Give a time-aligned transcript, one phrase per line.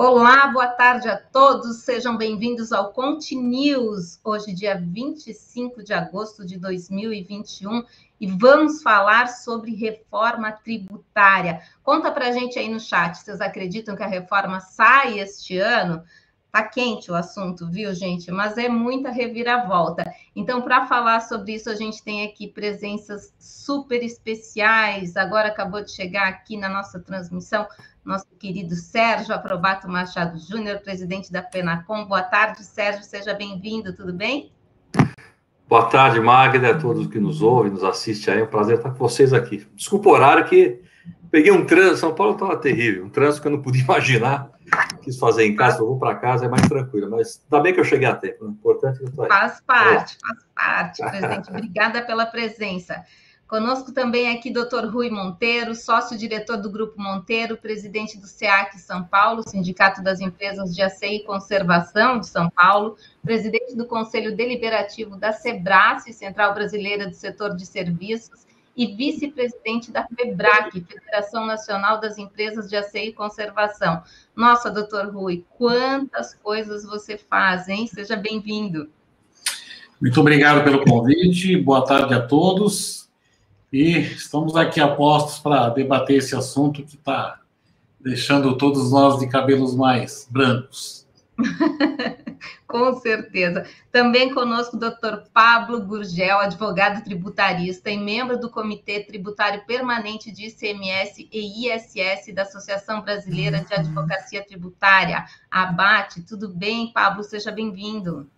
[0.00, 6.46] Olá, boa tarde a todos, sejam bem-vindos ao Conte News, hoje, dia 25 de agosto
[6.46, 7.82] de 2021,
[8.20, 11.62] e vamos falar sobre reforma tributária.
[11.82, 16.04] Conta para a gente aí no chat, vocês acreditam que a reforma sai este ano?
[16.52, 18.30] Tá quente o assunto, viu, gente?
[18.30, 20.04] Mas é muita reviravolta.
[20.34, 25.16] Então, para falar sobre isso, a gente tem aqui presenças super especiais.
[25.16, 27.66] Agora acabou de chegar aqui na nossa transmissão
[28.08, 32.06] nosso querido Sérgio Aprobato Machado Júnior, presidente da Penacom.
[32.06, 34.50] Boa tarde, Sérgio, seja bem-vindo, tudo bem?
[35.68, 38.40] Boa tarde, Magda, a todos que nos ouvem, nos assistem aí.
[38.40, 39.68] É um prazer estar com vocês aqui.
[39.76, 40.80] Desculpa o horário que
[41.30, 44.50] peguei um trânsito, São Paulo estava terrível, um trânsito que eu não podia imaginar.
[45.02, 47.80] Quis fazer em casa, eu vou para casa, é mais tranquilo, mas ainda bem que
[47.80, 49.30] eu cheguei a tempo, o importante é que eu estou aí.
[49.30, 51.50] Faz parte, faz parte, presidente.
[51.52, 53.04] Obrigada pela presença.
[53.48, 54.84] Conosco também aqui Dr.
[54.92, 60.82] Rui Monteiro, sócio-diretor do Grupo Monteiro, presidente do SEAC São Paulo, Sindicato das Empresas de
[60.82, 67.14] Aceio e Conservação de São Paulo, presidente do Conselho Deliberativo da SEBRACE, Central Brasileira do
[67.14, 74.02] Setor de Serviços, e vice-presidente da FEBRAC, Federação Nacional das Empresas de Aceio e Conservação.
[74.36, 77.86] Nossa, doutor Rui, quantas coisas você faz, hein?
[77.86, 78.90] Seja bem-vindo.
[79.98, 83.07] Muito obrigado pelo convite, boa tarde a todos.
[83.72, 87.40] E estamos aqui apostos para debater esse assunto que está
[88.00, 91.06] deixando todos nós de cabelos mais brancos.
[92.66, 93.66] Com certeza.
[93.90, 100.46] Também conosco o doutor Pablo Gurgel, advogado tributarista e membro do Comitê Tributário Permanente de
[100.46, 106.22] ICMS e ISS da Associação Brasileira de Advocacia Tributária, ABAT.
[106.22, 107.24] Tudo bem, Pablo?
[107.24, 108.30] Seja bem-vindo.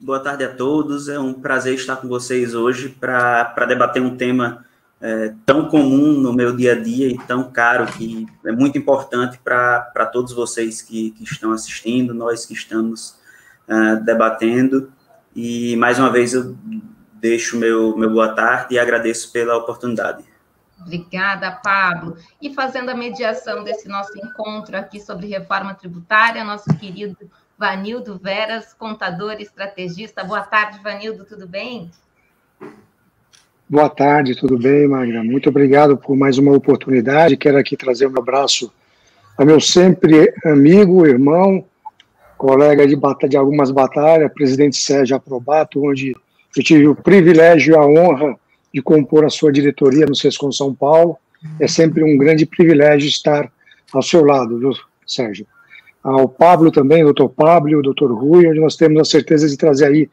[0.00, 1.08] Boa tarde a todos.
[1.08, 4.64] É um prazer estar com vocês hoje para debater um tema
[5.00, 9.38] é, tão comum no meu dia a dia e tão caro que é muito importante
[9.38, 13.18] para todos vocês que, que, estão assistindo, nós que estamos
[13.68, 14.92] uh, debatendo.
[15.34, 16.56] E mais uma vez eu
[17.14, 20.24] deixo meu, meu boa tarde e agradeço pela oportunidade.
[20.80, 22.16] Obrigada, Pablo.
[22.40, 28.72] E fazendo a mediação desse nosso encontro aqui sobre reforma tributária, nosso querido Vanildo Veras,
[28.72, 30.22] contador estrategista.
[30.22, 31.90] Boa tarde, Vanildo, tudo bem?
[33.68, 35.24] Boa tarde, tudo bem, Magna?
[35.24, 37.36] Muito obrigado por mais uma oportunidade.
[37.36, 38.72] Quero aqui trazer um abraço
[39.36, 41.64] ao meu sempre amigo, irmão,
[42.36, 42.96] colega de,
[43.28, 46.14] de algumas batalhas, presidente Sérgio Aprobato, onde
[46.56, 48.36] eu tive o privilégio e a honra
[48.72, 51.18] de compor a sua diretoria no Sescom São Paulo.
[51.58, 53.50] É sempre um grande privilégio estar
[53.92, 54.72] ao seu lado, viu,
[55.04, 55.44] Sérgio?
[56.08, 59.86] Ao Pablo também, doutor Pablo o doutor Rui, onde nós temos a certeza de trazer
[59.86, 60.08] aí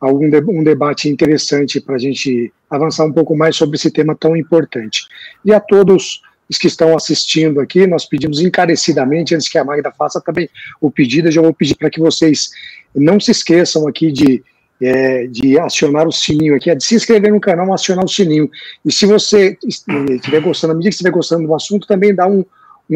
[0.00, 4.14] algum de, um debate interessante para a gente avançar um pouco mais sobre esse tema
[4.14, 5.06] tão importante.
[5.44, 9.92] E a todos os que estão assistindo aqui, nós pedimos encarecidamente, antes que a Magda
[9.92, 10.48] faça também
[10.80, 12.50] o pedido, eu já vou pedir para que vocês
[12.94, 14.42] não se esqueçam aqui de,
[14.80, 18.50] é, de acionar o sininho aqui, é de se inscrever no canal, acionar o sininho.
[18.84, 22.44] E se você estiver gostando, à medida que estiver gostando do assunto, também dá um,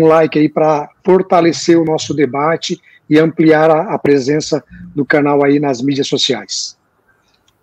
[0.03, 4.63] um like aí para fortalecer o nosso debate e ampliar a, a, presença
[4.95, 6.77] do canal aí nas mídias sociais.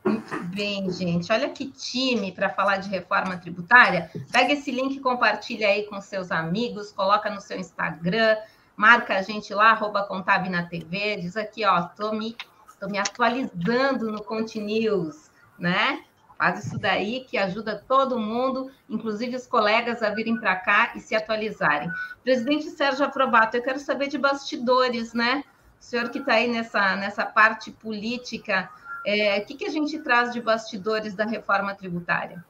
[0.03, 1.31] Muito bem, gente.
[1.31, 4.09] Olha que time para falar de reforma tributária.
[4.31, 8.37] Pega esse link, compartilha aí com seus amigos, coloca no seu Instagram,
[8.75, 12.35] marca a gente lá, arroba Contab na TV, diz aqui, ó, tô me,
[12.79, 16.03] tô me atualizando no Conte News, né?
[16.37, 20.99] Faz isso daí que ajuda todo mundo, inclusive os colegas, a virem para cá e
[20.99, 21.89] se atualizarem.
[22.23, 25.43] Presidente Sérgio Aprobato, eu quero saber de bastidores, né?
[25.79, 28.69] O senhor que está aí nessa, nessa parte política,
[29.05, 32.43] é, o que, que a gente traz de bastidores da reforma tributária?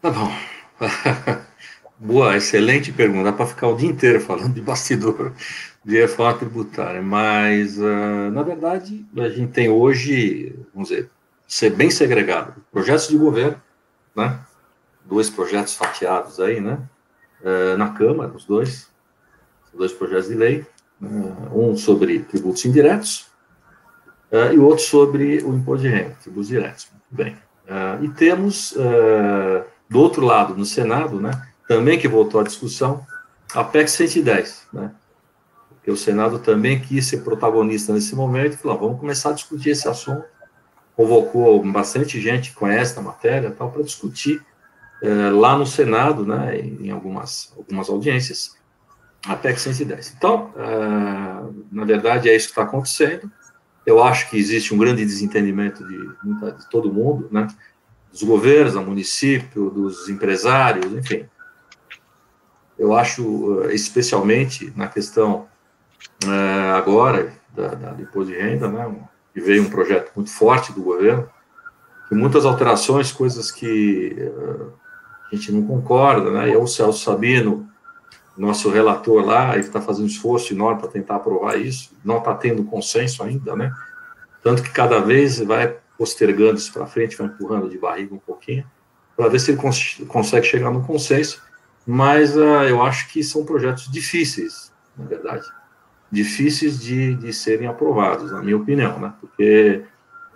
[0.00, 0.30] Tá bom.
[1.98, 3.30] Boa, excelente pergunta.
[3.30, 5.32] Dá para ficar o dia inteiro falando de bastidor
[5.84, 11.10] de reforma tributária, mas, uh, na verdade, a gente tem hoje, vamos dizer,
[11.46, 12.54] ser bem segregado.
[12.72, 13.60] Projetos de governo,
[14.16, 14.40] né?
[15.04, 16.78] Dois projetos fatiados aí, né?
[17.42, 18.88] Uh, na Câmara, os dois,
[19.74, 20.66] dois projetos de lei,
[21.02, 23.32] uh, um sobre tributos indiretos
[24.52, 26.88] e o outro sobre o imposto de renda, tributos diretos.
[26.90, 27.36] Muito bem.
[28.02, 28.74] e temos,
[29.88, 31.30] do outro lado, no Senado, né?
[31.68, 33.06] Também que voltou à discussão,
[33.54, 34.90] a PEC 110, né?
[35.84, 39.68] Porque o Senado também quis ser protagonista nesse momento e falou: vamos começar a discutir
[39.68, 40.24] esse assunto.
[40.96, 44.40] Convocou bastante gente que conhece a matéria tal para discutir
[45.02, 48.56] é, lá no Senado, né, em algumas, algumas audiências,
[49.26, 50.14] a PEC 110.
[50.16, 53.30] Então, é, na verdade, é isso que está acontecendo.
[53.84, 57.46] Eu acho que existe um grande desentendimento de, de todo mundo, né,
[58.10, 61.26] dos governos, do município, dos empresários, enfim.
[62.78, 65.46] eu acho, eh, especialmente na questão
[66.74, 68.94] agora, da, da de renda, né,
[69.34, 71.28] veio um projeto muito forte do governo,
[72.08, 74.72] que muitas alterações, coisas que uh,
[75.30, 77.68] a gente não concorda, né, e o Celso Sabino,
[78.36, 82.34] nosso relator lá, ele está fazendo um esforço enorme para tentar aprovar isso, não está
[82.34, 83.72] tendo consenso ainda, né,
[84.42, 88.66] tanto que cada vez vai postergando isso para frente, vai empurrando de barriga um pouquinho,
[89.16, 91.40] para ver se ele cons consegue chegar no consenso,
[91.86, 95.44] mas uh, eu acho que são projetos difíceis, na verdade,
[96.10, 99.12] difíceis de, de serem aprovados, na minha opinião, né?
[99.20, 99.82] Porque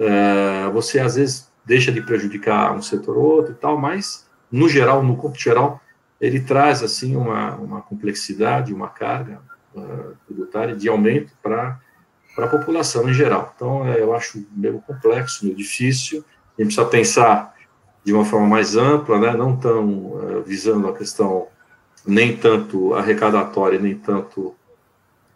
[0.01, 4.69] uh, você às vezes deixa de prejudicar um setor ou outro e tal, mas no
[4.69, 5.81] geral, no corpo geral,
[6.21, 9.41] ele traz assim uma, uma complexidade, uma carga
[9.75, 11.79] uh, tributária de aumento para
[12.39, 13.53] a população em geral.
[13.55, 16.25] Então, é, eu acho meio complexo, meio difícil.
[16.59, 17.55] A gente precisa pensar
[18.03, 21.47] de uma forma mais ampla, né, não tão uh, visando a questão
[22.07, 24.55] nem tanto arrecadatória, nem tanto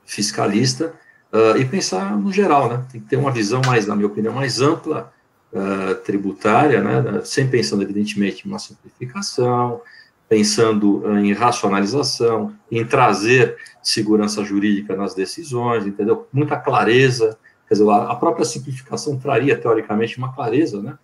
[0.05, 0.95] fiscalista,
[1.33, 4.35] uh, e pensar no geral, né, tem que ter uma visão mais, na minha opinião,
[4.35, 5.13] mais ampla
[5.53, 9.81] uh, tributária, né, sem pensando, evidentemente, em uma simplificação,
[10.29, 16.27] pensando em racionalização, em trazer segurança jurídica nas decisões, entendeu?
[16.33, 17.37] Muita clareza,
[17.69, 20.97] quer dizer, a própria simplificação traria, teoricamente, uma clareza, né,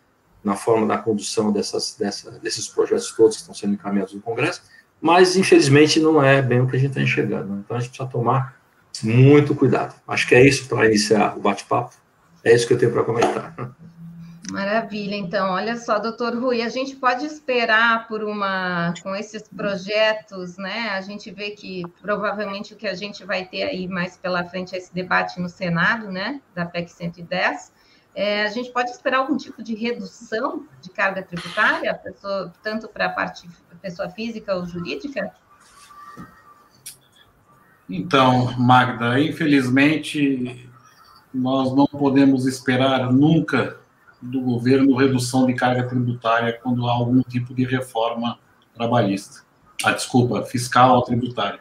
[0.42, 4.62] na forma da condução dessas, dessa, desses projetos todos que estão sendo encaminhados no Congresso,
[5.00, 7.52] mas infelizmente não é bem o que a gente está enxergando.
[7.52, 7.62] Né?
[7.64, 8.57] Então a gente precisa tomar
[9.02, 9.94] muito cuidado.
[10.06, 11.94] Acho que é isso para iniciar o bate-papo.
[12.44, 13.54] É isso que eu tenho para comentar.
[14.50, 20.56] Maravilha, então, olha só, doutor Rui, a gente pode esperar por uma, com esses projetos,
[20.56, 20.88] né?
[20.90, 24.74] A gente vê que provavelmente o que a gente vai ter aí mais pela frente
[24.74, 26.40] é esse debate no Senado, né?
[26.54, 27.72] Da PEC 110.
[28.14, 32.00] É, a gente pode esperar algum tipo de redução de carga tributária,
[32.62, 33.46] tanto para a parte
[33.78, 35.32] pessoa física ou jurídica?
[37.88, 40.68] Então, Magda, infelizmente,
[41.32, 43.76] nós não podemos esperar nunca
[44.20, 48.38] do governo redução de carga tributária quando há algum tipo de reforma
[48.74, 49.42] trabalhista.
[49.84, 51.60] Ah, desculpa, fiscal ou tributária.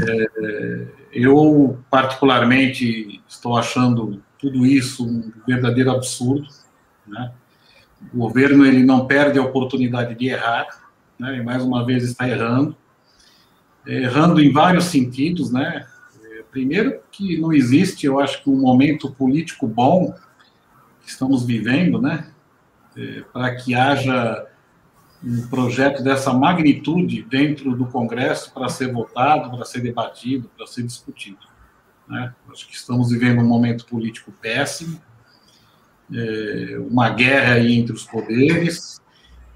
[0.00, 6.48] É, eu, particularmente, estou achando tudo isso um verdadeiro absurdo.
[7.06, 7.32] Né?
[8.14, 10.66] O governo ele não perde a oportunidade de errar,
[11.18, 11.36] né?
[11.36, 12.76] e mais uma vez está errando,
[13.94, 15.86] errando em vários sentidos, né?
[16.50, 20.14] Primeiro que não existe, eu acho que um momento político bom
[21.02, 22.30] que estamos vivendo, né?
[22.96, 24.46] É, para que haja
[25.22, 30.84] um projeto dessa magnitude dentro do Congresso para ser votado, para ser debatido, para ser
[30.84, 31.38] discutido.
[32.08, 32.32] Né?
[32.50, 35.00] Acho que estamos vivendo um momento político péssimo,
[36.12, 39.00] é, uma guerra entre os poderes,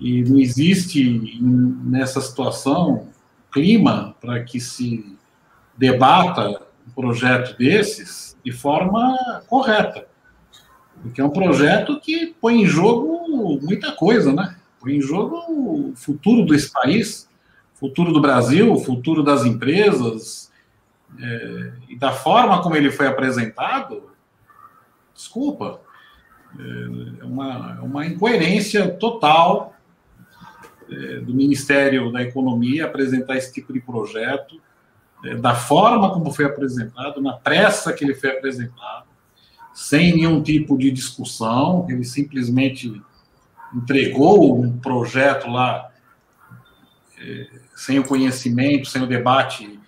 [0.00, 3.08] e não existe nessa situação
[3.52, 5.16] clima para que se
[5.76, 10.06] debata um projeto desses de forma correta.
[11.00, 14.56] Porque é um projeto que põe em jogo muita coisa, né?
[14.81, 17.28] Põe em jogo o futuro desse país,
[17.75, 20.50] futuro do Brasil, o futuro das empresas,
[21.19, 24.10] é, e da forma como ele foi apresentado,
[25.14, 25.81] desculpa,
[27.20, 29.72] é uma, é uma incoerência total
[30.93, 34.61] é, do Ministério da Economia apresentar esse tipo de projeto,
[35.25, 39.07] é, da forma como foi apresentado, na pressa que ele foi apresentado,
[39.73, 43.00] sem nenhum tipo de discussão, ele simplesmente
[43.75, 45.90] entregou um projeto lá
[47.19, 49.81] é, sem o conhecimento, sem o debate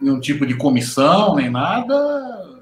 [0.00, 2.58] nenhum tipo de comissão, nem nada.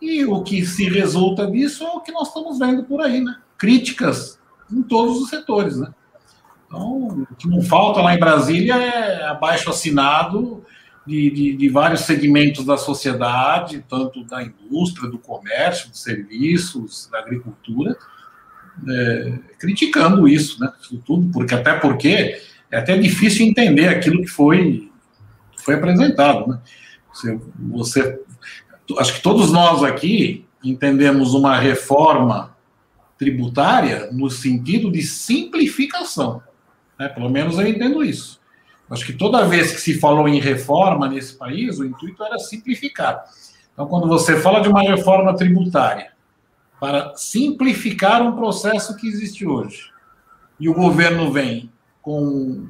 [0.00, 3.36] E o que se resulta disso é o que nós estamos vendo por aí, né?
[3.58, 4.38] Críticas
[4.70, 5.92] em todos os setores, né?
[6.70, 10.64] Então, o que não falta lá em Brasília é abaixo assinado
[11.04, 17.18] de, de, de, vários segmentos da sociedade, tanto da indústria, do comércio, dos serviços, da
[17.18, 17.96] agricultura,
[18.88, 20.72] é, criticando isso, né?
[20.80, 24.88] Isso tudo, porque até porque é até difícil entender aquilo que foi
[25.56, 26.48] foi apresentado.
[26.48, 26.58] Né?
[27.12, 28.20] Você, você,
[28.96, 32.56] acho que todos nós aqui entendemos uma reforma
[33.18, 36.42] tributária no sentido de simplificação.
[37.00, 37.08] Né?
[37.08, 38.38] Pelo menos eu entendo isso.
[38.90, 43.24] Acho que toda vez que se falou em reforma nesse país, o intuito era simplificar.
[43.72, 46.12] Então, quando você fala de uma reforma tributária
[46.78, 49.90] para simplificar um processo que existe hoje,
[50.58, 52.68] e o governo vem com,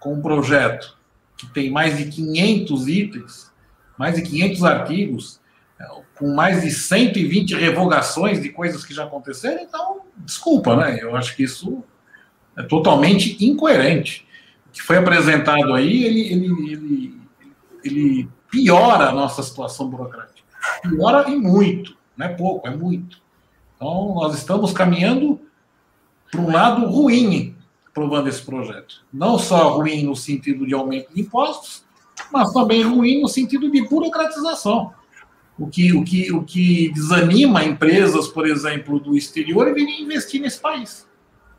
[0.00, 0.98] com um projeto
[1.36, 3.52] que tem mais de 500 itens,
[3.96, 5.40] mais de 500 artigos,
[6.18, 10.98] com mais de 120 revogações de coisas que já aconteceram, então, desculpa, né?
[11.00, 11.84] Eu acho que isso
[12.58, 14.26] é totalmente incoerente.
[14.72, 17.20] que foi apresentado aí, ele, ele, ele,
[17.84, 20.46] ele piora a nossa situação burocrática.
[20.82, 23.18] Piora e muito, não é pouco, é muito.
[23.76, 25.40] Então, nós estamos caminhando
[26.30, 29.04] para um lado ruim aprovando esse projeto.
[29.12, 31.84] Não só ruim no sentido de aumento de impostos,
[32.32, 34.92] mas também ruim no sentido de burocratização.
[35.58, 40.40] O que, o que, o que desanima empresas, por exemplo, do exterior e virem investir
[40.40, 41.08] nesse país.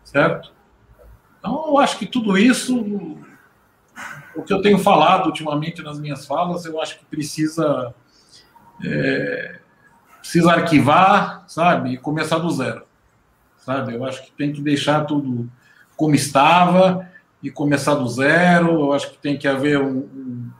[0.05, 0.58] Certo?
[1.39, 2.77] Então, eu acho que tudo isso,
[4.35, 7.93] o que eu tenho falado ultimamente nas minhas falas, eu acho que precisa,
[8.83, 9.59] é,
[10.19, 12.83] precisa arquivar, sabe, e começar do zero.
[13.57, 13.95] Sabe?
[13.95, 15.49] Eu acho que tem que deixar tudo
[15.95, 17.09] como estava
[17.41, 18.71] e começar do zero.
[18.81, 20.51] Eu acho que tem que haver um, um,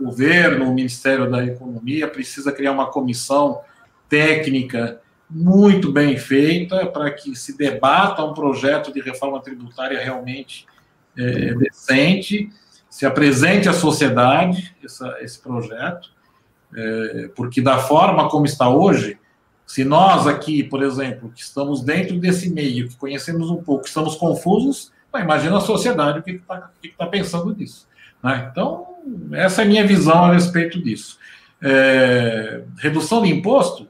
[0.00, 3.60] um governo, o Ministério da Economia precisa criar uma comissão
[4.08, 5.00] técnica
[5.34, 10.64] muito bem feita para que se debata um projeto de reforma tributária realmente
[11.18, 12.48] é, decente,
[12.88, 16.10] se apresente à sociedade essa, esse projeto,
[16.72, 19.18] é, porque da forma como está hoje,
[19.66, 24.14] se nós aqui, por exemplo, que estamos dentro desse meio, que conhecemos um pouco, estamos
[24.14, 27.88] confusos, imagina a sociedade o que está tá pensando disso.
[28.22, 28.48] Né?
[28.50, 28.86] Então,
[29.32, 31.18] essa é a minha visão a respeito disso.
[31.60, 33.88] É, redução de imposto,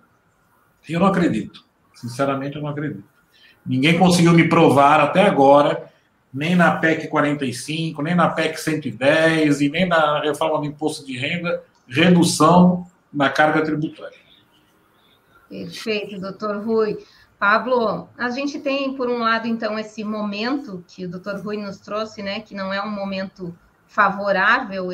[0.93, 1.65] eu não acredito.
[1.95, 3.05] Sinceramente, eu não acredito.
[3.65, 5.91] Ninguém conseguiu me provar até agora,
[6.33, 11.17] nem na PEC 45, nem na PEC 110 e nem na reforma do imposto de
[11.17, 14.19] renda, redução na carga tributária.
[15.49, 16.99] Perfeito, doutor Rui.
[17.39, 21.79] Pablo, a gente tem, por um lado, então, esse momento que o doutor Rui nos
[21.79, 23.57] trouxe, né, que não é um momento
[23.95, 24.89] favorável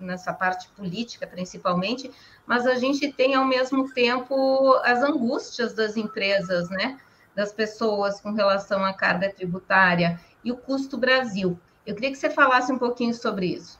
[0.00, 2.08] nessa parte política, principalmente,
[2.46, 6.96] mas a gente tem, ao mesmo tempo, as angústias das empresas, né,
[7.34, 11.58] das pessoas com relação à carga tributária e o custo Brasil.
[11.84, 13.76] Eu queria que você falasse um pouquinho sobre isso.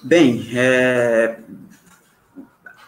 [0.00, 1.40] Bem, é,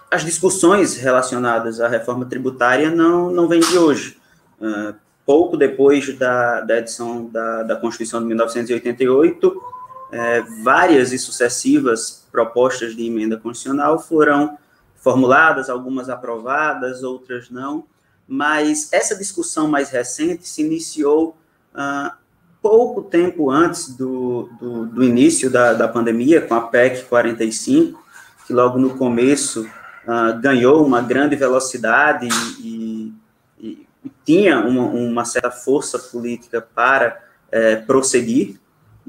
[0.09, 4.17] as discussões relacionadas à reforma tributária não, não vêm de hoje.
[4.61, 4.95] Uh,
[5.27, 9.70] pouco depois da, da edição da, da Constituição de 1988,
[10.13, 14.59] é, várias e sucessivas propostas de emenda constitucional foram
[14.97, 17.85] formuladas, algumas aprovadas, outras não,
[18.29, 21.37] mas essa discussão mais recente se iniciou
[21.75, 22.13] uh,
[22.63, 28.01] pouco tempo antes do, do, do início da, da pandemia, com a PEC 45,
[28.47, 32.29] que logo no começo uh, ganhou uma grande velocidade
[32.61, 33.13] e,
[33.59, 38.61] e, e tinha uma, uma, certa força política para é, prosseguir,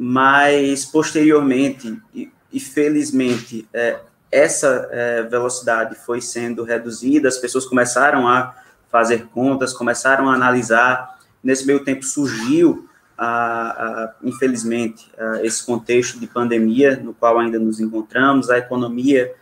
[0.04, 4.00] mas posteriormente, e, felizmente, é,
[4.32, 8.56] essa é, velocidade foi sendo reduzida, as pessoas começaram a
[8.90, 11.20] fazer contas, começaram a analisar.
[11.44, 17.60] Nesse meio tempo surgiu, a, a, infelizmente, a, esse contexto de pandemia no qual ainda
[17.60, 19.36] nos encontramos, a economia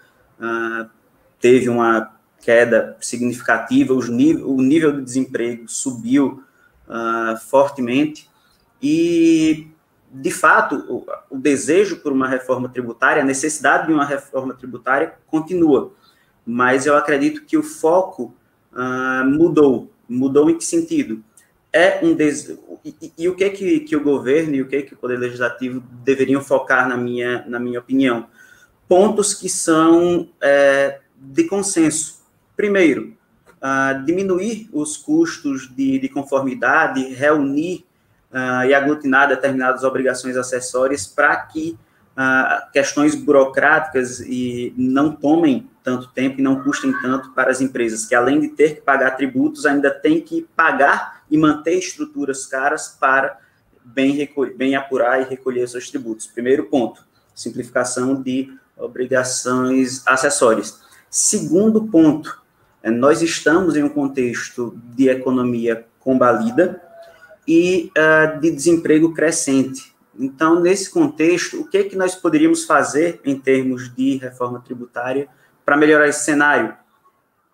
[1.39, 2.11] teve uma
[2.41, 6.43] queda significativa, nível, o nível de desemprego subiu
[7.49, 8.29] fortemente
[8.81, 9.69] e,
[10.11, 15.93] de fato, o, desejo por uma reforma tributária, a necessidade de uma reforma tributária continua,
[16.45, 18.33] mas eu acredito que o foco
[18.73, 19.91] uh, mudou.
[20.07, 21.23] Mudou em que sentido?
[21.71, 22.57] É um des...
[22.83, 25.83] e, e, o que que, que o governo e o que que o poder legislativo
[26.03, 28.27] deveriam focar na minha na minha opinião?
[28.87, 32.23] Pontos que são é, de consenso.
[32.57, 33.15] Primeiro,
[33.59, 37.85] uh, diminuir os custos de, de conformidade, reunir
[38.31, 41.77] uh, e aglutinar determinadas obrigações acessórias para que
[42.17, 48.05] uh, questões burocráticas e não tomem tanto tempo e não custem tanto para as empresas,
[48.05, 52.97] que além de ter que pagar tributos, ainda tem que pagar e manter estruturas caras
[52.99, 53.39] para
[53.83, 56.27] bem, bem apurar e recolher seus tributos.
[56.27, 60.81] Primeiro ponto, simplificação de obrigações acessórias.
[61.09, 62.41] Segundo ponto,
[62.83, 66.81] é, nós estamos em um contexto de economia combalida
[67.49, 69.91] e uh, de desemprego crescente.
[70.17, 75.27] Então, nesse contexto, o que, é que nós poderíamos fazer em termos de reforma tributária
[75.65, 76.77] para melhorar esse cenário?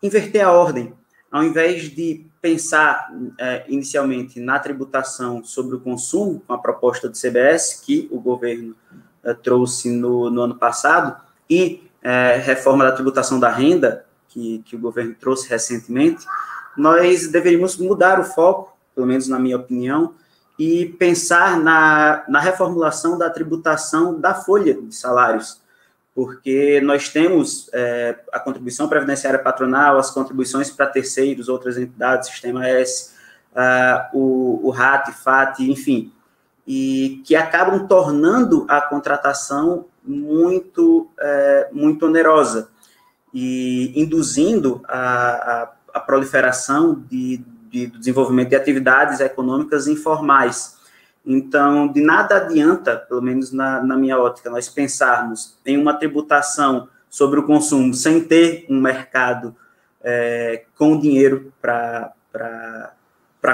[0.03, 0.93] Inverter a ordem.
[1.31, 7.17] Ao invés de pensar uh, inicialmente na tributação sobre o consumo, com a proposta do
[7.17, 8.75] CBS, que o governo
[9.23, 11.15] uh, trouxe no, no ano passado,
[11.49, 16.25] e é, reforma da tributação da renda, que, que o governo trouxe recentemente,
[16.75, 20.15] nós deveríamos mudar o foco, pelo menos na minha opinião,
[20.57, 25.61] e pensar na, na reformulação da tributação da folha de salários,
[26.13, 32.65] porque nós temos é, a contribuição previdenciária patronal, as contribuições para terceiros, outras entidades, Sistema
[32.69, 33.11] S,
[33.51, 36.13] uh, o, o RAT, FAT, enfim,
[36.65, 42.69] e que acabam tornando a contratação muito, é, muito onerosa
[43.33, 47.43] e induzindo a, a, a proliferação de,
[47.75, 50.77] de, desenvolvimento de atividades econômicas informais.
[51.25, 56.88] Então, de nada adianta, pelo menos na, na minha ótica, nós pensarmos em uma tributação
[57.10, 59.53] sobre o consumo sem ter um mercado
[60.01, 62.13] é, com dinheiro para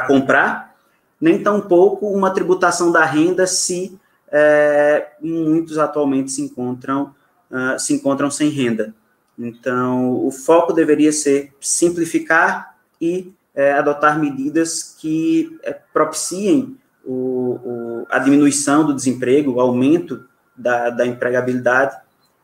[0.07, 0.75] comprar,
[1.19, 3.97] nem tampouco uma tributação da renda se
[4.31, 7.13] é, muitos atualmente se encontram,
[7.49, 8.93] uh, se encontram sem renda.
[9.37, 18.07] Então, o foco deveria ser simplificar e é, adotar medidas que é, propiciem o, o,
[18.09, 21.97] a diminuição do desemprego, o aumento da, da empregabilidade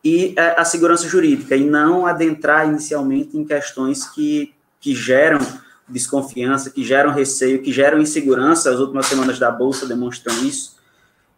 [0.04, 5.40] e a, é, a segurança jurídica, e não adentrar inicialmente em questões que, que geram
[5.88, 8.70] desconfiança, que geram receio, que geram insegurança.
[8.70, 10.78] As últimas semanas da Bolsa demonstram isso.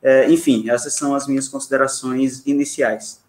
[0.02, 3.22] É, enfim, essas são as minhas considerações iniciais.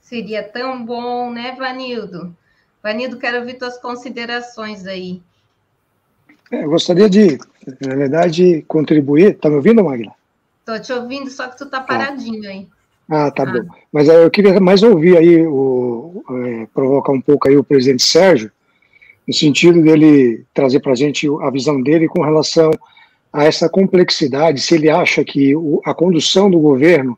[0.00, 2.36] Seria tão bom, né, Vanildo?
[2.82, 5.22] Vanildo, quero ouvir tuas considerações aí.
[6.50, 7.38] É, eu gostaria de,
[7.86, 9.32] na verdade, contribuir.
[9.32, 10.12] Está me ouvindo, Magna?
[10.60, 11.86] Estou te ouvindo, só que tu está tá.
[11.86, 12.66] paradinho aí.
[13.08, 13.46] Ah, tá ah.
[13.46, 13.74] bom.
[13.92, 18.02] Mas é, eu queria mais ouvir aí, o, é, provocar um pouco aí o presidente
[18.02, 18.50] Sérgio,
[19.26, 22.70] no sentido dele trazer para a gente a visão dele com relação
[23.32, 27.16] a essa complexidade, se ele acha que o, a condução do governo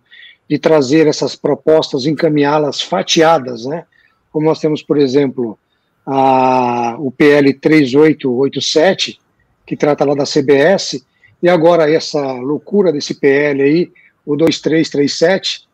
[0.49, 3.85] de trazer essas propostas, encaminhá-las fatiadas, né?
[4.31, 5.59] Como nós temos, por exemplo,
[6.07, 9.19] a, o PL 3887,
[9.67, 11.05] que trata lá da CBS,
[11.43, 13.93] e agora essa loucura desse PL aí,
[14.25, 15.67] o 2337,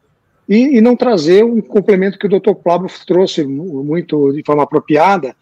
[0.48, 5.36] e, e não trazer um complemento que o doutor Pablo trouxe muito de forma apropriada,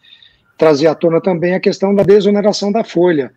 [0.57, 3.31] trazer à tona também a questão da desoneração da folha.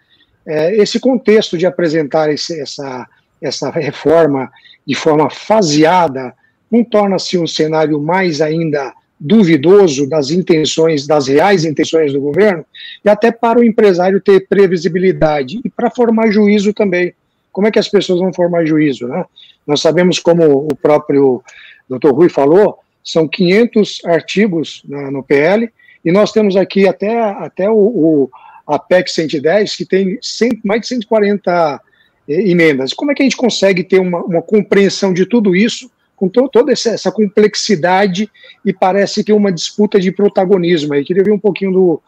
[0.45, 3.07] É, esse contexto de apresentar esse, essa,
[3.41, 4.51] essa reforma
[4.85, 6.35] de forma faseada
[6.71, 12.65] não torna-se um cenário mais ainda duvidoso das intenções, das reais intenções do governo,
[13.05, 17.13] e até para o empresário ter previsibilidade e para formar juízo também.
[17.53, 19.07] Como é que as pessoas vão formar juízo?
[19.07, 19.25] Né?
[19.67, 21.43] Nós sabemos, como o próprio
[21.89, 25.71] doutor Rui falou, são 500 artigos na, no PL,
[26.03, 28.31] e nós temos aqui até, até o, o
[28.67, 31.81] a PEC 110, que tem 100, mais de 140
[32.29, 32.95] eh, emendas.
[32.95, 36.51] Como é que a gente consegue ter uma, uma compreensão de tudo isso, com to,
[36.51, 38.31] toda essa, essa, complexidade,
[38.63, 40.93] e parece que é uma disputa de protagonismo?
[40.93, 42.03] Aí queria ver um pouquinho do,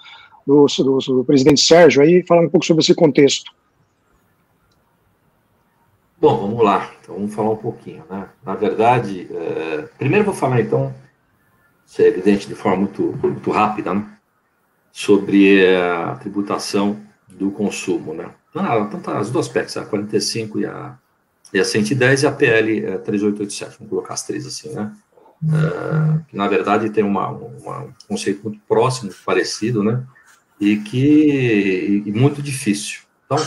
[0.47, 3.51] do, do, do presidente Sérgio aí, falar um pouco sobre esse contexto.
[6.21, 6.93] Bom, vamos lá.
[7.01, 8.05] Então, vamos falar um pouquinho.
[8.11, 8.29] Né?
[8.45, 9.89] Na verdade, é...
[9.99, 10.95] primeiro vou falar, então,
[11.87, 14.07] isso é evidente de forma muito, muito rápida, né?
[14.93, 18.29] sobre a tributação do consumo, né?
[18.55, 20.99] Ah, então tá, as duas PECs, a 45 e a,
[21.53, 24.93] e a 110 e a PL 3887, é, vamos colocar as três assim, né?
[25.43, 30.05] Uh, que na verdade tem uma, uma, um conceito muito próximo, parecido, né?
[30.61, 33.01] E que e muito difícil.
[33.27, 33.39] Então,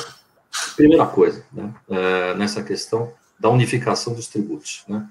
[0.75, 1.73] primeira coisa, né?
[1.87, 5.07] Uh, nessa questão da unificação dos tributos, né?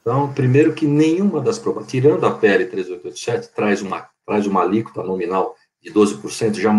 [0.00, 5.02] Então, primeiro que nenhuma das provas, tirando a PL 3887, traz uma traz uma alíquota
[5.02, 6.72] nominal de 12% já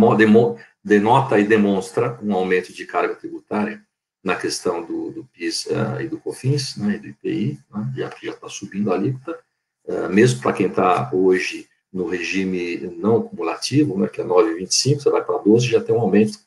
[0.84, 3.82] denota e demonstra um aumento de carga tributária
[4.26, 8.10] na questão do, do PIS uh, e do COFINS, né, e do IPI, né, já
[8.10, 9.40] que já está subindo a alíquota,
[9.88, 15.12] uh, mesmo para quem está hoje no regime não cumulativo, né, que é 9,25, você
[15.12, 16.40] vai para 12, já tem um aumento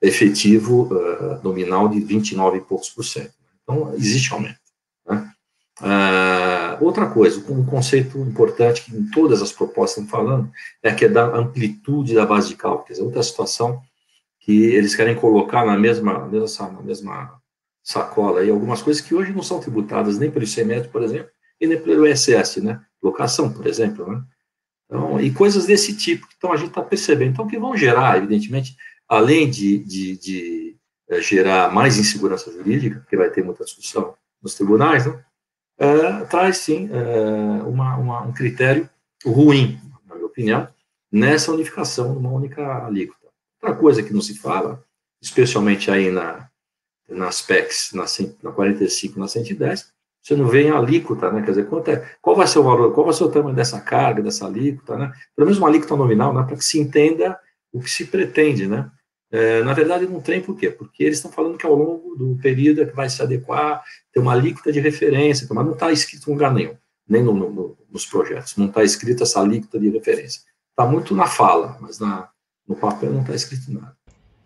[0.00, 3.34] efetivo uh, nominal de 29 e poucos por cento.
[3.64, 4.60] Então, existe aumento.
[5.04, 5.34] Né?
[6.80, 10.50] Outra coisa, um conceito importante que em todas as propostas estão falando
[10.82, 12.84] é que é da amplitude da base de cálculo.
[12.84, 13.82] Quer dizer, outra situação
[14.44, 17.40] que eles querem colocar na mesma, mesma, na mesma
[17.82, 21.30] sacola aí algumas coisas que hoje não são tributadas nem pelo ICMS, por exemplo,
[21.60, 22.80] e nem pelo ISS, né?
[23.02, 24.22] Locação, por exemplo, né?
[24.86, 26.26] Então, e coisas desse tipo.
[26.36, 27.32] Então, a gente está percebendo.
[27.32, 28.76] Então, que vão gerar, evidentemente,
[29.08, 30.76] além de, de, de,
[31.08, 35.24] eh, gerar mais insegurança jurídica, porque vai ter muita discussão nos tribunais, né?
[35.78, 38.88] é, traz sim é, uma, uma, um critério
[39.24, 40.68] ruim, na minha opinião,
[41.10, 43.23] nessa unificação numa única alíquota.
[43.64, 44.84] Outra coisa que não se fala,
[45.22, 46.50] especialmente aí na,
[47.08, 48.04] nas PECs, na,
[48.42, 49.90] na 45 na 110,
[50.22, 51.40] você não vê em alíquota, né?
[51.40, 53.80] Quer dizer, quanto é, qual vai ser o valor, qual vai ser o tamanho dessa
[53.80, 55.12] carga, dessa alíquota, né?
[55.34, 56.42] Pelo menos uma alíquota nominal, né?
[56.42, 57.38] Para que se entenda
[57.72, 58.90] o que se pretende, né?
[59.30, 60.68] É, na verdade, não tem por quê?
[60.68, 64.20] Porque eles estão falando que ao longo do período é que vai se adequar, ter
[64.20, 66.76] uma alíquota de referência, mas não está escrito em lugar nenhum,
[67.08, 70.42] nem no, no, nos projetos, não está escrito essa alíquota de referência.
[70.70, 72.28] Está muito na fala, mas na,
[72.68, 73.96] no papel não está escrito nada.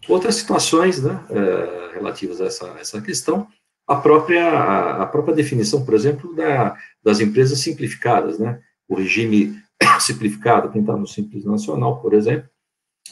[0.09, 3.47] Outras situações né, é, relativas a essa, essa questão,
[3.87, 8.61] a própria, a própria definição, por exemplo, da, das empresas simplificadas, né?
[8.89, 9.59] O regime
[10.01, 12.49] simplificado, quem está no Simples Nacional, por exemplo,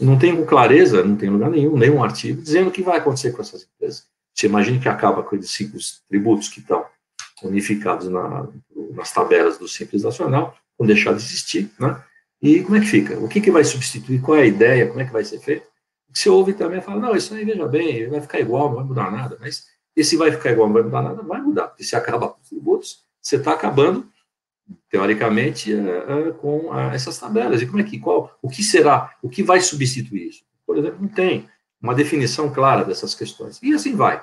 [0.00, 3.40] não tem clareza, não tem lugar nenhum, nenhum artigo, dizendo o que vai acontecer com
[3.40, 4.06] essas empresas.
[4.34, 6.84] Você imagina que acaba com esses cinco tributos que estão
[7.42, 8.46] unificados na,
[8.92, 12.02] nas tabelas do Simples Nacional, vão deixar de existir, né?
[12.42, 13.18] E como é que fica?
[13.18, 14.20] O que, que vai substituir?
[14.20, 14.86] Qual é a ideia?
[14.86, 15.66] Como é que vai ser feito?
[16.12, 18.84] Você ouve também e fala, não, isso aí, veja bem, vai ficar igual, não vai
[18.84, 19.36] mudar nada.
[19.40, 21.68] Mas esse vai ficar igual, não vai mudar nada, vai mudar.
[21.68, 24.08] Porque se acaba com os tributos, você está acabando,
[24.90, 27.60] teoricamente, é, é, com essas tabelas.
[27.60, 30.44] E como é que, qual, o que será, o que vai substituir isso?
[30.66, 31.48] Por exemplo, não tem
[31.80, 33.60] uma definição clara dessas questões.
[33.62, 34.18] E assim vai.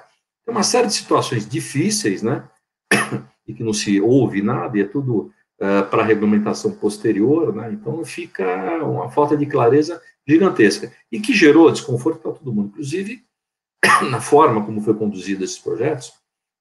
[0.45, 2.47] Tem uma série de situações difíceis, né?
[3.45, 5.29] E que não se ouve nada, e é tudo
[5.63, 7.71] uh, para regulamentação posterior, né?
[7.71, 8.45] Então fica
[8.83, 10.91] uma falta de clareza gigantesca.
[11.11, 13.23] E que gerou desconforto para todo mundo, inclusive
[14.11, 16.11] na forma como foi conduzido esses projetos,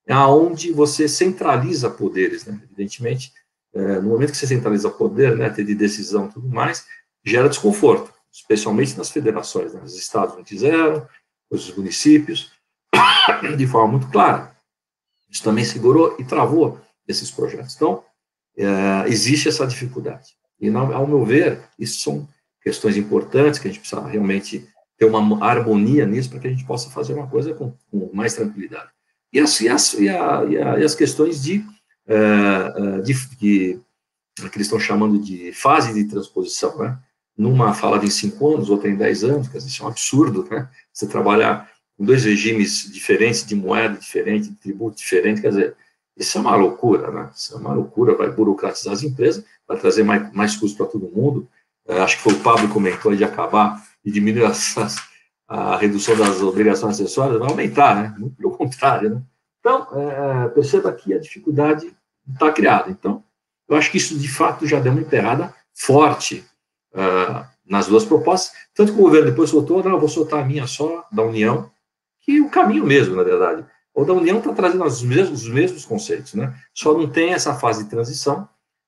[0.07, 2.59] é onde você centraliza poderes, né?
[2.63, 3.33] Evidentemente,
[3.73, 6.85] uh, no momento que você centraliza poder, né, ter de decisão e tudo mais,
[7.25, 9.73] gera desconforto, especialmente nas federações.
[9.73, 9.81] Né?
[9.83, 11.07] Os estados não quiseram,
[11.49, 12.51] os municípios,
[13.57, 14.53] de forma muito clara.
[15.29, 17.75] Isso também segurou e travou esses projetos.
[17.75, 18.03] Então,
[18.57, 20.35] é, existe essa dificuldade.
[20.59, 22.27] E, ao meu ver, isso são
[22.61, 26.65] questões importantes que a gente precisa realmente ter uma harmonia nisso para que a gente
[26.65, 28.89] possa fazer uma coisa com, com mais tranquilidade.
[29.31, 31.65] E as, e as, e a, e a, as questões de,
[32.07, 33.79] é, é, de, de,
[34.35, 36.97] que eles estão chamando de fase de transposição, né?
[37.35, 40.47] Numa fala em cinco anos, outra em dez anos, quer dizer, isso é um absurdo,
[40.49, 40.69] né?
[40.93, 45.75] Você trabalhar com dois regimes diferentes, de moeda diferente, de tributo diferente, quer dizer,
[46.17, 47.29] isso é uma loucura, né?
[47.35, 51.09] Isso é uma loucura, vai burocratizar as empresas, vai trazer mais, mais custo para todo
[51.09, 51.47] mundo.
[51.87, 54.75] É, acho que foi o Pablo que comentou de acabar e diminuir as,
[55.47, 58.15] a redução das obrigações acessórias, vai aumentar, né?
[58.17, 59.21] Muito pelo contrário, né?
[59.59, 61.93] Então, é, perceba que a dificuldade
[62.31, 62.91] está criada.
[62.91, 63.23] Então,
[63.67, 66.45] eu acho que isso, de fato, já deu uma emperrada forte
[66.93, 70.67] uh, nas duas propostas, tanto que o governo depois soltou, não, vou soltar a minha
[70.67, 71.71] só, da União,
[72.21, 73.65] que o caminho mesmo, na verdade.
[73.93, 76.53] O da União está trazendo os mesmos, os mesmos conceitos, né?
[76.73, 78.47] Só não tem essa fase de transição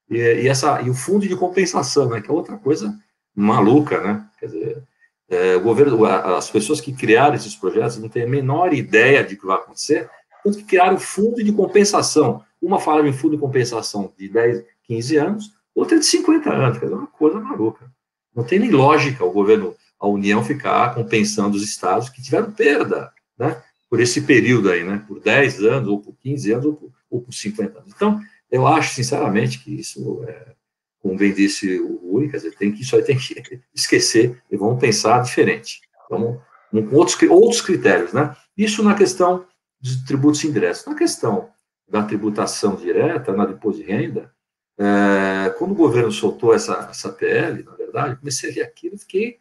[0.10, 2.22] e, e, essa, e o fundo de compensação, né?
[2.22, 2.98] Que é outra coisa
[3.36, 4.26] maluca, né?
[4.40, 4.84] Quer dizer,
[5.30, 9.36] é, o governo, as pessoas que criaram esses projetos não têm a menor ideia de
[9.36, 10.10] que vai acontecer,
[10.44, 12.44] tanto que criaram o fundo de compensação.
[12.62, 16.86] Uma fala em fundo de compensação de 10, 15 anos, outra de 50 anos, quer
[16.86, 17.92] dizer, uma coisa maluca.
[18.36, 23.12] Não tem nem lógica o governo, a União ficar compensando os estados que tiveram perda
[23.38, 26.92] né, por esse período aí, né, por 10 anos, ou por 15 anos, ou por,
[27.10, 27.94] ou por 50 anos.
[27.96, 28.20] Então,
[28.52, 30.54] eu acho, sinceramente, que isso, é,
[31.00, 34.58] como bem disse o Rui, quer dizer, tem que, isso aí tem que esquecer e
[34.58, 35.82] vamos pensar diferente.
[36.10, 36.40] Vamos
[36.72, 38.36] com outros, outros critérios, né?
[38.58, 39.46] Isso na questão
[39.80, 40.86] de tributos indiretos.
[40.86, 41.50] Na questão
[41.88, 44.32] da tributação direta, na depois de renda,
[44.78, 49.38] é, quando o governo soltou essa, essa PL, na verdade, comecei a ver aquilo, fiquei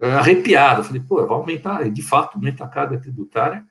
[0.00, 0.84] é, arrepiado.
[0.84, 3.64] Falei, pô, vai aumentar, de fato aumenta a carga tributária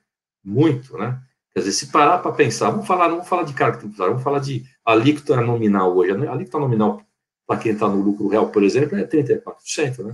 [0.48, 1.20] muito, né?
[1.54, 4.40] Quer dizer, se parar para pensar, vamos falar, vamos falar de carga tributária, vamos falar
[4.40, 6.12] de alíquota nominal hoje.
[6.12, 7.02] A alíquota nominal
[7.48, 10.14] para quem está no lucro real, por exemplo, é 34%, né?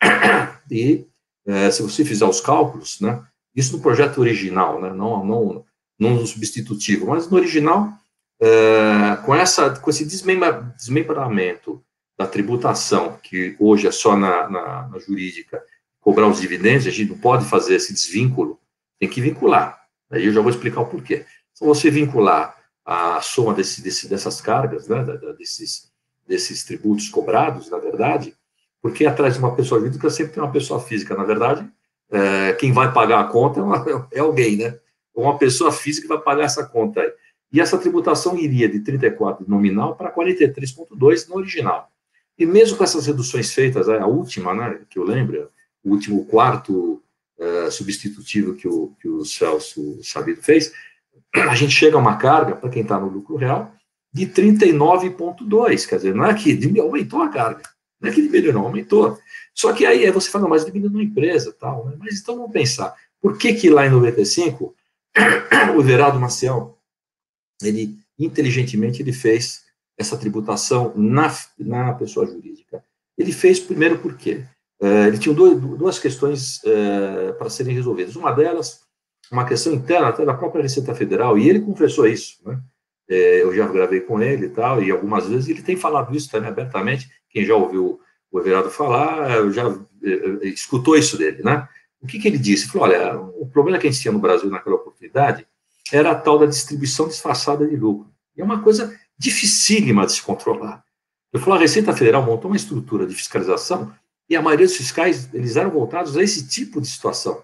[0.70, 1.06] E
[1.46, 3.22] é, se você fizer os cálculos, né?
[3.54, 4.90] Isso no projeto original, né?
[4.90, 5.64] Não, não,
[5.98, 7.92] não no substitutivo, mas no original,
[8.40, 11.82] é, com, essa, com esse desmembramento
[12.16, 15.62] da tributação, que hoje é só na, na, na, jurídica,
[16.00, 18.58] cobrar os dividendos, a gente não pode fazer esse desvínculo,
[18.98, 19.80] tem que vincular.
[20.10, 21.24] Aí eu já vou explicar o porquê.
[21.52, 25.04] Se você vincular a soma desse, desse, dessas cargas, né,
[25.38, 25.90] desses,
[26.26, 28.34] desses tributos cobrados, na verdade,
[28.80, 31.68] porque atrás de uma pessoa jurídica sempre tem uma pessoa física, na verdade,
[32.10, 34.78] é, quem vai pagar a conta é, uma, é alguém, né?
[35.14, 37.12] Uma pessoa física vai pagar essa conta aí.
[37.52, 41.90] E essa tributação iria de 34 nominal para 43,2 no original.
[42.38, 45.50] E mesmo com essas reduções feitas, a última, né, que eu lembro,
[45.82, 47.02] o último quarto
[47.38, 50.72] uh, substitutivo que o, que o Celso Sabido fez,
[51.34, 53.72] a gente chega a uma carga, para quem está no lucro real,
[54.12, 55.88] de 39,2.
[55.88, 57.62] Quer dizer, não é que aumentou a carga,
[58.00, 59.18] não é que diminuiu, não, aumentou.
[59.54, 61.86] Só que aí você fala, mas diminuiu uma empresa, tal.
[61.86, 61.96] Né?
[61.98, 64.74] Mas então vamos pensar, por que que lá em 95
[65.76, 66.78] o Everaldo Maciel,
[67.62, 69.64] ele inteligentemente ele fez
[69.96, 72.82] essa tributação na, na pessoa jurídica.
[73.16, 74.48] Ele fez primeiro porque é,
[74.80, 78.14] ele tinha duas questões é, para serem resolvidas.
[78.14, 78.82] Uma delas,
[79.30, 82.60] uma questão interna até da própria Receita Federal, e ele confessou isso, né?
[83.10, 86.30] É, eu já gravei com ele e tal, e algumas vezes ele tem falado isso
[86.30, 87.08] também abertamente.
[87.30, 87.98] Quem já ouviu
[88.30, 89.74] o Everardo falar, já
[90.42, 91.66] escutou isso dele, né?
[92.00, 92.64] O que, que ele disse?
[92.64, 95.46] Ele falou: olha, o problema que a gente tinha no Brasil naquela oportunidade
[95.90, 98.10] era a tal da distribuição disfarçada de lucro.
[98.36, 100.84] E é uma coisa dificílima de se controlar.
[101.32, 103.92] Eu falo, a Receita Federal montou uma estrutura de fiscalização
[104.28, 107.42] e a maioria dos fiscais, eles eram voltados a esse tipo de situação.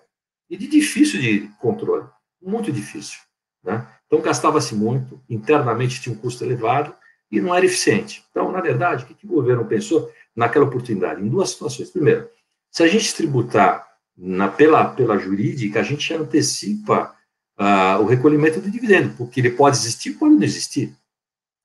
[0.51, 2.07] E de difícil de controle,
[2.43, 3.19] muito difícil.
[3.63, 3.87] Né?
[4.07, 6.95] Então, gastava-se muito, internamente tinha um custo elevado
[7.31, 8.23] e não era eficiente.
[8.31, 11.23] Então, na verdade, o que, que o governo pensou naquela oportunidade?
[11.23, 11.91] Em duas situações.
[11.91, 12.29] Primeiro,
[12.71, 17.15] se a gente tributar na, pela, pela jurídica, a gente antecipa
[17.59, 20.95] uh, o recolhimento do dividendo, porque ele pode existir, pode não existir.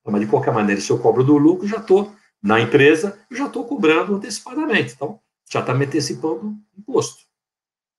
[0.04, 3.46] Mas, de qualquer maneira, se eu cobro do lucro, já estou na empresa, eu já
[3.46, 4.94] estou cobrando antecipadamente.
[4.94, 7.24] Então, já está me antecipando imposto.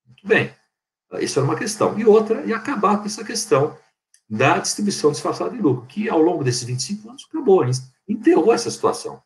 [0.06, 0.54] Muito bem.
[1.20, 1.98] Isso era uma questão.
[2.00, 3.78] E outra, e acabar com essa questão
[4.30, 7.66] da distribuição disfarçada de lucro, que ao longo desses 25 anos acabou,
[8.08, 9.22] enterrou essa situação.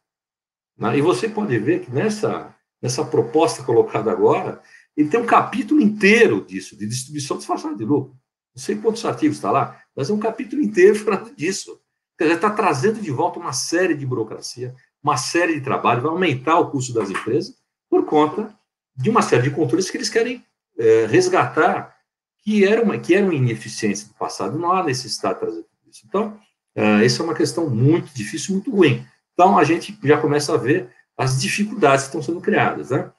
[0.76, 0.98] Né?
[0.98, 4.62] E você pode ver que nessa, nessa proposta colocada agora,
[4.98, 8.18] ele tem um capítulo inteiro disso, de distribuição disfarçada de lucro.
[8.56, 11.80] Não sei quantos artigos está lá, mas é um capítulo inteiro falando disso.
[12.18, 14.74] Quer dizer, está trazendo de volta uma série de burocracia,
[15.06, 17.54] uma série de trabalho, vai aumentar o custo das empresas
[17.88, 18.52] por conta
[18.96, 20.44] de uma série de controles que eles querem
[20.80, 21.96] é, resgatar
[22.44, 24.58] que eram, que eram ineficiências do passado.
[24.58, 26.02] Não há necessidade de trazer tudo isso.
[26.08, 26.40] Então,
[26.76, 29.06] uh, essa é uma questão muito difícil, muito ruim.
[29.34, 32.90] Então, a gente já começa a ver as dificuldades que estão sendo criadas.
[32.90, 33.12] Né?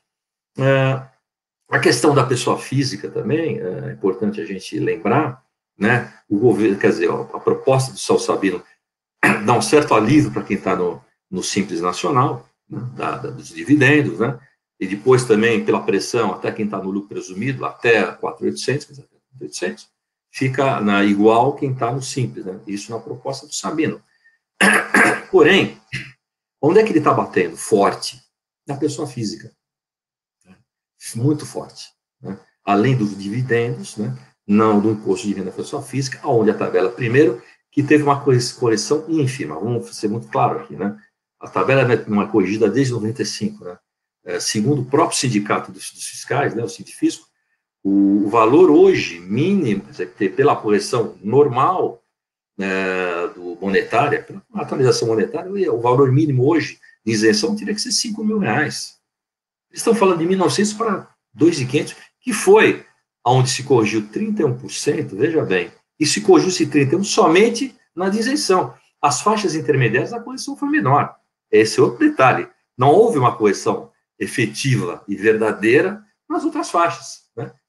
[0.58, 1.06] Uh,
[1.70, 5.42] a questão da pessoa física também, é importante a gente lembrar,
[5.78, 6.12] né?
[6.28, 8.62] o governo, quer dizer, a proposta do Sal Sabino
[9.44, 12.80] dá um certo alívio para quem está no, no Simples Nacional, né?
[12.94, 14.38] da, da, dos dividendos, né?
[14.78, 19.04] e depois também pela pressão, até quem está no lucro presumido, até 4.800,
[19.40, 19.88] 800,
[20.30, 22.60] fica na igual quem está no simples, né?
[22.66, 24.02] Isso na proposta do Sabino.
[25.30, 25.80] Porém,
[26.60, 27.56] onde é que ele está batendo?
[27.56, 28.22] Forte.
[28.66, 29.50] Na pessoa física.
[31.14, 31.90] Muito forte.
[32.20, 32.38] Né?
[32.64, 34.16] Além dos dividendos, né?
[34.46, 38.22] não do imposto de renda da pessoa física, onde a tabela, primeiro, que teve uma
[38.22, 40.98] correção ínfima, vamos ser muito claro aqui, né?
[41.46, 43.78] A tabela é corrigida desde 95, né?
[44.24, 47.28] É, segundo o próprio sindicato dos, dos fiscais, né, o Sindifisco,
[47.84, 49.84] o, valor hoje mínimo,
[50.34, 52.02] pela correção normal
[52.58, 57.92] é, do monetária, pela atualização monetária, o valor mínimo hoje de isenção teria que ser
[57.92, 58.96] 5 mil reais.
[59.70, 62.84] Eles estão falando de 1.900 para 2.500, que foi
[63.24, 68.74] onde se corrigiu 31%, veja bem, e se corrigiu-se 31% somente na isenção.
[69.00, 71.14] As faixas intermediárias, a correção foi menor.
[71.50, 72.48] Esse é outro detalhe.
[72.76, 77.26] Não houve uma correção efetiva e verdadeira nas outras faixas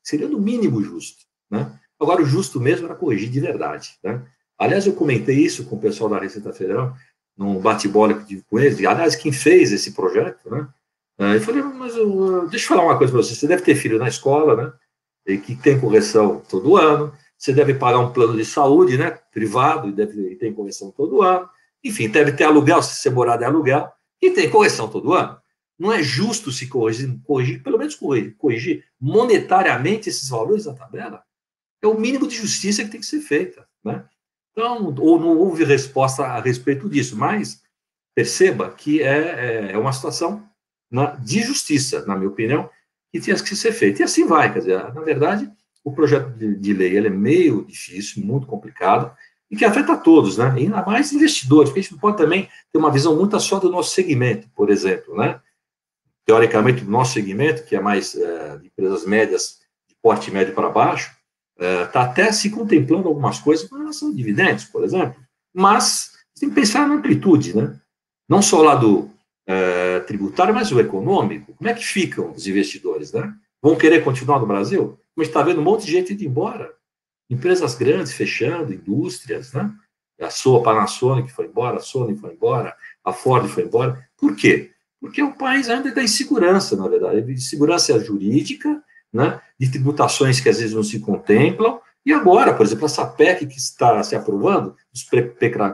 [0.08, 1.26] seria no mínimo justo.
[1.52, 1.70] Né?
[2.00, 3.98] Agora, o justo mesmo era corrigir de verdade.
[4.02, 4.22] Né?
[4.58, 6.96] Aliás, eu comentei isso com o pessoal da Receita Federal,
[7.38, 8.78] num bate-bola que tive com eles.
[8.86, 10.66] Aliás, quem fez esse projeto, né?
[11.20, 13.36] Ah, eu falei, mas eu, deixa eu falar uma coisa para você.
[13.36, 14.74] Você deve ter filho na escola, né?
[15.26, 17.12] E que tem correção todo ano.
[17.38, 19.12] Você deve pagar um plano de saúde, né?
[19.34, 21.50] Privado, e deve ter correção todo ano.
[21.84, 25.40] Enfim, deve ter aluguel, se você morar de aluguel, e tem correção todo ano.
[25.78, 31.24] Não é justo se corrigir, corrigir pelo menos corrigir, corrigir monetariamente esses valores da tabela?
[31.82, 33.68] É o mínimo de justiça que tem que ser feita.
[33.84, 34.04] Né?
[34.52, 37.62] Então, ou não houve resposta a respeito disso, mas
[38.16, 40.50] perceba que é, é, é uma situação
[40.90, 42.68] na, de justiça, na minha opinião,
[43.12, 44.02] que tinha que ser feita.
[44.02, 45.52] E assim vai, quer dizer, na verdade,
[45.84, 49.16] o projeto de, de lei é meio difícil, muito complicado,
[49.50, 50.54] e que afeta a todos, né?
[50.58, 53.60] E ainda mais investidores, porque a gente não pode também ter uma visão muito só
[53.60, 55.40] do nosso segmento, por exemplo, né?
[56.28, 61.16] teoricamente, do nosso segmento, que é mais é, empresas médias, de porte médio para baixo,
[61.58, 65.16] está é, até se contemplando algumas coisas com relação a dividendos, por exemplo,
[65.56, 67.80] mas tem que pensar na amplitude, né?
[68.30, 69.10] Não só lá do
[69.48, 71.54] é, tributário, mas o econômico.
[71.56, 73.34] Como é que ficam os investidores, né?
[73.62, 75.00] Vão querer continuar no Brasil?
[75.16, 76.72] Mas está vendo um monte de gente indo embora.
[77.30, 79.74] Empresas grandes fechando, indústrias, né?
[80.20, 84.08] A sua Panasonic foi embora, a Sony foi embora, a Ford foi embora.
[84.18, 84.72] Por quê?
[85.00, 88.82] Porque o país ainda está em segurança, na verdade, de segurança jurídica,
[89.13, 93.46] né, de tributações que às vezes não se contemplam, e agora, por exemplo, essa PEC
[93.46, 95.24] que está se aprovando, os pre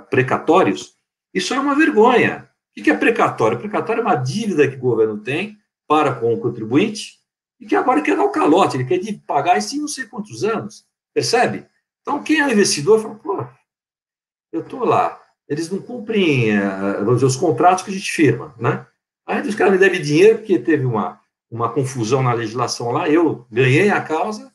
[0.10, 0.96] precatórios,
[1.34, 2.50] isso é uma vergonha.
[2.78, 3.60] O que é precatório?
[3.60, 7.20] Precatório é uma dívida que o governo tem para com o contribuinte
[7.60, 10.44] e que agora quer dar o calote, ele quer pagar isso em não sei quantos
[10.44, 11.65] anos, percebe?
[12.02, 13.45] Então, quem é investidor fala, pô,
[14.52, 18.86] eu estou lá, eles não cumprem, eh, dizer, os contratos que a gente firma, né?
[19.26, 23.47] Aí os caras me devem dinheiro porque teve uma, uma confusão na legislação lá, eu
[23.49, 24.54] ganhei a causa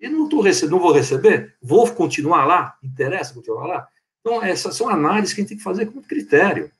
[0.00, 3.88] e não, tô recebendo, não vou receber, vou continuar lá, interessa continuar lá.
[4.20, 6.70] Então, essas são análises que a gente tem que fazer com muito critério.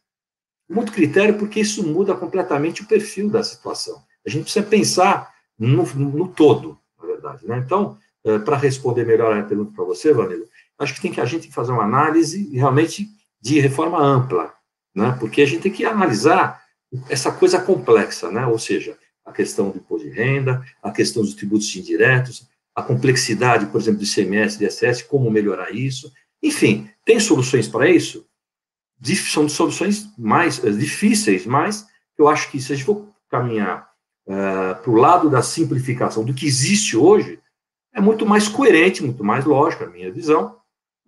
[0.68, 4.02] Muito critério, porque isso muda completamente o perfil da situação.
[4.24, 7.46] A gente precisa pensar no, no todo, na verdade.
[7.46, 7.59] Né?
[7.59, 10.44] Então, é, para responder melhor a pergunta para você, Vanilo,
[10.78, 13.09] acho que tem que a gente fazer uma análise realmente
[13.40, 14.52] de reforma ampla,
[14.94, 15.16] né?
[15.18, 16.62] Porque a gente tem que analisar
[17.09, 18.46] essa coisa complexa, né?
[18.46, 23.66] Ou seja, a questão do imposto de renda, a questão dos tributos indiretos, a complexidade,
[23.66, 26.12] por exemplo, do ICMS, do ISS, como melhorar isso.
[26.42, 28.26] Enfim, tem soluções para isso?
[29.30, 31.87] São soluções mais eh, difíceis, mas
[32.18, 33.88] eu acho que se a gente for caminhar
[34.26, 37.40] uh, eh, para o lado da simplificação do que existe hoje,
[37.94, 40.57] é muito mais coerente, muito mais lógico, a minha visão,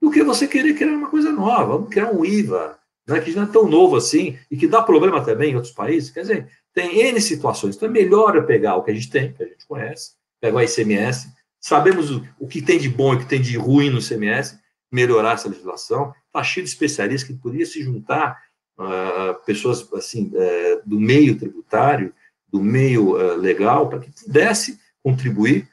[0.00, 3.44] do que você querer criar uma coisa nova, vamos criar um IVA, né, que não
[3.44, 6.10] é tão novo assim, e que dá problema também em outros países.
[6.10, 7.76] Quer dizer, tem N situações.
[7.76, 10.56] Então é melhor eu pegar o que a gente tem, que a gente conhece, pegar
[10.56, 11.28] o ICMS,
[11.60, 14.58] sabemos o, o que tem de bom e o que tem de ruim no ICMS,
[14.90, 16.12] melhorar essa legislação.
[16.26, 18.40] Está cheio de especialistas que poderia se juntar,
[18.78, 22.12] uh, pessoas assim uh, do meio tributário,
[22.48, 25.68] do meio uh, legal, para que pudesse contribuir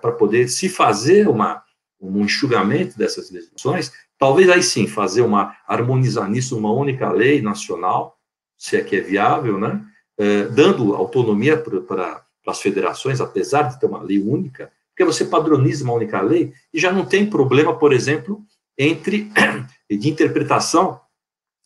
[0.00, 1.62] para poder se fazer uma
[2.00, 8.18] um enxugamento dessas legislações, talvez aí sim fazer uma harmonizar nisso uma única lei nacional,
[8.56, 9.82] se é que é viável, né?
[10.18, 15.84] É, dando autonomia para as federações, apesar de ter uma lei única, porque você padroniza
[15.84, 18.42] uma única lei e já não tem problema, por exemplo,
[18.78, 19.30] entre
[19.90, 21.00] de interpretação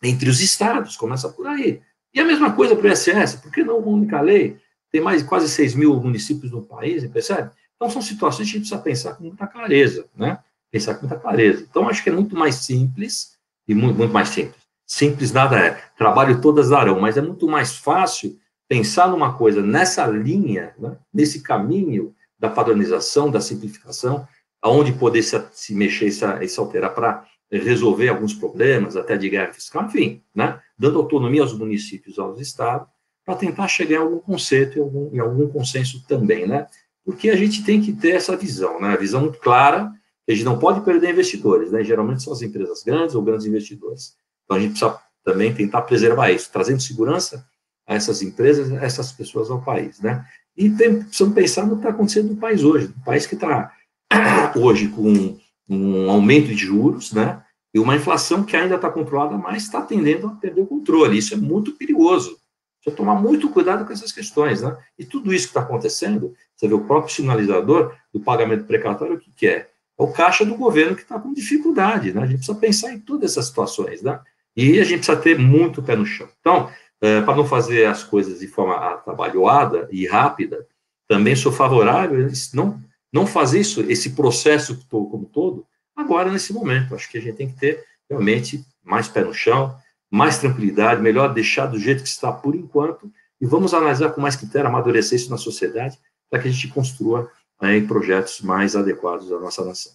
[0.02, 1.80] entre os estados, começa por aí.
[2.12, 4.58] E a mesma coisa para o ISS, por que não uma única lei?
[4.90, 7.50] Tem mais de quase 6 mil municípios no país, percebe?
[7.76, 10.38] Então, são situações que a gente precisa pensar com muita clareza, né?
[10.70, 11.66] Pensar com muita clareza.
[11.68, 14.60] Então, acho que é muito mais simples, e muito, muito mais simples.
[14.84, 18.36] Simples nada é, trabalho todas darão, mas é muito mais fácil
[18.68, 20.96] pensar numa coisa nessa linha, né?
[21.14, 24.26] nesse caminho da padronização, da simplificação,
[24.60, 29.52] aonde poder se, se mexer e se, alterar para resolver alguns problemas, até de guerra
[29.52, 30.60] fiscal, enfim, né?
[30.76, 32.88] dando autonomia aos municípios, aos estados,
[33.30, 36.66] para tentar chegar em algum conceito, em algum, em algum consenso também, né?
[37.04, 38.92] porque a gente tem que ter essa visão, né?
[38.92, 39.92] A visão muito clara,
[40.28, 41.82] a gente não pode perder investidores, né?
[41.82, 44.14] Geralmente são as empresas grandes ou grandes investidores.
[44.44, 47.44] Então a gente precisa também tentar preservar isso, trazendo segurança
[47.86, 50.24] a essas empresas, a essas pessoas ao país, né?
[50.56, 53.72] E tem, precisamos pensar no que está acontecendo no país hoje, no país que está
[54.56, 55.38] hoje com
[55.68, 57.42] um aumento de juros, né?
[57.72, 61.16] E uma inflação que ainda está controlada, mas está tendendo a perder o controle.
[61.16, 62.36] Isso é muito perigoso.
[62.82, 64.76] Precisa tomar muito cuidado com essas questões, né?
[64.98, 69.18] E tudo isso que está acontecendo, você vê o próprio sinalizador do pagamento precatório, o
[69.18, 69.68] que, que é?
[69.98, 72.22] É o caixa do governo que está com dificuldade, né?
[72.22, 74.18] A gente precisa pensar em todas essas situações, né?
[74.56, 76.28] E a gente precisa ter muito pé no chão.
[76.40, 80.66] Então, é, para não fazer as coisas de forma atabalhoada e rápida,
[81.06, 82.80] também sou favorável a não,
[83.12, 86.94] não fazer isso, esse processo como todo, agora, nesse momento.
[86.94, 89.74] Acho que a gente tem que ter realmente mais pé no chão,
[90.10, 94.36] mais tranquilidade, melhor deixar do jeito que está por enquanto, e vamos analisar com mais
[94.36, 99.38] critério, amadurecer isso na sociedade, para que a gente construa aí, projetos mais adequados à
[99.38, 99.92] nossa nação.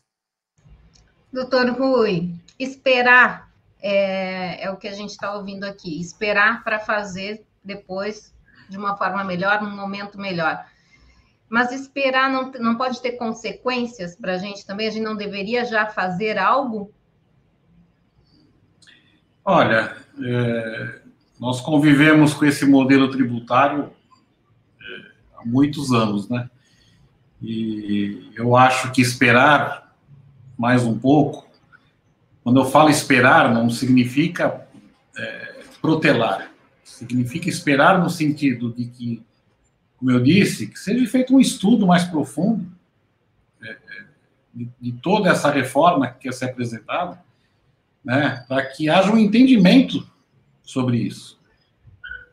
[1.32, 3.52] Doutor Rui, esperar
[3.82, 8.34] é, é o que a gente está ouvindo aqui, esperar para fazer depois
[8.70, 10.66] de uma forma melhor, num momento melhor.
[11.48, 14.88] Mas esperar não, não pode ter consequências para a gente também?
[14.88, 16.92] A gente não deveria já fazer algo?
[19.44, 21.00] Olha, é,
[21.40, 23.92] nós convivemos com esse modelo tributário
[24.82, 26.50] é, há muitos anos, né?
[27.42, 29.96] E eu acho que esperar
[30.58, 31.46] mais um pouco,
[32.44, 34.66] quando eu falo esperar, não significa
[35.18, 36.52] é, protelar,
[36.84, 39.24] significa esperar no sentido de que,
[39.98, 42.66] como eu disse, que seja feito um estudo mais profundo
[43.62, 43.78] é, é
[44.54, 47.22] de, de toda essa reforma que quer ser apresentada,
[48.06, 50.08] né, para que haja um entendimento
[50.64, 51.40] sobre isso.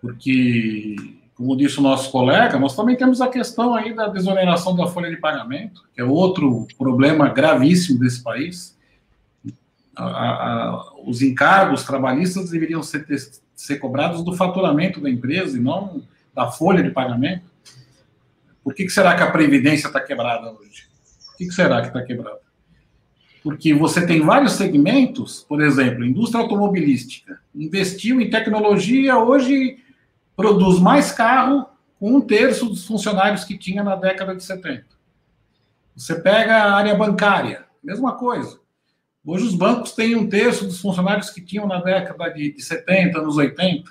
[0.00, 0.96] Porque,
[1.34, 5.08] como disse o nosso colega, nós também temos a questão aí da desoneração da folha
[5.08, 8.76] de pagamento, que é outro problema gravíssimo desse país.
[9.96, 13.06] A, a, os encargos trabalhistas deveriam ser,
[13.54, 16.02] ser cobrados do faturamento da empresa e não
[16.34, 17.50] da folha de pagamento.
[18.62, 20.86] Por que, que será que a Previdência está quebrada hoje?
[21.26, 22.41] Por que, que será que está quebrada?
[23.42, 29.78] Porque você tem vários segmentos, por exemplo, indústria automobilística, investiu em tecnologia, hoje
[30.36, 31.66] produz mais carro
[31.98, 34.84] com um terço dos funcionários que tinha na década de 70.
[35.96, 38.60] Você pega a área bancária, mesma coisa.
[39.24, 43.18] Hoje os bancos têm um terço dos funcionários que tinham na década de, de 70,
[43.18, 43.90] anos 80,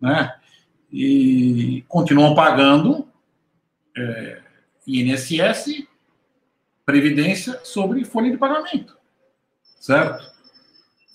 [0.00, 0.34] né?
[0.92, 3.08] E continuam pagando
[3.96, 4.40] é,
[4.86, 5.86] INSS
[6.84, 8.96] previdência sobre folha de pagamento,
[9.80, 10.30] certo?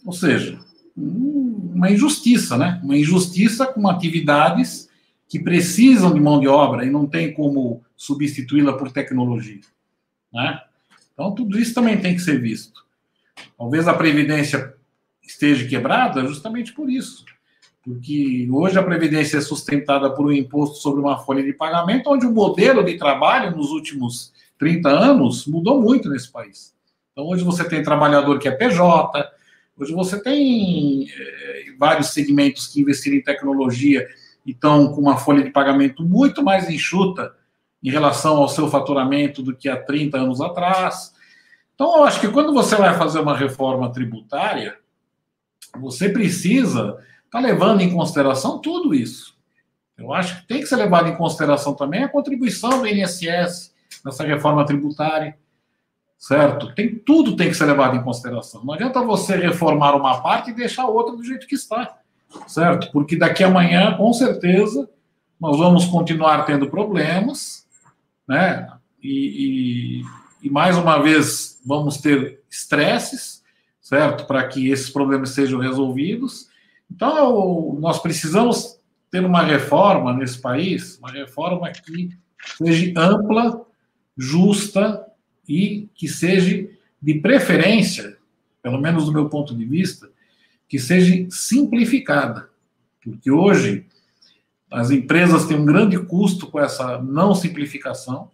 [0.06, 0.60] Ou seja,
[0.96, 2.80] uma injustiça, né?
[2.84, 4.90] Uma injustiça com atividades
[5.28, 9.62] que precisam de mão de obra e não tem como substituí-la por tecnologia,
[10.34, 10.62] né?
[11.14, 12.84] Então tudo isso também tem que ser visto.
[13.58, 14.74] Talvez a Previdência
[15.22, 17.26] esteja quebrada justamente por isso.
[17.84, 22.26] Porque hoje a Previdência é sustentada por um imposto sobre uma folha de pagamento, onde
[22.26, 26.76] o modelo de trabalho nos últimos 30 anos mudou muito nesse país.
[27.14, 29.32] Então, hoje você tem trabalhador que é PJ,
[29.78, 34.08] hoje você tem é, vários segmentos que investiram em tecnologia
[34.46, 37.34] e estão com uma folha de pagamento muito mais enxuta
[37.82, 41.16] em relação ao seu faturamento do que há 30 anos atrás.
[41.74, 44.78] Então, eu acho que quando você vai fazer uma reforma tributária,
[45.80, 49.38] você precisa estar tá levando em consideração tudo isso.
[49.98, 53.69] Eu acho que tem que ser levado em consideração também a contribuição do INSS
[54.04, 55.38] nessa reforma tributária,
[56.18, 56.74] certo?
[56.76, 58.64] Tem tudo tem que ser levado em consideração.
[58.64, 61.98] Não adianta você reformar uma parte e deixar a outra do jeito que está,
[62.48, 62.92] certo?
[62.92, 64.90] Porque daqui amanhã, com certeza,
[65.40, 67.66] nós vamos continuar tendo problemas,
[68.28, 68.70] né?
[69.02, 70.02] E,
[70.42, 73.42] e, e mais uma vez vamos ter estresses,
[73.82, 74.26] certo?
[74.26, 76.50] Para que esses problemas sejam resolvidos.
[76.92, 78.78] Então, nós precisamos
[79.10, 82.10] ter uma reforma nesse país, uma reforma que
[82.58, 83.66] seja ampla,
[84.20, 85.06] justa
[85.48, 86.68] e que seja,
[87.02, 88.18] de preferência,
[88.62, 90.10] pelo menos do meu ponto de vista,
[90.68, 92.50] que seja simplificada.
[93.02, 93.86] Porque hoje
[94.70, 98.30] as empresas têm um grande custo com essa não simplificação,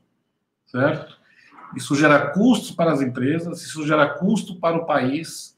[0.66, 1.16] certo?
[1.76, 5.56] Isso gera custos para as empresas, isso gera custo para o país,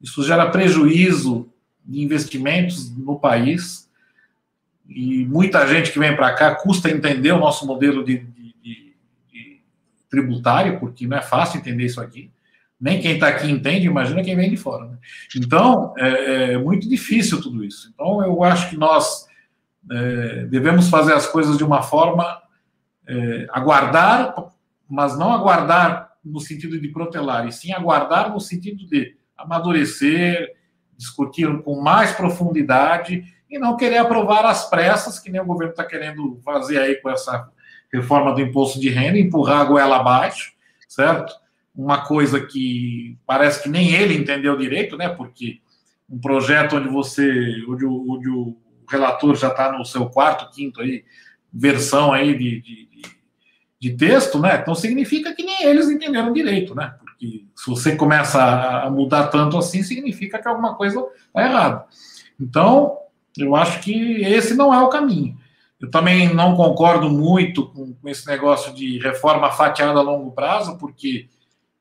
[0.00, 1.48] isso gera prejuízo
[1.84, 3.88] de investimentos no país.
[4.88, 8.18] E muita gente que vem para cá custa entender o nosso modelo de,
[10.10, 12.30] de, tributário, porque não é fácil entender isso aqui.
[12.80, 14.86] Nem quem está aqui entende, imagina quem vem de fora.
[14.86, 14.98] Né?
[15.36, 17.90] Então, é, é muito difícil tudo isso.
[17.94, 19.26] Então, eu acho que nós
[19.90, 22.42] é, devemos fazer as coisas de uma forma
[23.06, 24.34] é, aguardar,
[24.88, 30.54] mas não aguardar no sentido de protelar, e sim aguardar no sentido de amadurecer,
[30.96, 35.84] discutir com mais profundidade e não querer aprovar as pressas, que nem o governo está
[35.84, 37.50] querendo fazer aí com essa
[37.92, 40.52] reforma do imposto de renda, empurrar a goela abaixo,
[40.88, 41.32] certo?
[41.74, 45.08] Uma coisa que parece que nem ele entendeu direito, né?
[45.08, 45.60] Porque
[46.08, 48.56] um projeto onde você, onde o, onde o
[48.88, 51.04] relator já está no seu quarto, quinto aí,
[51.52, 52.88] versão aí de, de,
[53.78, 54.58] de, texto, né?
[54.60, 56.94] Então significa que nem eles entenderam direito, né?
[56.98, 58.42] Porque se você começa
[58.82, 61.84] a mudar tanto assim, significa que alguma coisa está errada.
[62.40, 62.98] Então,
[63.38, 65.38] eu acho que esse não é o caminho.
[65.80, 70.76] Eu também não concordo muito com, com esse negócio de reforma fatiada a longo prazo,
[70.78, 71.28] porque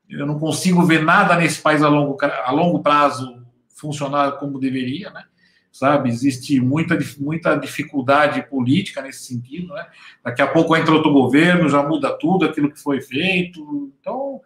[0.09, 3.45] eu não consigo ver nada nesse país a longo, a longo prazo
[3.75, 5.23] funcionar como deveria, né?
[5.71, 6.09] sabe?
[6.09, 9.87] Existe muita, muita dificuldade política nesse sentido, né?
[10.23, 13.91] Daqui a pouco entra outro governo, já muda tudo aquilo que foi feito.
[13.99, 14.41] Então,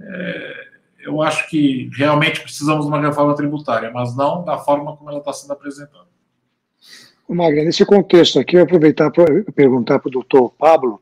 [0.00, 0.68] é,
[1.00, 5.18] eu acho que realmente precisamos de uma reforma tributária, mas não da forma como ela
[5.18, 6.05] está sendo apresentada.
[7.28, 11.00] Magna, nesse contexto aqui, eu aproveitar para perguntar para o doutor Pablo,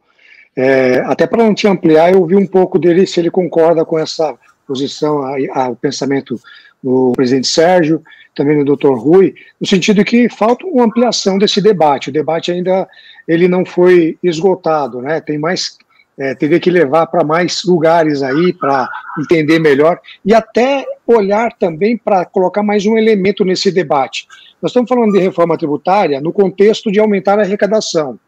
[0.56, 3.98] é, até para não te ampliar, eu ouvi um pouco dele se ele concorda com
[3.98, 5.22] essa posição,
[5.52, 6.40] a, o pensamento
[6.82, 8.02] do presidente Sérgio,
[8.34, 12.10] também do doutor Rui, no sentido que falta uma ampliação desse debate.
[12.10, 12.86] O debate ainda
[13.26, 15.20] ele não foi esgotado, né?
[15.20, 15.78] Tem mais
[16.16, 21.96] é, teria que levar para mais lugares aí para entender melhor e até olhar também
[21.96, 24.26] para colocar mais um elemento nesse debate.
[24.64, 28.18] Nós estamos falando de reforma tributária no contexto de aumentar a arrecadação.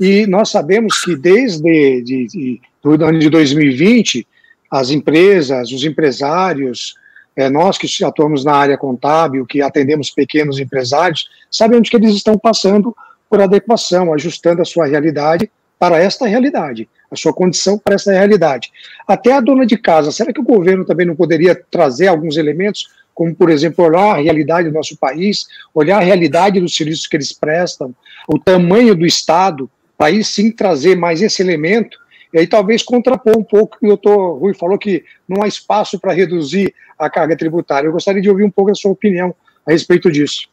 [0.00, 4.26] E nós sabemos que desde de, de, ano de 2020,
[4.70, 6.94] as empresas, os empresários,
[7.36, 12.38] é, nós que atuamos na área contábil, que atendemos pequenos empresários, sabemos que eles estão
[12.38, 12.96] passando
[13.28, 18.72] por adequação, ajustando a sua realidade para esta realidade, a sua condição para esta realidade.
[19.06, 22.88] Até a dona de casa, será que o governo também não poderia trazer alguns elementos,
[23.16, 27.16] como, por exemplo, olhar a realidade do nosso país, olhar a realidade dos serviços que
[27.16, 27.96] eles prestam,
[28.28, 31.98] o tamanho do Estado, para aí sim trazer mais esse elemento,
[32.30, 35.48] e aí talvez contrapor um pouco o que o doutor Rui falou, que não há
[35.48, 37.88] espaço para reduzir a carga tributária.
[37.88, 39.34] Eu gostaria de ouvir um pouco a sua opinião
[39.66, 40.50] a respeito disso.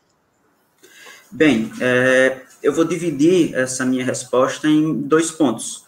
[1.30, 5.84] Bem, é, eu vou dividir essa minha resposta em dois pontos.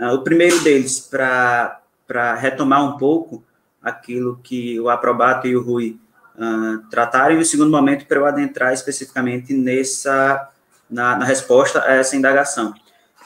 [0.00, 3.44] Uh, o primeiro deles, para retomar um pouco
[3.82, 5.98] aquilo que o Aprobato e o Rui
[6.36, 10.48] uh, trataram, e o segundo momento, para eu adentrar especificamente nessa,
[10.90, 12.74] na, na, resposta a essa indagação.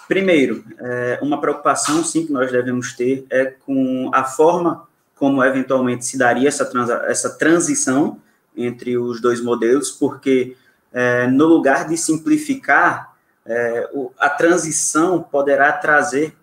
[0.06, 6.06] Primeiro, é, uma preocupação, sim, que nós devemos ter é com a forma como eventualmente
[6.06, 8.18] se daria essa, trans, essa transição
[8.56, 10.56] entre os dois modelos, porque
[10.92, 16.34] é, no lugar de simplificar, é, o, a transição poderá trazer,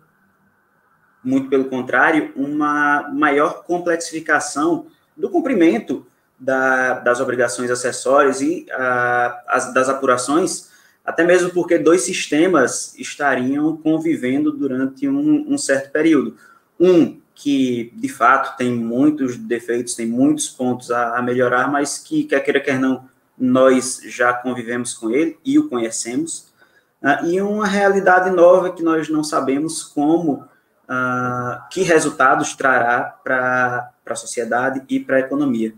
[1.23, 4.87] muito pelo contrário, uma maior complexificação
[5.17, 6.05] do cumprimento
[6.45, 10.69] da, das obrigações acessórias e a, as, das apurações,
[11.03, 16.37] até mesmo porque dois sistemas estariam convivendo durante um, um certo período.
[16.79, 22.23] Um que, de fato, tem muitos defeitos, tem muitos pontos a, a melhorar, mas que,
[22.23, 26.53] quer queira, quer não, nós já convivemos com ele e o conhecemos,
[27.01, 30.45] uh, e uma realidade nova que nós não sabemos como,
[30.87, 35.73] uh, que resultados trará para a sociedade e para a economia.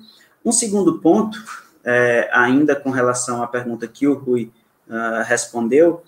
[0.47, 1.37] Um segundo ponto,
[1.83, 4.49] é, ainda com relação à pergunta que o Rui
[4.87, 6.01] uh, respondeu,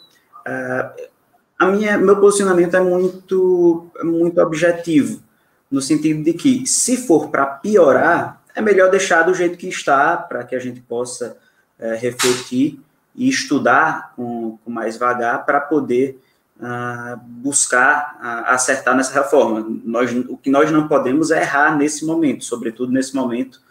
[1.59, 5.21] a minha, meu posicionamento é muito, muito objetivo,
[5.69, 10.15] no sentido de que, se for para piorar, é melhor deixar do jeito que está,
[10.15, 11.37] para que a gente possa
[11.77, 12.79] é, refletir
[13.13, 16.17] e estudar com, com mais vagar para poder
[16.61, 19.67] uh, buscar uh, acertar nessa reforma.
[19.83, 23.67] Nós, o que nós não podemos é errar nesse momento, sobretudo nesse momento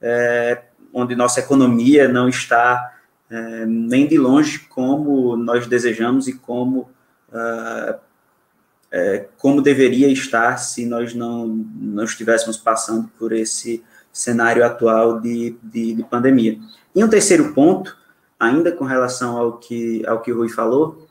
[0.00, 2.94] é, onde nossa economia não está
[3.30, 6.90] é, nem de longe como nós desejamos e como
[7.28, 7.98] uh,
[8.90, 15.56] é, como deveria estar se nós não, não estivéssemos passando por esse cenário atual de,
[15.62, 16.58] de, de, pandemia.
[16.94, 17.96] E um terceiro ponto,
[18.38, 21.06] ainda com relação ao que, ao que o Rui falou,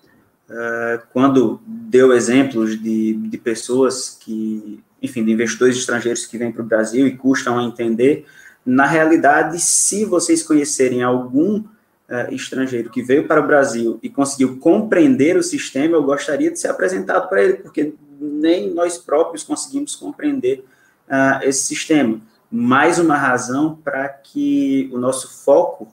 [0.50, 6.62] uh, quando deu exemplos de, de pessoas que, enfim, de investidores estrangeiros que vêm para
[6.62, 8.26] o Brasil e custam a entender,
[8.70, 14.58] na realidade, se vocês conhecerem algum uh, estrangeiro que veio para o Brasil e conseguiu
[14.60, 19.96] compreender o sistema, eu gostaria de ser apresentado para ele, porque nem nós próprios conseguimos
[19.96, 20.64] compreender
[21.08, 22.22] uh, esse sistema.
[22.52, 25.86] Mais uma razão para que o nosso foco,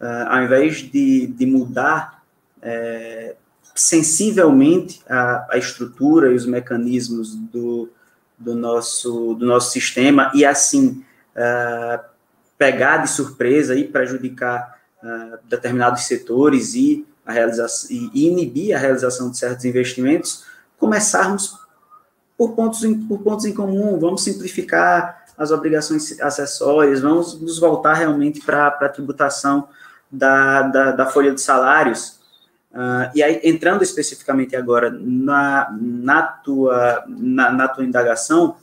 [0.00, 2.22] uh, ao invés de, de mudar
[2.62, 3.36] é,
[3.74, 7.90] sensivelmente a, a, estrutura e os mecanismos do,
[8.38, 11.04] do, nosso, do nosso sistema e assim
[11.36, 12.13] uh,
[12.58, 19.30] pegar de surpresa e prejudicar uh, determinados setores e, a realização, e inibir a realização
[19.30, 20.44] de certos investimentos,
[20.78, 21.58] começarmos
[22.36, 27.94] por pontos em, por pontos em comum, vamos simplificar as obrigações acessórias, vamos nos voltar
[27.94, 29.68] realmente para a tributação
[30.10, 32.20] da, da, da, folha de salários.
[32.72, 38.56] Uh, e aí, entrando especificamente agora na, na, tua, na, na tua indagação,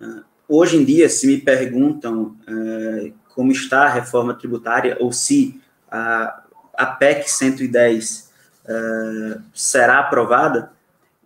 [0.00, 5.60] uh, hoje em dia, se me perguntam uh, como está a reforma tributária, ou se
[5.90, 6.42] a,
[6.74, 8.26] a PEC 110
[9.54, 10.72] será aprovada,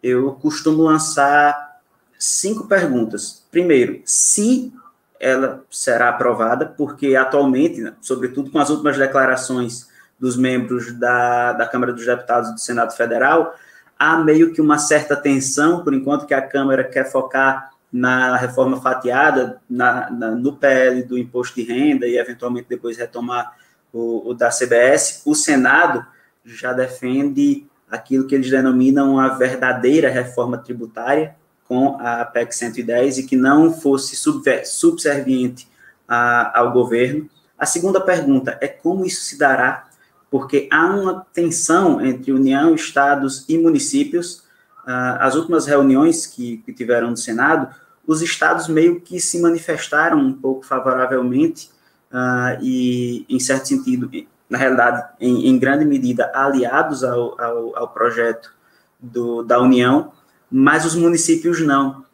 [0.02, 1.80] eu costumo lançar
[2.18, 3.44] cinco perguntas.
[3.50, 4.72] Primeiro, se
[5.18, 11.92] ela será aprovada, porque atualmente, sobretudo com as últimas declarações dos membros da, da Câmara
[11.92, 13.54] dos Deputados e do Senado Federal,
[13.98, 18.80] há meio que uma certa tensão, por enquanto que a Câmara quer focar na reforma
[18.80, 23.56] fatiada, na, na, no PL do imposto de renda e eventualmente depois retomar
[23.92, 26.06] o, o da CBS, o Senado
[26.44, 31.34] já defende aquilo que eles denominam a verdadeira reforma tributária,
[31.64, 34.16] com a PEC 110 e que não fosse
[34.64, 35.68] subserviente
[36.08, 37.30] a, ao governo.
[37.56, 39.88] A segunda pergunta é como isso se dará,
[40.28, 44.42] porque há uma tensão entre União, estados e municípios.
[44.90, 47.72] Uh, as últimas reuniões que, que tiveram no Senado,
[48.04, 51.70] os estados meio que se manifestaram um pouco favoravelmente
[52.10, 54.10] uh, e, em certo sentido,
[54.48, 58.52] na realidade, em, em grande medida, aliados ao, ao, ao projeto
[58.98, 60.10] do, da União,
[60.50, 62.04] mas os municípios não.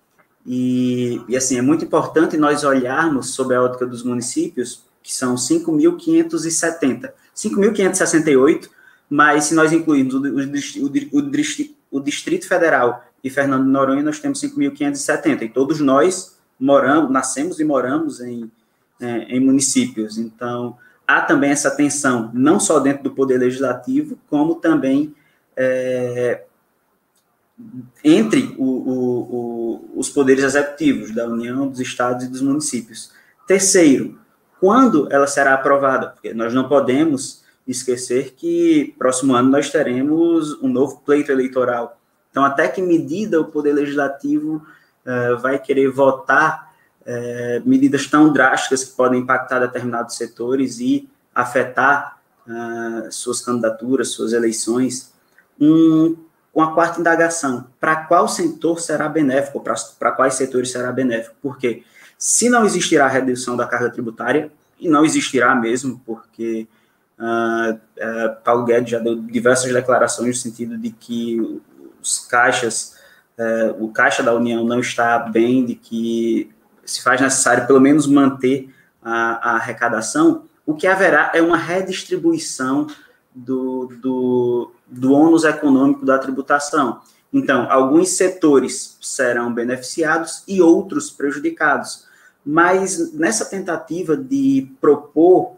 [0.44, 5.34] E, e assim, é muito importante nós olharmos sobre a ótica dos municípios, que são
[5.34, 7.10] 5.570.
[7.34, 8.68] 5.568,
[9.08, 11.22] mas se nós incluirmos o, o, o,
[11.90, 15.42] o Distrito Federal e Fernando de Noronha, nós temos 5.570.
[15.42, 18.50] E todos nós moramos, nascemos e moramos em,
[19.00, 20.18] é, em municípios.
[20.18, 20.76] Então,
[21.06, 25.14] há também essa tensão, não só dentro do Poder Legislativo, como também
[25.56, 26.42] é,
[28.04, 33.12] entre o, o, o, os poderes executivos da União, dos estados e dos municípios.
[33.46, 34.18] Terceiro,
[34.60, 36.08] quando ela será aprovada?
[36.08, 41.98] Porque nós não podemos esquecer que próximo ano nós teremos um novo pleito eleitoral.
[42.30, 44.56] Então, até que medida o Poder Legislativo
[45.04, 52.18] uh, vai querer votar uh, medidas tão drásticas que podem impactar determinados setores e afetar
[52.46, 55.12] uh, suas candidaturas, suas eleições?
[55.60, 56.16] Um
[56.56, 61.36] uma quarta indagação, para qual setor será benéfico, para quais setores será benéfico?
[61.42, 61.82] Porque
[62.16, 66.66] se não existirá redução da carga tributária, e não existirá mesmo, porque
[67.18, 71.60] uh, uh, Paulo Guedes já deu diversas declarações no sentido de que
[72.00, 72.94] os caixas,
[73.38, 76.50] uh, o caixa da União não está bem, de que
[76.84, 82.86] se faz necessário pelo menos manter a, a arrecadação, o que haverá é uma redistribuição
[83.34, 87.00] do, do, do ônus econômico da tributação.
[87.32, 92.06] Então, alguns setores serão beneficiados e outros prejudicados.
[92.44, 95.55] Mas nessa tentativa de propor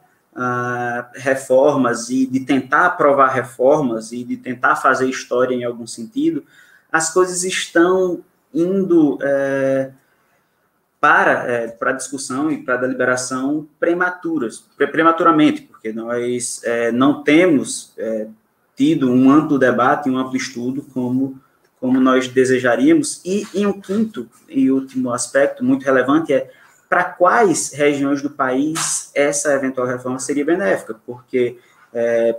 [1.15, 6.45] reformas e de tentar aprovar reformas e de tentar fazer história em algum sentido,
[6.91, 8.21] as coisas estão
[8.55, 9.91] indo é,
[11.01, 18.27] para é, para discussão e para deliberação prematuras, prematuramente, porque nós é, não temos é,
[18.75, 21.41] tido um amplo debate, um amplo estudo como
[21.81, 23.21] como nós desejaríamos.
[23.25, 26.51] E em um quinto e último aspecto muito relevante é
[26.89, 31.59] para quais regiões do país essa eventual reforma seria benéfica, porque
[31.93, 32.39] é,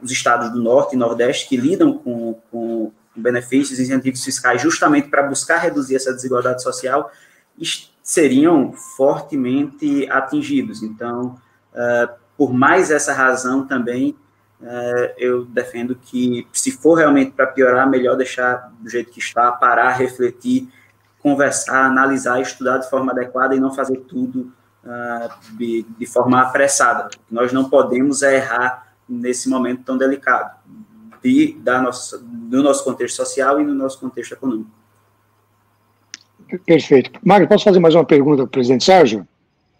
[0.00, 5.08] os estados do Norte e Nordeste que lidam com, com benefícios e incentivos fiscais justamente
[5.08, 7.10] para buscar reduzir essa desigualdade social
[8.02, 10.82] seriam fortemente atingidos.
[10.82, 11.36] Então,
[11.74, 14.16] uh, por mais essa razão também,
[14.60, 19.50] uh, eu defendo que, se for realmente para piorar, melhor deixar do jeito que está,
[19.52, 20.68] parar, refletir,
[21.22, 24.52] conversar, analisar, estudar de forma adequada e não fazer tudo
[24.84, 27.08] uh, de, de forma apressada.
[27.30, 30.56] Nós não podemos errar nesse momento tão delicado
[31.22, 34.70] de, da nossa, do nosso contexto social e no nosso contexto econômico.
[36.64, 37.20] Perfeito.
[37.24, 39.26] Mário, posso fazer mais uma pergunta para o presidente Sérgio?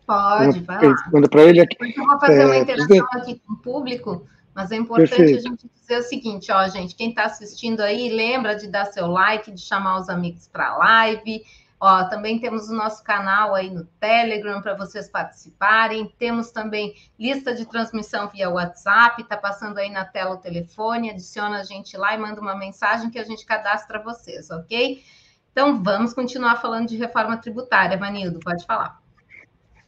[0.06, 0.94] Pode, vai lá.
[1.02, 1.76] Pergunta para ele aqui.
[1.80, 3.16] Eu vou fazer é, uma interação presidente...
[3.16, 4.26] aqui com o público,
[4.58, 5.38] mas é importante Perfeito.
[5.38, 9.06] a gente dizer o seguinte, ó, gente, quem está assistindo aí, lembra de dar seu
[9.06, 11.44] like, de chamar os amigos para a live,
[11.80, 16.12] Ó, também temos o nosso canal aí no Telegram para vocês participarem.
[16.18, 21.60] Temos também lista de transmissão via WhatsApp, tá passando aí na tela o telefone, adiciona
[21.60, 25.04] a gente lá e manda uma mensagem que a gente cadastra vocês, ok?
[25.52, 27.96] Então vamos continuar falando de reforma tributária.
[27.96, 29.00] Manildo, pode falar.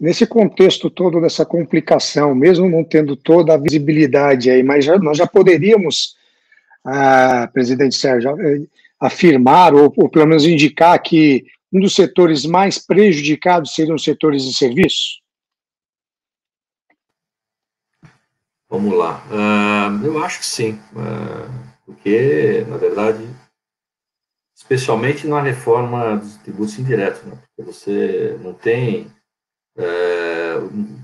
[0.01, 5.18] Nesse contexto todo dessa complicação, mesmo não tendo toda a visibilidade aí, mas já, nós
[5.18, 6.16] já poderíamos,
[6.82, 8.62] ah, presidente Sérgio, eh,
[8.98, 14.42] afirmar ou, ou pelo menos indicar que um dos setores mais prejudicados seriam os setores
[14.42, 15.20] de serviços?
[18.70, 19.22] Vamos lá.
[19.28, 21.51] Uh, eu acho que sim, uh,
[21.84, 23.28] porque, na verdade,
[24.55, 27.36] especialmente na reforma dos tributos indiretos, né?
[27.57, 29.11] porque você não tem.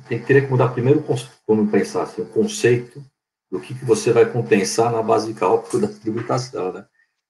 [0.08, 1.04] Tem teria que mudar primeiro
[1.46, 3.02] como pensar assim, o conceito
[3.50, 6.84] do que, que você vai compensar na base de cálculo da tributação, né?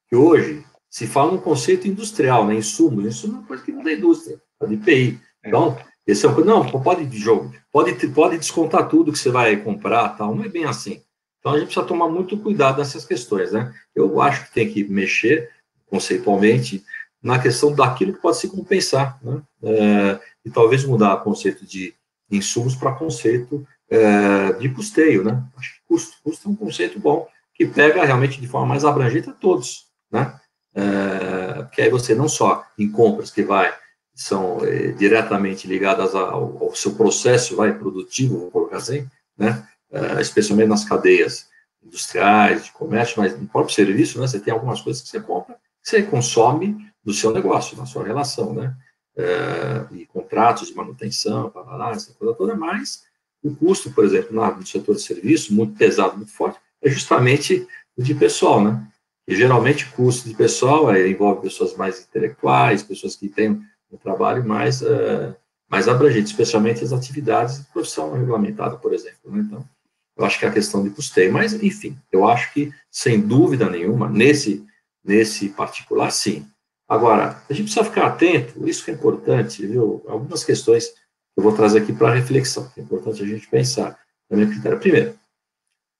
[0.08, 2.54] Que hoje se fala no conceito industrial, né?
[2.54, 3.04] Insumos.
[3.04, 5.20] Insumo é uma coisa que não da indústria, é de PI.
[5.42, 5.48] É.
[5.48, 5.76] Então,
[6.06, 10.10] esse é um, não, pode de jogo, pode, pode descontar tudo que você vai comprar,
[10.10, 10.34] tal.
[10.34, 11.02] Não é bem assim.
[11.40, 13.72] Então a gente precisa tomar muito cuidado nessas questões, né?
[13.94, 15.50] Eu acho que tem que mexer
[15.86, 16.84] conceitualmente
[17.26, 19.42] na questão daquilo que pode se compensar, né?
[19.62, 21.94] É, e talvez mudar o conceito de
[22.30, 25.42] insumos para conceito é, de custeio, né?
[25.56, 29.30] Acho que custo, custo é um conceito bom que pega realmente de forma mais abrangente
[29.30, 30.38] a todos, né?
[30.76, 33.74] é, que aí você não só em compras que vai
[34.14, 39.06] são é, diretamente ligadas ao, ao, seu processo vai produtivo, vou colocar assim,
[39.36, 41.48] né, é, especialmente nas cadeias
[41.82, 45.54] industriais, de comércio, mas no próprio serviço, né, você tem algumas coisas que você compra,
[45.54, 46.76] que você consome
[47.06, 48.76] no seu negócio, na sua relação, né,
[49.16, 53.04] é, e contratos de manutenção, lá, essa coisa toda, mas
[53.42, 58.02] o custo, por exemplo, no setor de serviço, muito pesado, muito forte, é justamente o
[58.02, 58.86] de pessoal, né,
[59.26, 64.44] e geralmente custo de pessoal é, envolve pessoas mais intelectuais, pessoas que têm um trabalho
[64.44, 65.34] mais, uh,
[65.68, 69.30] mais abrangente, especialmente as atividades de profissão regulamentada, por exemplo.
[69.30, 69.44] Né?
[69.46, 69.68] Então,
[70.16, 71.32] eu acho que é a questão de custeio.
[71.32, 74.64] Mas, enfim, eu acho que, sem dúvida nenhuma, nesse,
[75.04, 76.46] nesse particular, sim.
[76.88, 80.04] Agora, a gente precisa ficar atento, isso que é importante, viu?
[80.06, 83.98] Algumas questões que eu vou trazer aqui para reflexão, que é importante a gente pensar,
[84.30, 84.78] na minha critério.
[84.78, 85.18] Primeiro,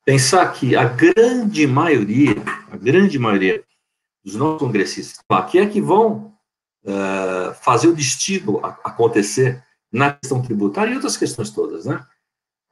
[0.05, 2.37] pensar que a grande maioria,
[2.71, 3.65] a grande maioria
[4.25, 6.33] dos nossos congressistas aqui é que vão
[6.85, 9.63] uh, fazer o destino acontecer
[9.93, 12.05] na questão tributária e outras questões todas, né?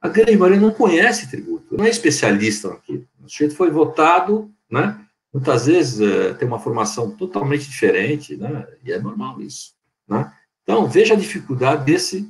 [0.01, 3.07] A grande maioria não conhece tributo, não é especialista naquilo.
[3.23, 5.04] O sujeito foi votado, né?
[5.35, 8.65] Muitas vezes uh, tem uma formação totalmente diferente, né?
[8.85, 9.73] E é normal isso,
[10.07, 10.33] né?
[10.63, 12.25] Então, veja a dificuldade desse,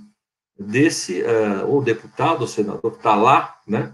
[0.57, 3.93] desse uh, ou deputado ou senador que está lá, né?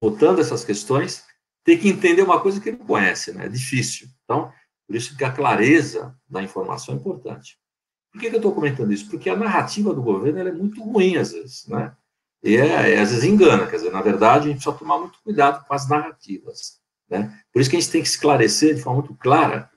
[0.00, 1.22] votando essas questões,
[1.62, 3.44] tem que entender uma coisa que não conhece, né?
[3.44, 4.08] É difícil.
[4.24, 4.50] Então,
[4.86, 7.58] por isso que a clareza da informação é importante.
[8.10, 9.10] Por que, que eu estou comentando isso?
[9.10, 11.94] Porque a narrativa do governo é muito ruim, às vezes, né?
[12.42, 15.18] E é, é, às vezes engana, quer dizer, na verdade, a gente precisa tomar muito
[15.22, 17.32] cuidado com as narrativas, né?
[17.52, 19.70] Por isso que a gente tem que esclarecer de forma muito clara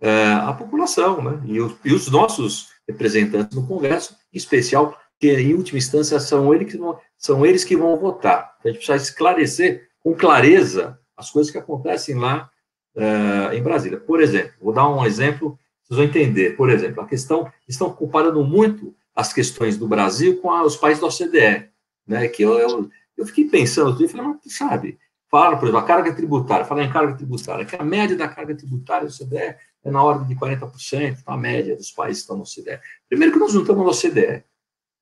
[0.00, 1.40] é, a população, né?
[1.46, 1.56] E,
[1.88, 6.78] e os nossos representantes no Congresso, em especial, que em última instância são eles que
[6.78, 8.56] vão, são eles que vão votar.
[8.64, 12.50] A gente precisa esclarecer com clareza as coisas que acontecem lá
[12.94, 13.98] uh, em Brasília.
[13.98, 16.56] Por exemplo, vou dar um exemplo, vocês vão entender.
[16.56, 21.00] Por exemplo, a questão, estão comparando muito as questões do Brasil com a, os países
[21.00, 21.70] da OCDE,
[22.06, 24.98] né, que eu, eu, eu fiquei pensando, eu falei, mas sabe,
[25.30, 28.54] falaram, por exemplo, a carga tributária, fala em carga tributária, que a média da carga
[28.54, 32.42] tributária do OCDE é na ordem de 40%, a média dos países que estão no
[32.42, 32.80] OCDE.
[33.08, 34.44] Primeiro que nós não estamos no OCDE.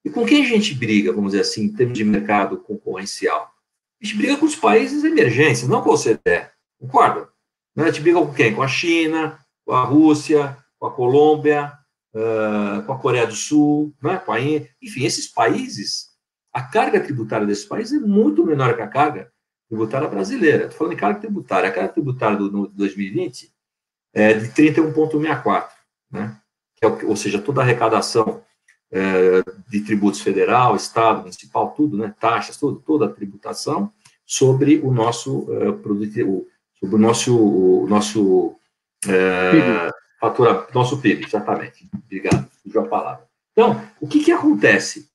[0.05, 3.51] E com quem a gente briga, vamos dizer assim, em termos de mercado concorrencial?
[4.01, 6.51] A gente briga com os países emergentes, não com o OCDE.
[6.79, 7.29] Concorda?
[7.77, 8.55] A gente briga com quem?
[8.55, 11.72] Com a China, com a Rússia, com a Colômbia,
[12.87, 14.18] com a Coreia do Sul, né?
[14.18, 14.68] com a Índia.
[14.83, 16.11] Enfim, esses países,
[16.53, 19.33] a carga tributária desses países é muito menor que a carga
[19.69, 20.65] tributária brasileira.
[20.65, 21.69] Estou falando em carga tributária.
[21.69, 23.53] A carga tributária do, do 2020
[24.12, 25.69] é de 31,64,
[26.11, 26.39] né?
[26.81, 28.43] É o, ou seja, toda a arrecadação
[28.91, 32.15] é, de tributos federal, estado, municipal, tudo, né?
[32.21, 33.93] Taxas, tudo, toda a tributação
[34.25, 36.47] sobre o nosso é, produto,
[36.79, 38.57] sobre o nosso, o nosso
[39.07, 39.91] é,
[40.21, 41.89] fatura, nosso PIB, exatamente.
[42.05, 43.25] Obrigado, fugiu a palavra.
[43.53, 45.09] Então, o que que acontece?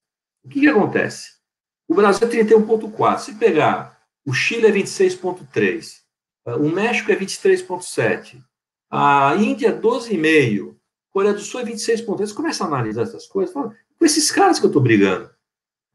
[0.44, 1.40] O que que acontece?
[1.88, 3.18] O Brasil é 31,4.
[3.20, 6.00] Se pegar o Chile é 26,3.
[6.46, 8.42] O México é 23,7.
[8.90, 10.76] A Índia é 12,5.
[11.12, 12.18] Coreia do Sul é 26,3.
[12.18, 13.54] Você começa a analisar essas coisas.
[13.54, 15.30] Fala, com esses caras que eu estou brigando.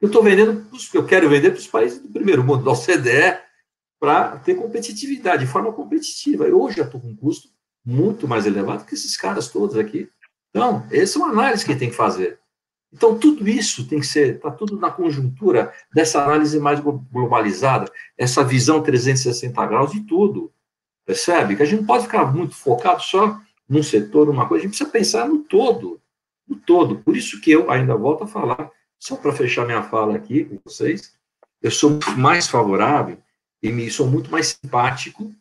[0.01, 3.39] Eu estou vendendo, eu quero vender para os países do primeiro mundo, da OCDE,
[3.99, 6.45] para ter competitividade, de forma competitiva.
[6.45, 7.49] Eu hoje já estou com um custo
[7.85, 10.11] muito mais elevado que esses caras todos aqui.
[10.51, 12.39] Então, essa é uma análise que tem que fazer.
[12.95, 18.45] Então, tudo isso tem que ser, está tudo na conjuntura dessa análise mais globalizada, essa
[18.45, 20.53] visão 360 graus de tudo.
[21.05, 21.57] Percebe?
[21.57, 24.77] Que a gente não pode ficar muito focado só num setor, numa coisa, a gente
[24.77, 26.01] precisa pensar no todo.
[26.47, 26.99] No todo.
[27.01, 30.61] Por isso que eu ainda volto a falar, só para fechar minha fala aqui com
[30.65, 31.15] vocês,
[31.61, 33.19] eu sou muito mais favorável
[33.61, 35.35] e me sou muito mais simpático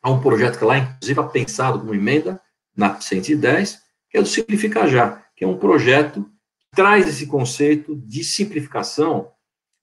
[0.00, 2.40] a um projeto que lá, inclusive, é pensado como emenda
[2.76, 6.30] na 110, que é do Simplificar Já, que é um projeto
[6.74, 9.32] traz esse conceito de simplificação,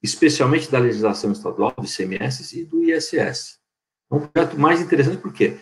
[0.01, 3.59] especialmente da legislação estadual, do ICMS e do ISS.
[4.11, 5.57] É um projeto mais interessante porque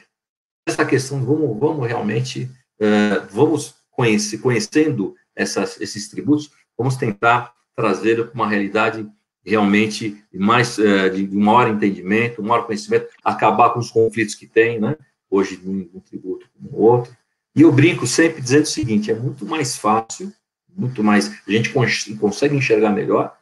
[0.68, 2.50] essa questão, vamos, vamos realmente,
[2.80, 9.08] uh, vamos conhecendo essas, esses tributos, vamos tentar trazer uma realidade
[9.44, 14.96] realmente mais uh, de maior entendimento, maior conhecimento, acabar com os conflitos que tem, né?
[15.30, 17.16] Hoje, num tributo como outro.
[17.56, 20.32] E eu brinco sempre dizendo o seguinte: é muito mais fácil
[20.76, 21.72] muito mais, a gente
[22.20, 23.36] consegue enxergar melhor.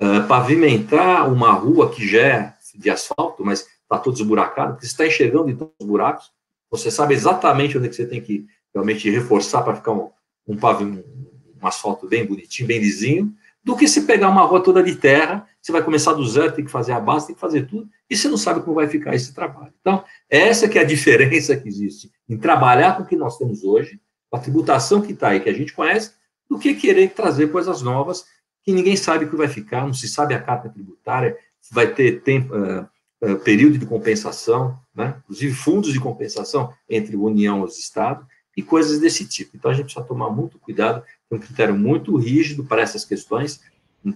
[0.00, 4.92] Uh, pavimentar uma rua que já é de asfalto, mas está todo esburacado, porque você
[4.92, 6.32] está enxergando todos os buracos,
[6.70, 10.10] você sabe exatamente onde é que você tem que realmente reforçar para ficar um,
[10.48, 11.08] um, pavimento,
[11.62, 15.46] um asfalto bem bonitinho, bem lisinho, do que se pegar uma rua toda de terra,
[15.62, 18.16] você vai começar do zero, tem que fazer a base, tem que fazer tudo, e
[18.16, 19.72] você não sabe como vai ficar esse trabalho.
[19.80, 23.64] Então, essa que é a diferença que existe em trabalhar com o que nós temos
[23.64, 23.98] hoje,
[24.28, 26.12] com a tributação que está aí, que a gente conhece,
[26.54, 28.24] do que querer trazer coisas novas
[28.62, 31.36] que ninguém sabe que vai ficar, não se sabe a carta tributária,
[31.70, 32.88] vai ter tempo, uh,
[33.22, 35.16] uh, período de compensação, né?
[35.24, 38.24] inclusive fundos de compensação entre União e os Estados,
[38.56, 39.56] e coisas desse tipo.
[39.56, 43.60] Então, a gente precisa tomar muito cuidado, tem um critério muito rígido para essas questões,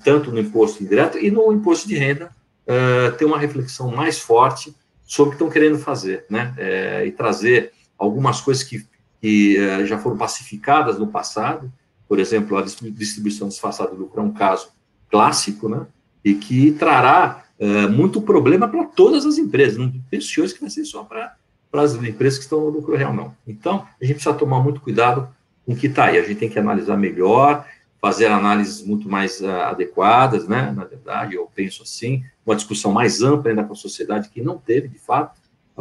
[0.04, 2.30] tanto no imposto indireto e no imposto de renda,
[2.62, 4.74] uh, ter uma reflexão mais forte
[5.04, 6.54] sobre o que estão querendo fazer, né?
[6.58, 8.86] É, e trazer algumas coisas que,
[9.22, 11.72] que já foram pacificadas no passado,
[12.08, 14.70] por exemplo, a distribuição disfarçada do lucro é um caso
[15.10, 15.86] clássico, né?
[16.24, 19.76] E que trará é, muito problema para todas as empresas.
[19.76, 21.36] Não pense hoje que vai ser só para
[21.74, 23.34] as empresas que estão no lucro real, não.
[23.46, 25.28] Então, a gente precisa tomar muito cuidado
[25.66, 26.18] com o que está aí.
[26.18, 27.66] A gente tem que analisar melhor,
[28.00, 30.72] fazer análises muito mais uh, adequadas, né?
[30.74, 34.56] Na verdade, eu penso assim, uma discussão mais ampla ainda com a sociedade que não
[34.56, 35.38] teve, de fato,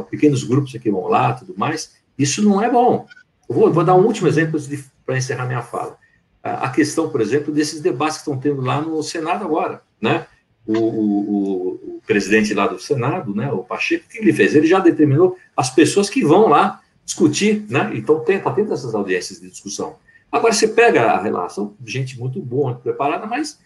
[0.09, 1.95] pequenos grupos aqui vão lá, tudo mais.
[2.17, 3.07] Isso não é bom.
[3.47, 4.59] Eu vou, vou dar um último exemplo
[5.05, 5.97] para encerrar minha fala
[6.55, 10.25] a questão, por exemplo, desses debates que estão tendo lá no Senado agora, né?
[10.65, 14.53] O, o, o, presidente lá do Senado, né, o Pacheco, o que ele fez?
[14.53, 17.91] Ele já determinou as pessoas que vão lá discutir, né?
[17.93, 19.95] Então, tenta, tenta essas audiências de discussão.
[20.29, 23.59] Agora, você pega a relação, gente muito boa, muito preparada, mas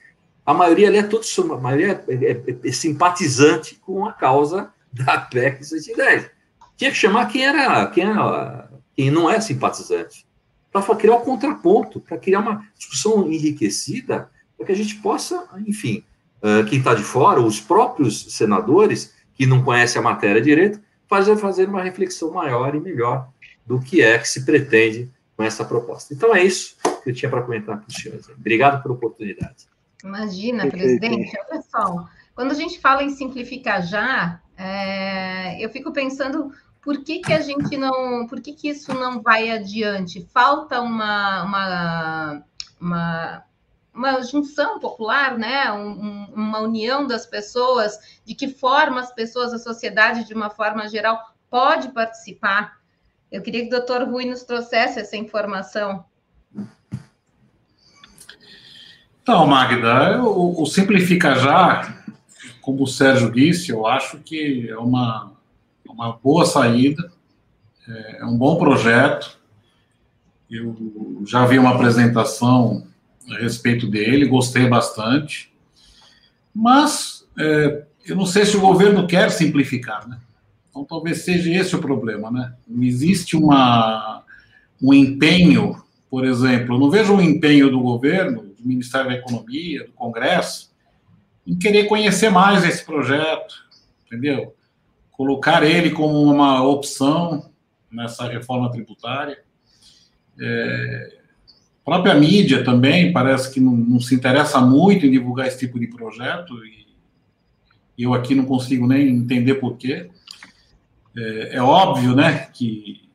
[0.45, 1.23] a maioria ali é todo,
[1.53, 6.29] a maioria é, é, é simpatizante com a causa da PEC 110.
[6.77, 10.25] Tinha que chamar quem era, quem era, quem não é simpatizante
[10.72, 16.03] para criar um contraponto, para criar uma discussão enriquecida, para que a gente possa, enfim,
[16.41, 21.36] uh, quem está de fora, os próprios senadores que não conhecem a matéria direito, fazer,
[21.38, 23.30] fazer uma reflexão maior e melhor
[23.65, 26.13] do que é que se pretende com essa proposta.
[26.13, 26.78] Então é isso.
[27.03, 28.30] que eu tinha para comentar com os senhores.
[28.30, 29.67] Obrigado pela oportunidade.
[30.03, 36.51] Imagina, presidente, olha só, quando a gente fala em simplificar já, é, eu fico pensando
[36.82, 40.27] por que, que a gente não, por que, que isso não vai adiante?
[40.34, 42.43] Falta uma, uma,
[42.79, 43.43] uma,
[43.93, 45.71] uma junção popular, né?
[45.71, 50.88] Um, uma união das pessoas, de que forma as pessoas, a sociedade, de uma forma
[50.89, 51.19] geral,
[51.49, 52.79] pode participar.
[53.32, 56.03] Eu queria que o doutor Rui nos trouxesse essa informação.
[59.21, 61.95] Então, Magda, o, o Simplifica Já,
[62.59, 65.30] como o Sérgio disse, eu acho que é uma,
[65.91, 67.11] uma boa saída,
[67.87, 69.39] é, é um bom projeto.
[70.49, 72.87] Eu já vi uma apresentação
[73.29, 75.53] a respeito dele, gostei bastante,
[76.53, 80.19] mas é, eu não sei se o governo quer simplificar, né?
[80.69, 82.53] Então talvez seja esse o problema, né?
[82.67, 84.23] Não existe uma,
[84.81, 89.85] um empenho, por exemplo, eu não vejo um empenho do governo, do Ministério da Economia,
[89.85, 90.71] do Congresso,
[91.45, 93.53] em querer conhecer mais esse projeto,
[94.05, 94.53] entendeu?
[95.22, 97.51] Colocar ele como uma opção
[97.91, 99.38] nessa reforma tributária.
[100.39, 101.19] É,
[101.80, 105.80] a própria mídia também parece que não, não, se interessa muito em divulgar esse tipo
[105.80, 110.09] de projeto, e eu aqui não consigo nem entender por quê.
[111.15, 113.07] É, é óbvio, né, que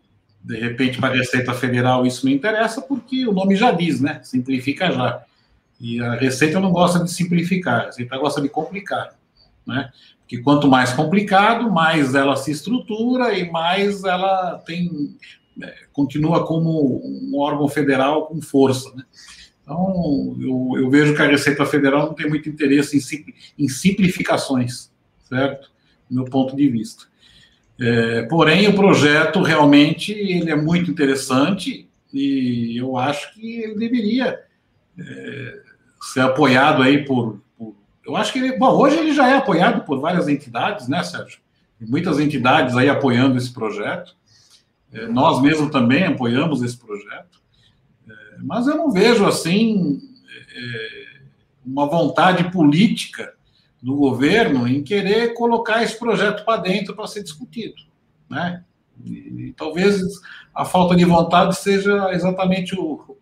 [0.44, 4.20] de repente para a Receita Federal isso não interessa, porque o nome já diz, né,
[4.22, 5.24] simplifica já.
[5.80, 9.18] E a Receita não gosta de simplificar, a Receita gosta de complicar,
[9.66, 9.90] né?
[10.26, 15.16] Porque quanto mais complicado, mais ela se estrutura e mais ela tem
[15.62, 19.04] é, continua como um órgão federal com força, né?
[19.62, 24.90] Então, eu, eu, vejo que a Receita Federal não tem muito interesse em, em simplificações,
[25.28, 25.70] certo?
[26.08, 27.04] Do meu ponto de vista.
[27.80, 34.40] É, porém, o projeto realmente ele é muito interessante e eu acho que ele deveria
[34.98, 35.60] é,
[36.00, 37.40] ser apoiado aí por,
[38.06, 38.56] Eu acho que ele.
[38.56, 41.40] Bom, hoje ele já é apoiado por várias entidades, né, Sérgio?
[41.80, 44.14] muitas entidades aí apoiando esse projeto.
[44.92, 47.40] É, nós mesmos também apoiamos esse projeto.
[48.08, 50.00] É, mas eu não vejo, assim,
[50.54, 51.06] é,
[51.64, 53.34] uma vontade política
[53.82, 57.74] do governo em querer colocar esse projeto para dentro para ser discutido,
[58.28, 58.64] né?
[59.04, 60.00] E, e, talvez
[60.54, 63.18] a falta de vontade seja exatamente o,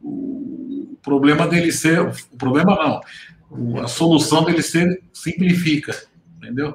[0.00, 3.00] o problema dele ser, o problema não,
[3.82, 5.94] a solução dele ser simplifica,
[6.36, 6.74] entendeu?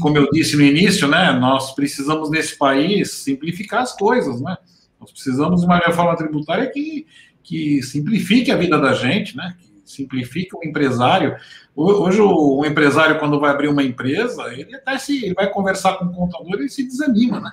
[0.00, 4.56] Como eu disse no início, né, nós precisamos nesse país simplificar as coisas, né?
[5.00, 7.06] Nós precisamos de uma reforma tributária que,
[7.42, 9.56] que simplifique a vida da gente, né?
[9.58, 11.34] Que simplifique o empresário.
[11.74, 16.04] Hoje, o empresário, quando vai abrir uma empresa, ele até se ele vai conversar com
[16.04, 17.52] o contador e se desanima, né?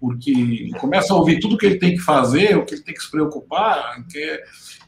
[0.00, 3.02] Porque começa a ouvir tudo que ele tem que fazer, o que ele tem que
[3.02, 4.40] se preocupar, que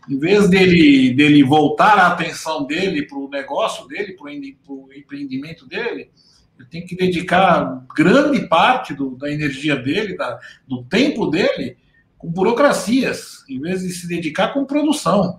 [0.08, 4.26] em vez dele, dele voltar a atenção dele para o negócio dele, para
[4.72, 6.10] o empreendimento dele,
[6.58, 11.76] ele tem que dedicar grande parte do, da energia dele, da, do tempo dele,
[12.16, 15.38] com burocracias, em vez de se dedicar com produção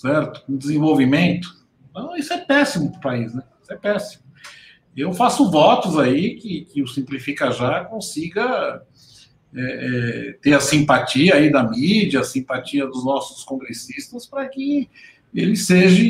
[0.00, 0.42] certo?
[0.46, 1.48] Com desenvolvimento.
[1.90, 3.42] Então, isso é péssimo para o país, né?
[3.62, 4.22] Isso é péssimo.
[4.96, 8.82] Eu faço votos aí que, que o Simplifica Já consiga
[9.54, 14.88] é, é, ter a simpatia aí da mídia, a simpatia dos nossos congressistas, para que
[15.34, 16.02] ele seja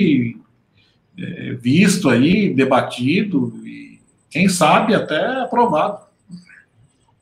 [1.18, 6.10] é, visto aí, debatido e, quem sabe, até aprovado.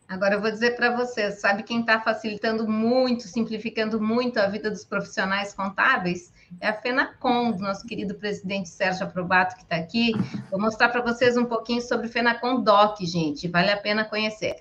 [0.08, 4.70] Agora eu vou dizer para você, sabe quem está facilitando muito, simplificando muito a vida
[4.70, 6.32] dos profissionais contábeis?
[6.60, 10.12] É a FENACOM, do nosso querido presidente Sérgio Aprobato, que está aqui.
[10.50, 13.46] Vou mostrar para vocês um pouquinho sobre o FENACOM Doc, gente.
[13.48, 14.56] Vale a pena conhecer.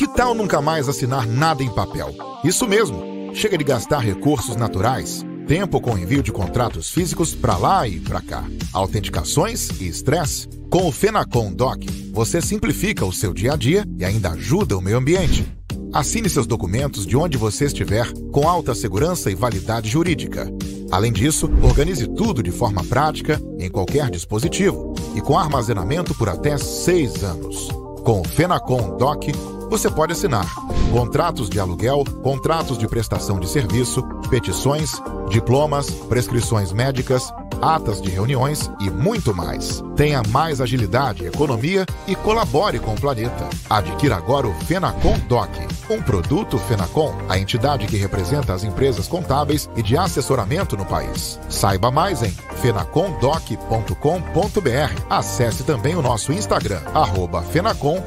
[0.00, 2.14] Que tal nunca mais assinar nada em papel?
[2.42, 3.34] Isso mesmo.
[3.34, 8.22] Chega de gastar recursos naturais tempo com envio de contratos físicos para lá e para
[8.22, 8.42] cá,
[8.72, 10.48] autenticações e estresse.
[10.70, 11.82] Com o Fenacom Doc,
[12.14, 15.46] você simplifica o seu dia a dia e ainda ajuda o meio ambiente.
[15.92, 20.50] Assine seus documentos de onde você estiver com alta segurança e validade jurídica.
[20.90, 26.56] Além disso, organize tudo de forma prática em qualquer dispositivo e com armazenamento por até
[26.56, 27.68] seis anos.
[28.02, 29.24] Com o Fenacom Doc,
[29.70, 30.44] você pode assinar
[30.90, 38.68] contratos de aluguel, contratos de prestação de serviço, petições, diplomas, prescrições médicas, atas de reuniões
[38.80, 39.84] e muito mais.
[39.94, 43.48] Tenha mais agilidade, economia e colabore com o planeta.
[43.68, 45.50] Adquira agora o Fenacom Doc,
[45.88, 51.38] um produto Fenacom, a entidade que representa as empresas contábeis e de assessoramento no país.
[51.48, 55.04] Saiba mais em fenacomdoc.com.br.
[55.08, 58.02] Acesse também o nosso Instagram, arroba Fenacom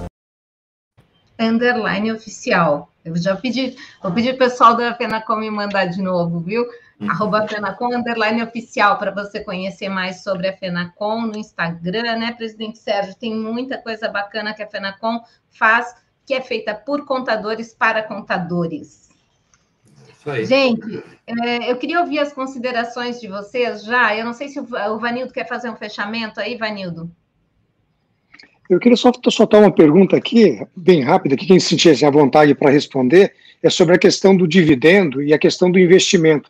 [1.40, 2.90] underline oficial.
[3.04, 6.64] Eu já pedi, vou pedir o pessoal da Fenacom me mandar de novo, viu?
[7.00, 7.12] Uhum.
[7.12, 12.80] Arroba Fenacom, underline oficial, para você conhecer mais sobre a Fenacom no Instagram, né, presidente
[12.80, 13.16] Sérgio?
[13.16, 19.04] Tem muita coisa bacana que a Fenacom faz, que é feita por contadores para contadores.
[20.46, 24.16] Gente, é, eu queria ouvir as considerações de vocês já.
[24.16, 27.12] Eu não sei se o Vanildo quer fazer um fechamento aí, Vanildo.
[28.70, 32.56] Eu queria só soltar uma pergunta aqui, bem rápida, que quem se sentisse à vontade
[32.56, 36.50] para responder, é sobre a questão do dividendo e a questão do investimento.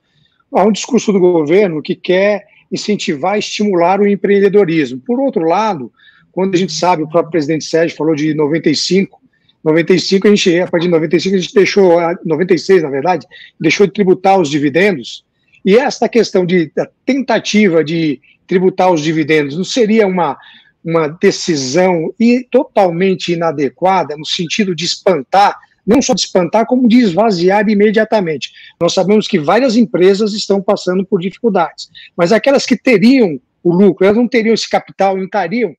[0.52, 5.00] Há um discurso do governo que quer incentivar, estimular o empreendedorismo.
[5.00, 5.92] Por outro lado,
[6.32, 9.20] quando a gente sabe, o próprio presidente Sérgio falou de 95,
[9.64, 13.26] 95 a gente, a partir de 95 a gente deixou, 96 na verdade,
[13.60, 15.24] deixou de tributar os dividendos,
[15.66, 20.38] e esta questão de da tentativa de tributar os dividendos não seria uma,
[20.84, 27.00] uma decisão e totalmente inadequada no sentido de espantar, não só de espantar, como de
[27.00, 28.52] esvaziar imediatamente.
[28.80, 34.06] Nós sabemos que várias empresas estão passando por dificuldades, mas aquelas que teriam o lucro,
[34.06, 35.74] elas não teriam esse capital, não estariam,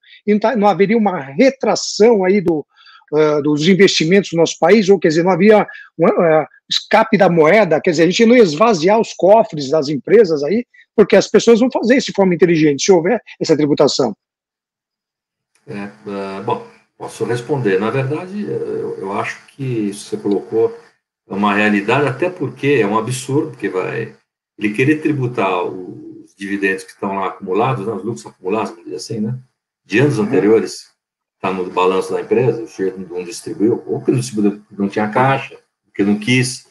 [0.56, 2.66] não haveria uma retração aí do,
[3.12, 5.66] uh, dos investimentos no nosso país, ou quer dizer, não havia
[5.98, 9.88] um uh, escape da moeda, quer dizer, a gente não ia esvaziar os cofres das
[9.88, 10.64] empresas aí,
[10.96, 14.16] porque as pessoas vão fazer isso de forma inteligente, se houver essa tributação.
[15.66, 17.78] É, uh, bom, posso responder.
[17.78, 20.76] Na verdade, eu, eu acho que isso que você colocou
[21.28, 24.14] é uma realidade, até porque é um absurdo, porque vai
[24.58, 28.96] ele querer tributar os dividendos que estão lá acumulados, né, os lucros acumulados, vamos dizer
[28.96, 29.38] assim, né,
[29.84, 30.24] de anos uhum.
[30.24, 30.90] anteriores,
[31.34, 35.08] está no balanço da empresa, o chefe não distribuiu, ou que não distribuiu, não tinha
[35.08, 35.58] caixa,
[35.94, 36.66] que não quis,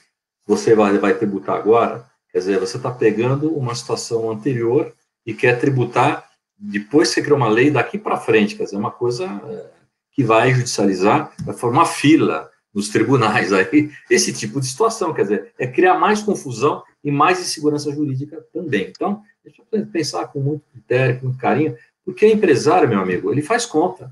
[0.45, 4.93] você vai, vai tributar agora, quer dizer, você está pegando uma situação anterior
[5.25, 6.29] e quer tributar
[6.65, 9.69] depois você cria uma lei daqui para frente, quer dizer, uma coisa é,
[10.13, 15.53] que vai judicializar, vai formar fila nos tribunais aí, esse tipo de situação, quer dizer,
[15.59, 18.87] é criar mais confusão e mais insegurança jurídica também.
[18.89, 23.41] Então, deixa eu pensar com muito critério, com muito carinho, porque empresário, meu amigo, ele
[23.41, 24.09] faz conta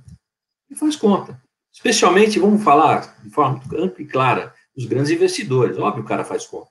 [0.69, 1.41] e faz conta.
[1.71, 5.77] Especialmente, vamos falar de forma ampla e clara, os grandes investidores.
[5.77, 6.70] Óbvio, o cara faz conta.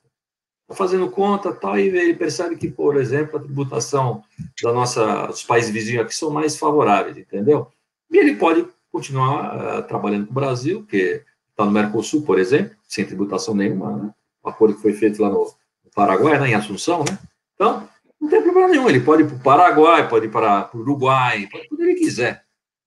[0.71, 4.23] Está fazendo conta tal, e ele percebe que, por exemplo, a tributação
[4.61, 7.67] da nossa, dos países vizinhos aqui são mais favoráveis, entendeu?
[8.09, 12.75] E ele pode continuar uh, trabalhando com o Brasil, que está no Mercosul, por exemplo,
[12.87, 14.13] sem tributação nenhuma, né?
[14.43, 15.53] O acordo que foi feito lá no,
[15.93, 17.19] Paraguai, né, em Assunção, né?
[17.53, 17.87] Então,
[18.19, 18.89] não tem problema nenhum.
[18.89, 22.45] Ele pode ir para o Paraguai, pode ir para o Uruguai, pode onde ele quiser,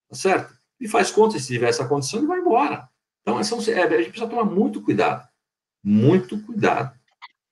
[0.09, 0.55] tá certo?
[0.81, 2.89] e faz conta, se tiver essa condição, ele vai embora.
[3.23, 5.27] Então, essa, é, a gente precisa tomar muito cuidado,
[5.83, 6.95] muito cuidado,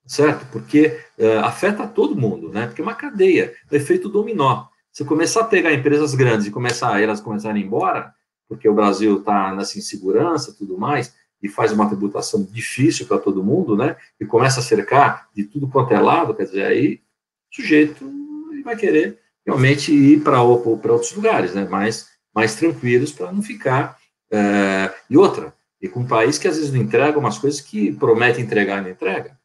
[0.06, 0.46] certo?
[0.50, 2.66] Porque uh, afeta todo mundo, né?
[2.66, 4.66] Porque é uma cadeia, o efeito dominó.
[4.90, 8.12] Se começar a pegar empresas grandes e começar elas começarem a ir embora,
[8.48, 13.42] porque o Brasil está nessa insegurança tudo mais, e faz uma tributação difícil para todo
[13.42, 13.96] mundo, né?
[14.20, 17.00] E começa a cercar de tudo quanto é lado, quer dizer, aí
[17.50, 18.08] o sujeito
[18.64, 21.66] vai querer realmente ir para outros lugares, né?
[21.68, 23.98] Mas mais tranquilos para não ficar.
[24.32, 27.92] Uh, e outra, e com um país que às vezes não entrega umas coisas que
[27.92, 29.36] promete entregar e não entrega.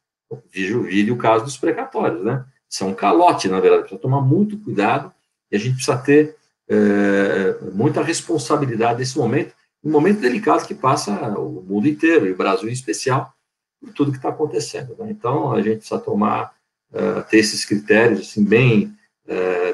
[0.52, 2.44] Vide o caso dos precatórios, né?
[2.68, 3.82] Isso é um calote, na verdade.
[3.82, 5.12] Precisa tomar muito cuidado
[5.50, 6.36] e a gente precisa ter
[6.70, 12.36] uh, muita responsabilidade nesse momento, um momento delicado que passa o mundo inteiro, e o
[12.36, 13.32] Brasil em especial,
[13.80, 14.94] por tudo que está acontecendo.
[14.98, 15.06] Né?
[15.10, 16.52] Então, a gente precisa tomar,
[16.92, 18.94] uh, ter esses critérios assim, bem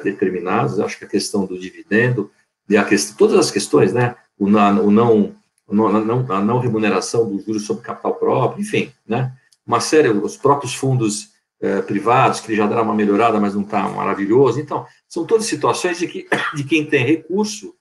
[0.02, 0.80] determinados.
[0.80, 2.28] acho que a questão do dividendo,
[2.68, 4.16] e a questão, todas as questões, né?
[4.38, 5.34] O, na, o não,
[5.66, 9.32] o não, a não remuneração dos juros sobre capital próprio, enfim, né?
[9.66, 13.88] Uma série, os próprios fundos eh, privados, que já deram uma melhorada, mas não está
[13.88, 14.60] maravilhoso.
[14.60, 17.74] Então, são todas situações de, que, de quem tem recurso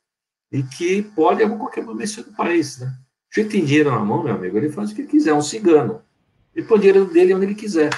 [0.52, 2.94] e que pode, a qualquer momento, ser do país, né?
[3.30, 5.34] Se ele tem dinheiro na mão, meu amigo, ele faz o que ele quiser, é
[5.34, 6.02] um cigano.
[6.56, 7.90] Ele põe o dinheiro dele onde ele quiser.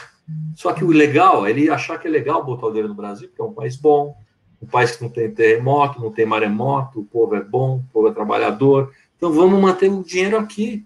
[0.56, 3.42] Só que o legal ele achar que é legal botar o dinheiro no Brasil, porque
[3.42, 4.16] é um país bom,
[4.62, 8.08] um país que não tem terremoto, não tem maremoto, o povo é bom, o povo
[8.08, 8.92] é trabalhador.
[9.18, 10.86] Então vamos manter o dinheiro aqui.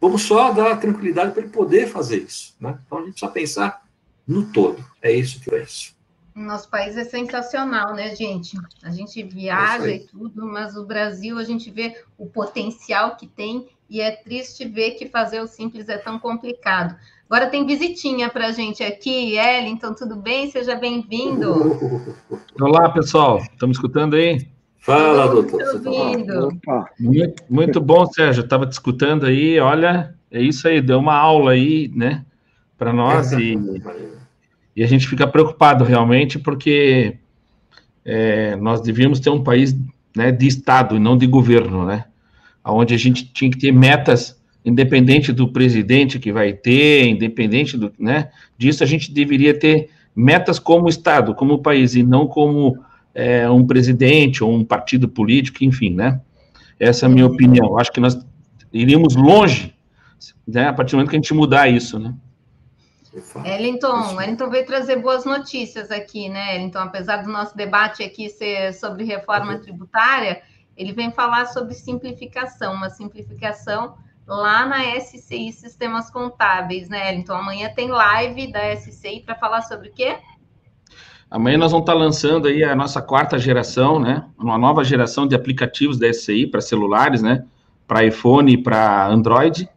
[0.00, 2.54] Vamos só dar tranquilidade para ele poder fazer isso.
[2.60, 2.78] Né?
[2.86, 3.82] Então a gente precisa pensar
[4.26, 4.84] no todo.
[5.00, 5.94] É isso que é isso.
[6.34, 8.58] Nosso país é sensacional, né, gente?
[8.82, 13.26] A gente viaja é e tudo, mas o Brasil a gente vê o potencial que
[13.26, 16.94] tem e é triste ver que fazer o simples é tão complicado.
[17.28, 20.50] Agora tem visitinha para a gente aqui, Ellington, tudo bem?
[20.50, 22.14] Seja bem-vindo.
[22.60, 24.46] Olá, pessoal, estamos escutando aí?
[24.86, 25.80] Fala, doutor.
[26.64, 31.16] Tá muito, muito bom, Sérgio, estava te escutando aí, olha, é isso aí, deu uma
[31.16, 32.24] aula aí, né,
[32.78, 33.58] para nós e,
[34.76, 37.16] e a gente fica preocupado realmente porque
[38.04, 39.76] é, nós devíamos ter um país
[40.16, 42.04] né, de Estado e não de governo, né,
[42.64, 47.92] onde a gente tinha que ter metas independente do presidente que vai ter, independente do,
[47.98, 52.78] né, disso, a gente deveria ter metas como Estado, como país, e não como
[53.16, 56.20] é, um presidente ou um partido político, enfim, né?
[56.78, 57.78] Essa é a minha opinião.
[57.78, 58.18] Acho que nós
[58.70, 59.74] iríamos longe,
[60.46, 62.14] né, a partir do momento que a gente mudar isso, né?
[63.46, 66.80] Ellington, Ellington veio trazer boas notícias aqui, né, Ellington?
[66.80, 70.42] Apesar do nosso debate aqui ser sobre reforma tributária,
[70.76, 73.94] ele vem falar sobre simplificação, uma simplificação
[74.26, 77.32] lá na SCI Sistemas Contábeis, né, Ellington?
[77.32, 80.18] Amanhã tem live da SCI para falar sobre o quê?
[81.30, 84.24] Amanhã nós vamos estar lançando aí a nossa quarta geração, né?
[84.38, 87.44] Uma nova geração de aplicativos da SCI para celulares, né?
[87.86, 89.68] Para iPhone e para Android.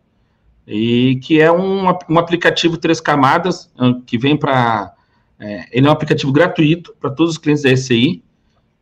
[0.68, 4.94] E que é um, um aplicativo três camadas, ah, que vem para.
[5.40, 8.22] É, ele é um aplicativo gratuito para todos os clientes da SCI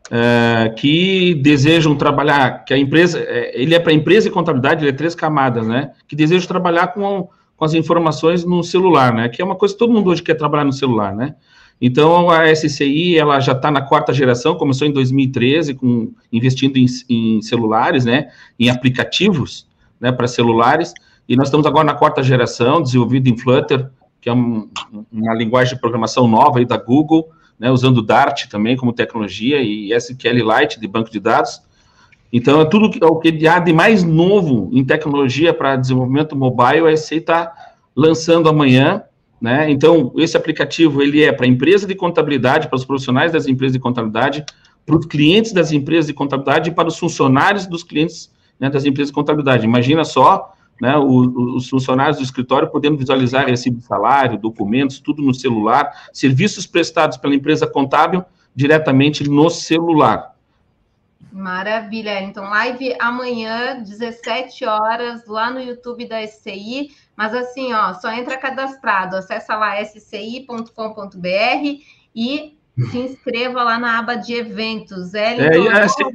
[0.09, 4.91] é, que desejam trabalhar, que a empresa, é, ele é para empresa e contabilidade, ele
[4.91, 5.91] é três camadas, né?
[6.07, 9.29] Que desejam trabalhar com, com as informações no celular, né?
[9.29, 11.35] Que é uma coisa que todo mundo hoje quer trabalhar no celular, né?
[11.79, 16.85] Então a SCI ela já está na quarta geração, começou em 2013 com investindo em,
[17.09, 18.29] em celulares, né?
[18.59, 19.67] Em aplicativos,
[19.99, 20.11] né?
[20.11, 20.93] Para celulares
[21.29, 23.89] e nós estamos agora na quarta geração, desenvolvido em Flutter,
[24.21, 24.69] que é um,
[25.11, 29.91] uma linguagem de programação nova aí da Google né, usando Dart também como tecnologia e
[29.93, 31.61] SQLite de banco de dados.
[32.31, 36.87] Então, é tudo que, o que há de mais novo em tecnologia para desenvolvimento mobile,
[36.87, 37.53] a SCI está
[37.95, 39.03] lançando amanhã,
[39.39, 39.69] né?
[39.69, 43.73] Então, esse aplicativo, ele é para a empresa de contabilidade, para os profissionais das empresas
[43.73, 44.45] de contabilidade,
[44.85, 48.85] para os clientes das empresas de contabilidade e para os funcionários dos clientes né, das
[48.85, 49.65] empresas de contabilidade.
[49.65, 55.33] Imagina só né, os funcionários do escritório podendo visualizar recibo de salário, documentos, tudo no
[55.33, 58.23] celular, serviços prestados pela empresa contábil
[58.55, 60.35] diretamente no celular.
[61.31, 68.11] Maravilha, então live amanhã, 17 horas, lá no YouTube da SCI, mas assim, ó, só
[68.13, 70.69] entra cadastrado, acessa lá sci.com.br
[72.15, 72.57] e
[72.91, 75.15] se inscreva lá na aba de eventos.
[75.15, 75.49] É,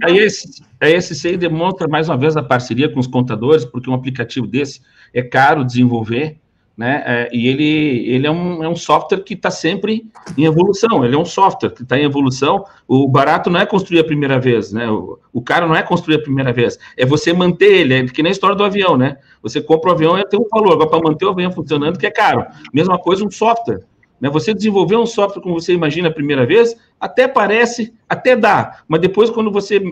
[0.05, 3.91] aí, esse, aí esse aí demonstra mais uma vez a parceria com os contadores, porque
[3.91, 4.81] um aplicativo desse
[5.13, 6.39] é caro desenvolver,
[6.77, 7.03] né?
[7.05, 10.07] É, e ele, ele é, um, é um software que está sempre
[10.37, 11.05] em evolução.
[11.05, 12.65] Ele é um software que está em evolução.
[12.89, 14.91] O barato não é construir a primeira vez, né?
[14.91, 17.95] O, o caro não é construir a primeira vez, é você manter ele.
[17.95, 19.19] É que nem a história do avião, né?
[19.43, 20.73] Você compra o avião e tem um valor.
[20.73, 22.47] Agora, para manter o avião funcionando, que é caro.
[22.73, 23.81] Mesma coisa um software.
[24.21, 24.31] Né?
[24.31, 29.01] Você desenvolver um software como você imagina a primeira vez, até parece, até dá, mas
[29.01, 29.83] depois quando você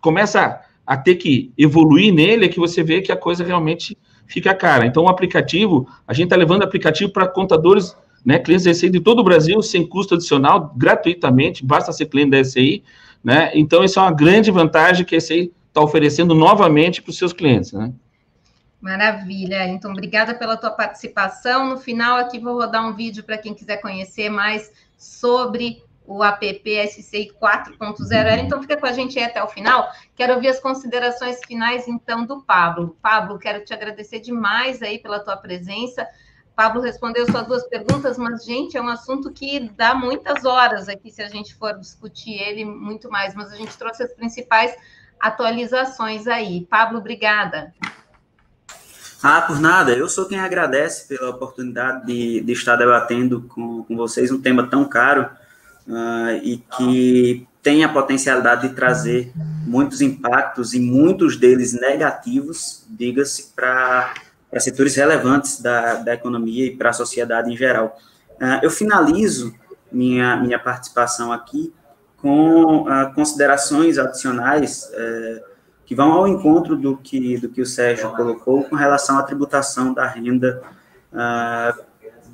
[0.00, 3.96] começa a ter que evoluir nele, é que você vê que a coisa realmente
[4.26, 4.86] fica cara.
[4.86, 9.00] Então, o aplicativo, a gente está levando aplicativo para contadores, né, clientes da SCI de
[9.00, 12.82] todo o Brasil, sem custo adicional, gratuitamente, basta ser cliente da SCI,
[13.22, 13.50] né?
[13.54, 17.32] Então, isso é uma grande vantagem que a SCI está oferecendo novamente para os seus
[17.32, 17.92] clientes, né?
[18.80, 21.68] Maravilha, então obrigada pela tua participação.
[21.68, 26.88] No final aqui vou rodar um vídeo para quem quiser conhecer mais sobre o app
[26.88, 28.44] SCI 4.0.
[28.44, 29.88] Então fica com a gente aí até o final.
[30.14, 32.96] Quero ouvir as considerações finais então do Pablo.
[33.02, 36.06] Pablo, quero te agradecer demais aí pela tua presença.
[36.54, 41.10] Pablo respondeu só duas perguntas, mas, gente, é um assunto que dá muitas horas aqui
[41.10, 44.74] se a gente for discutir ele muito mais, mas a gente trouxe as principais
[45.20, 46.66] atualizações aí.
[46.70, 47.74] Pablo, obrigada.
[49.22, 49.92] Ah, por nada.
[49.92, 54.66] Eu sou quem agradece pela oportunidade de, de estar debatendo com, com vocês um tema
[54.66, 55.28] tão caro
[55.88, 59.32] uh, e que tem a potencialidade de trazer
[59.66, 64.14] muitos impactos e muitos deles negativos, diga-se, para
[64.58, 67.98] setores relevantes da, da economia e para a sociedade em geral.
[68.40, 69.54] Uh, eu finalizo
[69.90, 71.72] minha, minha participação aqui
[72.18, 74.90] com uh, considerações adicionais.
[74.92, 75.56] Uh,
[75.86, 79.94] que vão ao encontro do que, do que o Sérgio colocou com relação à tributação
[79.94, 80.60] da renda
[81.12, 81.85] uh,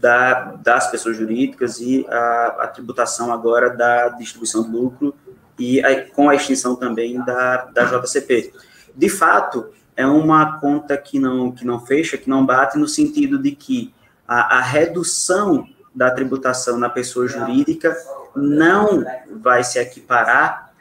[0.02, 5.14] da, das pessoas jurídicas e a, a, tributação agora da distribuição do lucro
[5.56, 8.52] e a, com a extinção também da, da JCP.
[8.96, 13.38] De fato, é uma conta que não, que não fecha, que não bate, no sentido
[13.38, 13.94] de que
[14.26, 17.96] a, a redução da tributação na pessoa jurídica
[18.34, 19.04] não
[19.40, 20.72] vai se equiparar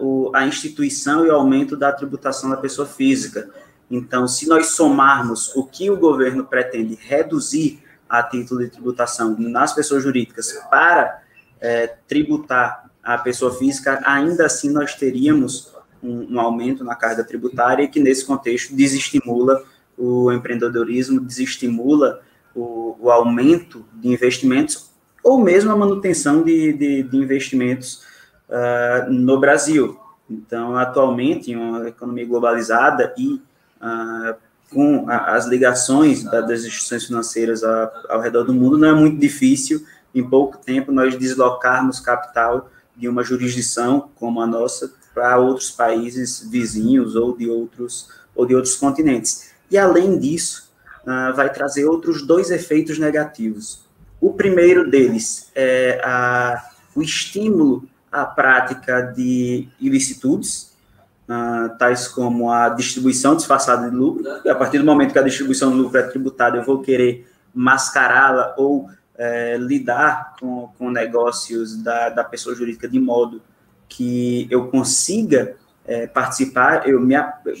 [0.00, 3.48] o, a instituição e aumento da tributação da pessoa física.
[3.88, 7.80] Então, se nós somarmos o que o governo pretende reduzir
[8.10, 11.22] a título de tributação nas pessoas jurídicas para
[11.60, 15.72] é, tributar a pessoa física, ainda assim nós teríamos
[16.02, 19.62] um, um, aumento na carga tributária que, nesse contexto, desestimula
[19.96, 22.20] o empreendedorismo, desestimula
[22.54, 24.90] o, o aumento de investimentos
[25.22, 28.02] ou mesmo a manutenção de, de, de investimentos
[28.48, 29.98] uh, no Brasil.
[30.28, 33.34] Então, atualmente, em uma economia globalizada e
[33.80, 34.34] uh,
[34.70, 38.94] com a, as ligações da, das instituições financeiras a, ao redor do mundo, não é
[38.94, 39.84] muito difícil,
[40.14, 46.46] em pouco tempo, nós deslocarmos capital de uma jurisdição como a nossa para outros países
[46.48, 49.50] vizinhos ou de outros, ou de outros continentes.
[49.70, 50.70] E, além disso,
[51.02, 53.84] uh, vai trazer outros dois efeitos negativos.
[54.20, 60.72] O primeiro deles é a, o estímulo à prática de ilicitudes,
[61.30, 64.24] uh, tais como a distribuição disfarçada de lucro.
[64.44, 67.30] E a partir do momento que a distribuição de lucro é tributada, eu vou querer
[67.54, 73.40] mascará-la ou é, lidar com, com negócios da, da pessoa jurídica de modo
[73.88, 77.14] que eu consiga é, participar, eu, me,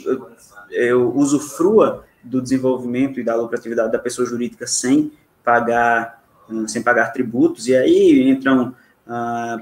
[0.04, 0.30] eu,
[0.70, 7.12] eu usufrua do desenvolvimento e da lucratividade da pessoa jurídica sem pagar, hum, sem pagar
[7.12, 8.74] tributos, e aí entram
[9.06, 9.58] a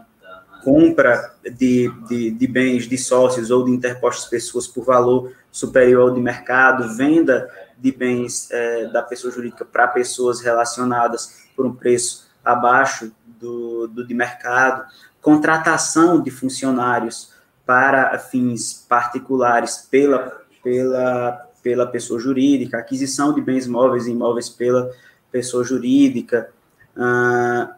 [0.62, 6.14] compra de, de, de, bens de sócios ou de interpostas pessoas por valor superior ao
[6.14, 7.48] de mercado, venda
[7.78, 14.06] de bens é, da pessoa jurídica para pessoas relacionadas por um preço abaixo do, do
[14.06, 14.85] de mercado,
[15.20, 17.32] contratação de funcionários
[17.64, 24.90] para fins particulares pela, pela, pela pessoa jurídica, aquisição de bens móveis e imóveis pela
[25.30, 26.51] pessoa jurídica,
[26.97, 27.72] uh,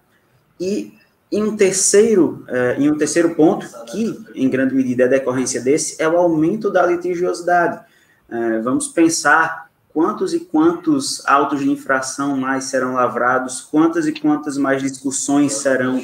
[0.61, 0.99] e
[1.31, 6.09] em um terceiro, uh, um terceiro ponto, que em grande medida é decorrência desse, é
[6.09, 7.81] o aumento da litigiosidade.
[8.28, 14.57] Uh, vamos pensar quantos e quantos autos de infração mais serão lavrados, quantas e quantas
[14.57, 16.01] mais discussões serão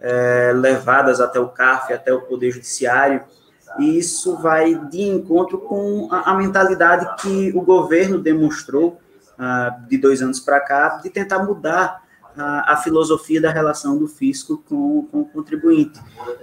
[0.00, 3.22] é, levadas até o CARF, até o Poder Judiciário,
[3.78, 8.98] e isso vai de encontro com a, a mentalidade que o governo demonstrou
[9.38, 12.02] ah, de dois anos para cá, de tentar mudar
[12.36, 16.00] a, a, filosofia da relação do fisco com, com o contribuinte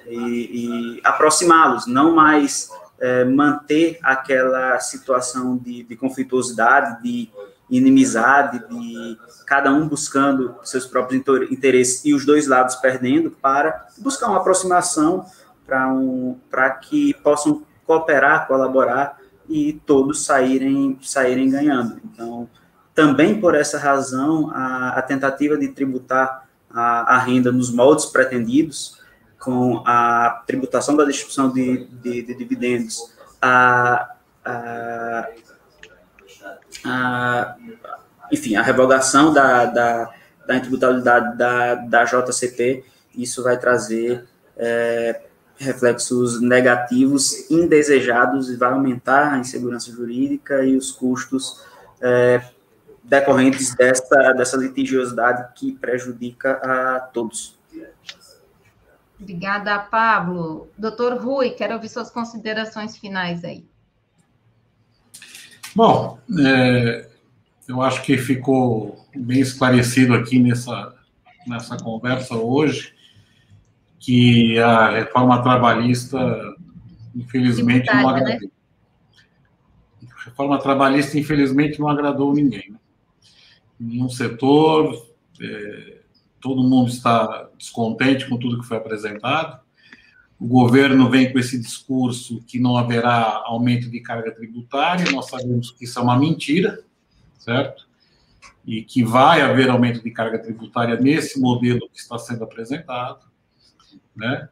[0.07, 7.30] e, e aproximá-los, não mais é, manter aquela situação de, de conflituosidade, de
[7.70, 14.28] inimizade, de cada um buscando seus próprios interesses e os dois lados perdendo, para buscar
[14.28, 15.26] uma aproximação
[15.65, 16.38] para um,
[16.82, 19.18] que possam cooperar, colaborar
[19.49, 21.99] e todos saírem, saírem ganhando.
[22.06, 22.49] Então,
[22.94, 28.99] também por essa razão, a, a tentativa de tributar a, a renda nos moldes pretendidos
[29.40, 34.15] com a tributação da distribuição de, de, de dividendos, a,
[34.45, 35.30] a,
[36.86, 37.56] a,
[38.32, 40.14] enfim, a revogação da, da,
[40.48, 44.26] da da, da JCP, isso vai trazer
[44.56, 45.22] é,
[45.57, 51.61] reflexos negativos indesejados e vai aumentar a insegurança jurídica e os custos
[52.02, 52.41] é,
[53.14, 57.56] decorrentes dessa, dessa litigiosidade que prejudica a todos.
[59.19, 60.68] Obrigada, Pablo.
[60.76, 63.64] Doutor Rui, quero ouvir suas considerações finais aí.
[65.76, 67.07] Bom, é,
[67.68, 70.95] eu acho que ficou bem esclarecido aqui nessa,
[71.45, 72.95] nessa conversa hoje
[73.99, 76.18] que a reforma trabalhista,
[77.15, 78.10] infelizmente, não né?
[78.10, 78.41] agradou.
[78.41, 78.49] Né?
[80.18, 82.72] A reforma trabalhista, infelizmente, não agradou ninguém.
[82.72, 82.77] Né?
[83.80, 85.08] Nenhum setor,
[85.41, 86.00] é,
[86.40, 89.62] todo mundo está descontente com tudo que foi apresentado.
[90.38, 95.72] O governo vem com esse discurso que não haverá aumento de carga tributária, nós sabemos
[95.72, 96.84] que isso é uma mentira,
[97.38, 97.88] certo?
[98.66, 103.26] E que vai haver aumento de carga tributária nesse modelo que está sendo apresentado,
[104.16, 104.50] né?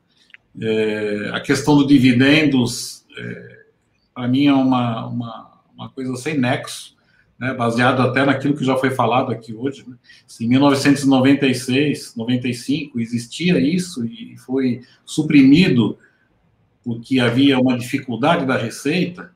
[0.61, 3.65] É, a questão do dividendos, é,
[4.13, 6.95] para mim, é uma, uma, uma coisa sem nexo
[7.41, 9.83] né, baseado até naquilo que já foi falado aqui hoje.
[9.87, 9.95] Né?
[10.39, 15.97] em 1996, 95, existia isso e foi suprimido
[16.83, 19.31] porque havia uma dificuldade da receita,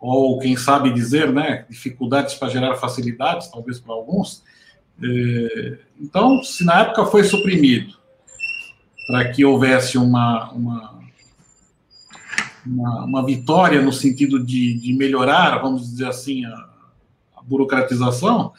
[0.00, 4.42] ou quem sabe dizer, né, dificuldades para gerar facilidades, talvez para alguns.
[5.00, 7.94] É, então, se na época foi suprimido
[9.06, 11.00] para que houvesse uma, uma,
[12.66, 16.77] uma, uma vitória no sentido de, de melhorar, vamos dizer assim, a,
[17.48, 18.52] burocratização.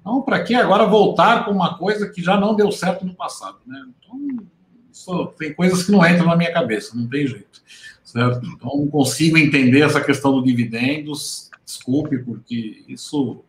[0.00, 3.58] Então, para que agora voltar com uma coisa que já não deu certo no passado?
[3.66, 3.84] Né?
[3.98, 4.46] Então,
[4.90, 7.62] isso, tem coisas que não entram na minha cabeça, não tem jeito.
[8.04, 8.46] Certo?
[8.46, 13.44] Então, não consigo entender essa questão do dividendos, desculpe, porque isso,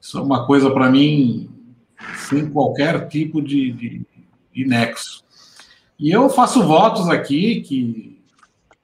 [0.00, 1.48] isso é uma coisa para mim
[2.28, 4.06] sem qualquer tipo de, de,
[4.52, 5.24] de nexo.
[5.98, 8.20] E eu faço votos aqui que,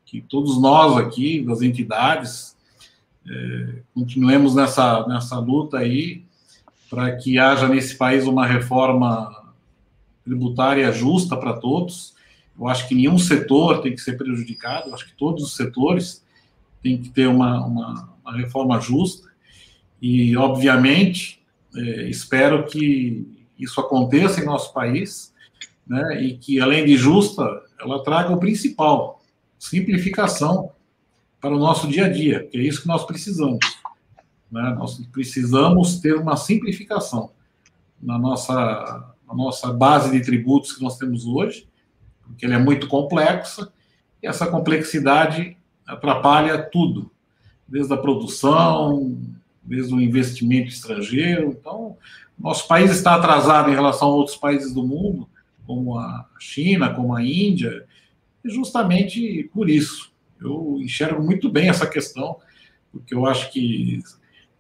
[0.05, 2.52] que todos nós aqui, das entidades,
[3.29, 6.25] é, continuemos nessa, nessa luta aí
[6.91, 9.55] para que haja nesse país uma reforma
[10.25, 12.15] tributária justa para todos.
[12.59, 16.23] Eu acho que nenhum setor tem que ser prejudicado, eu acho que todos os setores
[16.83, 19.31] têm que ter uma, uma, uma reforma justa.
[20.01, 21.41] E, obviamente,
[21.75, 23.27] é, espero que
[23.59, 25.33] isso aconteça em nosso país,
[25.87, 27.43] né, e que, além de justa,
[27.81, 29.23] ela traga o principal,
[29.59, 30.73] simplificação
[31.43, 33.59] para o nosso dia a dia, que é isso que nós precisamos.
[34.51, 34.77] Né?
[34.79, 37.33] Nós precisamos ter uma simplificação
[38.01, 41.69] na nossa, na nossa base de tributos que nós temos hoje,
[42.25, 43.73] porque ela é muito complexa,
[44.23, 47.11] e essa complexidade atrapalha tudo,
[47.67, 49.21] desde a produção,
[49.65, 51.57] desde o investimento estrangeiro.
[51.59, 51.97] Então,
[52.39, 55.29] nosso país está atrasado em relação a outros países do mundo,
[55.67, 57.85] como a China, como a Índia,
[58.45, 60.12] justamente por isso.
[60.43, 62.37] Eu enxergo muito bem essa questão,
[62.91, 64.03] porque eu acho que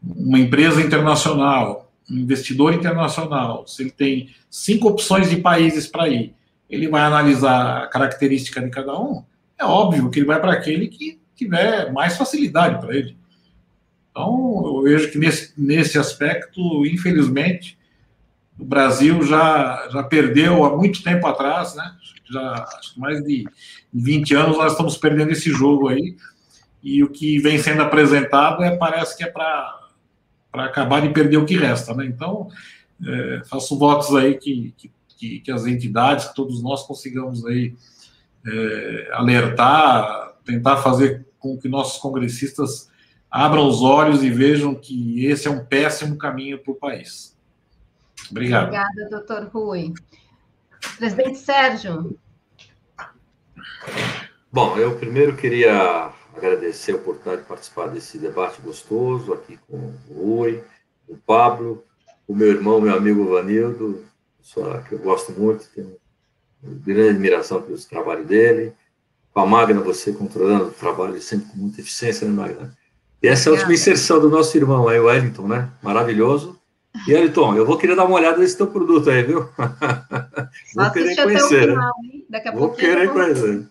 [0.02, 6.34] uma empresa internacional, um investidor internacional, se ele tem cinco opções de países para ir,
[6.68, 9.22] ele vai analisar a característica de cada um,
[9.58, 13.16] é óbvio que ele vai para aquele que tiver mais facilidade para ele.
[14.10, 17.78] Então, eu vejo que nesse, nesse aspecto, infelizmente,
[18.62, 21.96] o Brasil já, já perdeu há muito tempo atrás, né?
[22.30, 22.64] Já
[22.96, 23.44] mais de
[23.92, 26.16] 20 anos nós estamos perdendo esse jogo aí.
[26.80, 29.80] E o que vem sendo apresentado é parece que é para
[30.52, 32.06] acabar de perder o que resta, né?
[32.06, 32.48] Então,
[33.04, 34.72] é, faço votos aí que,
[35.18, 37.74] que, que, as entidades, que todos nós consigamos aí
[38.46, 42.88] é, alertar, tentar fazer com que nossos congressistas
[43.28, 47.32] abram os olhos e vejam que esse é um péssimo caminho para o país.
[48.30, 48.64] Obrigado.
[48.64, 49.92] Obrigada, doutor Rui.
[50.98, 52.18] Presidente Sérgio.
[54.50, 60.14] Bom, eu primeiro queria agradecer a oportunidade de participar desse debate gostoso aqui com o
[60.14, 60.62] Rui,
[61.08, 61.84] o Pablo,
[62.26, 64.04] o meu irmão, meu amigo Vanildo,
[64.38, 65.96] pessoa que eu gosto muito, tenho
[66.62, 68.72] grande admiração pelo trabalho dele.
[69.32, 72.76] Com a Magna, você controlando o trabalho sempre com muita eficiência, né, Magna?
[73.22, 75.70] E essa é a última inserção do nosso irmão aí, o Wellington, né?
[75.82, 76.60] Maravilhoso.
[77.06, 79.48] E Wellington, eu vou querer dar uma olhada nesse teu produto aí, viu?
[80.74, 81.68] vou querer conhecer.
[81.68, 81.92] Final,
[82.28, 83.66] Daqui a vou querer conhecer.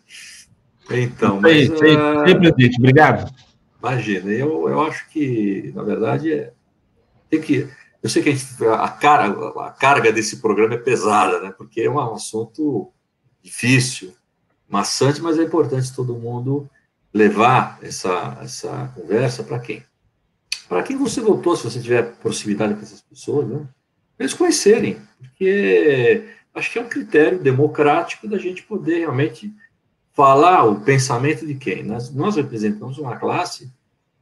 [0.89, 1.67] Então, mas...
[1.67, 2.39] Sim, sim, uh...
[2.39, 3.33] presidente, obrigado.
[3.79, 6.53] Imagina, eu, eu acho que, na verdade, é,
[7.29, 7.67] tem que
[8.03, 9.27] eu sei que a, gente, a, cara,
[9.65, 11.53] a carga desse programa é pesada, né?
[11.55, 12.91] Porque é um assunto
[13.43, 14.13] difícil,
[14.67, 16.67] maçante, mas é importante todo mundo
[17.13, 19.83] levar essa, essa conversa para quem?
[20.71, 23.67] Para quem você votou, se você tiver proximidade com essas pessoas, né?
[24.17, 29.53] Eles conhecerem, porque acho que é um critério democrático da gente poder realmente
[30.13, 31.83] falar o pensamento de quem.
[31.83, 33.69] Nós, nós representamos uma classe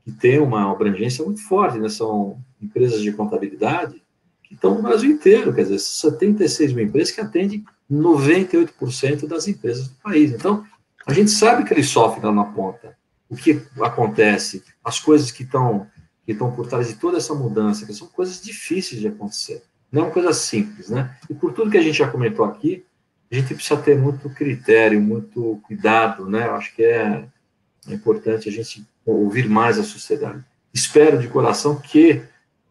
[0.03, 1.87] que tem uma abrangência muito forte, né?
[1.87, 4.01] São empresas de contabilidade
[4.41, 9.87] que estão no Brasil inteiro, quer dizer, 76 mil empresas que atendem 98% das empresas
[9.87, 10.31] do país.
[10.31, 10.65] Então,
[11.05, 12.97] a gente sabe que eles sofrem lá na ponta.
[13.29, 15.85] O que acontece, as coisas que estão
[16.29, 19.63] que estão por trás de toda essa mudança, que são coisas difíceis de acontecer.
[19.91, 21.17] Não é uma coisa simples, né?
[21.27, 22.85] E por tudo que a gente já comentou aqui,
[23.31, 26.45] a gente precisa ter muito critério, muito cuidado, né?
[26.45, 27.25] Eu acho que é,
[27.87, 30.45] é importante a gente ouvir mais a sociedade.
[30.71, 32.21] Espero de coração que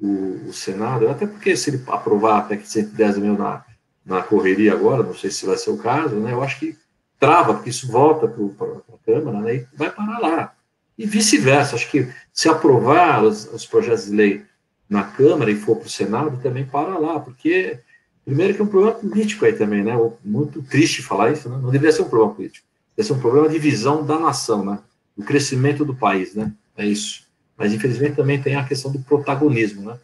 [0.00, 3.64] o, o, Senado, até porque se ele aprovar até que 110 mil na,
[4.06, 6.76] na correria agora, não sei se vai ser o caso, né, eu acho que
[7.18, 10.54] trava, porque isso volta para a Câmara né, e vai parar lá.
[10.98, 14.44] E vice-versa, acho que se aprovar os, os, projetos de lei
[14.90, 17.78] na Câmara e for para o Senado, também para lá, porque,
[18.24, 19.94] primeiro, que é um problema político aí também, né,
[20.24, 22.66] muito triste falar isso, né, não deveria ser um problema político,
[22.96, 24.80] deveria ser um problema de visão da nação, né,
[25.16, 27.28] do crescimento do país, né, é isso.
[27.56, 29.98] Mas, infelizmente, também tem a questão do protagonismo, né?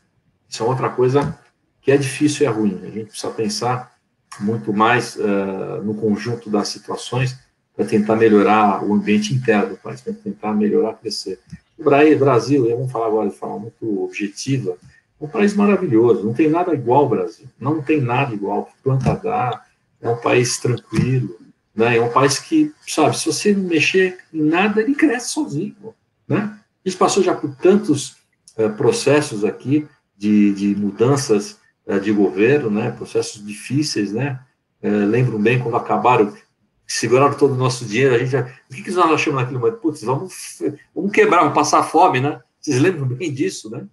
[0.49, 1.39] Isso é outra coisa
[1.81, 2.81] que é difícil e é ruim.
[2.83, 3.95] A gente precisa pensar
[4.41, 7.39] muito mais uh, no conjunto das situações
[7.77, 11.41] para tentar melhorar o ambiente interno do país, para tentar melhorar, crescer.
[11.79, 14.77] O Brasil, vamos falar agora de forma muito objetiva,
[15.21, 19.15] é um país maravilhoso, não tem nada igual ao Brasil, não tem nada igual, planta
[19.15, 19.65] dá,
[20.01, 21.37] é um país tranquilo,
[21.75, 21.97] né?
[21.97, 25.75] é um país que, sabe, se você não mexer em nada, ele cresce sozinho,
[26.29, 26.59] né?
[26.85, 28.17] A gente passou já por tantos
[28.59, 34.39] uh, processos aqui de, de mudanças uh, de governo, né, processos difíceis, né,
[34.83, 36.35] uh, lembro bem quando acabaram,
[36.86, 39.78] seguraram todo o nosso dinheiro, a gente já, o que, que nós achamos naquele momento?
[39.78, 40.62] Putz, vamos,
[40.94, 43.86] vamos quebrar, vamos passar fome, né, vocês lembram bem disso, né,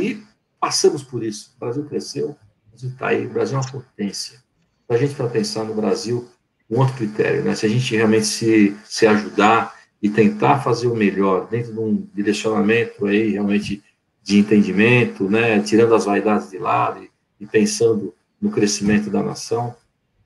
[0.00, 0.22] e
[0.60, 4.42] passamos por isso, o Brasil cresceu, o Brasil está aí, o Brasil é uma potência,
[4.88, 6.28] a gente para pensar no Brasil,
[6.70, 9.74] um outro critério, né, se a gente realmente se, se ajudar,
[10.04, 13.82] e tentar fazer o melhor dentro de um direcionamento aí realmente
[14.22, 17.10] de entendimento, né, tirando as vaidades de lado e,
[17.40, 19.74] e pensando no crescimento da nação.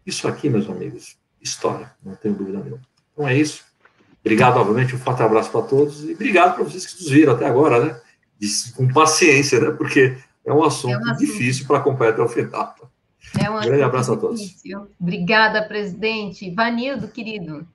[0.04, 2.82] Isso aqui, meus amigos, história, não tenho dúvida nenhuma.
[3.12, 3.64] Então é isso.
[4.20, 7.46] Obrigado novamente, um forte abraço para todos e obrigado para vocês que nos viram até
[7.46, 8.00] agora, né?
[8.76, 9.70] com paciência, né?
[9.70, 11.18] Porque é um assunto, é um assunto.
[11.18, 12.74] difícil para acompanhar até o final.
[13.38, 14.76] É um, grande abraço difícil.
[14.76, 14.94] a todos.
[15.00, 16.50] Obrigada, presidente.
[16.50, 17.66] Vanildo, querido.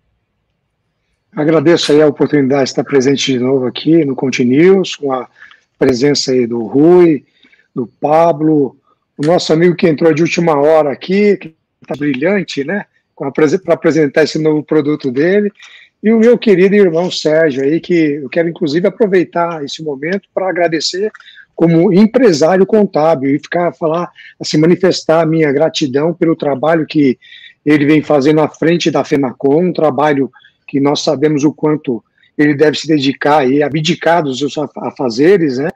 [1.35, 5.27] Agradeço aí a oportunidade de estar presente de novo aqui no Continuous, com a
[5.77, 7.25] presença aí do Rui,
[7.73, 8.77] do Pablo,
[9.17, 12.85] o nosso amigo que entrou de última hora aqui, que está brilhante, né?
[13.15, 15.51] Para apresentar esse novo produto dele.
[16.03, 20.49] E o meu querido irmão Sérgio aí, que eu quero inclusive aproveitar esse momento para
[20.49, 21.11] agradecer
[21.55, 27.17] como empresário contábil e ficar falar, assim, manifestar a minha gratidão pelo trabalho que
[27.65, 30.31] ele vem fazendo à frente da FENACOM, um trabalho
[30.67, 32.03] que nós sabemos o quanto
[32.37, 35.69] ele deve se dedicar e abdicar dos seus afazeres, né?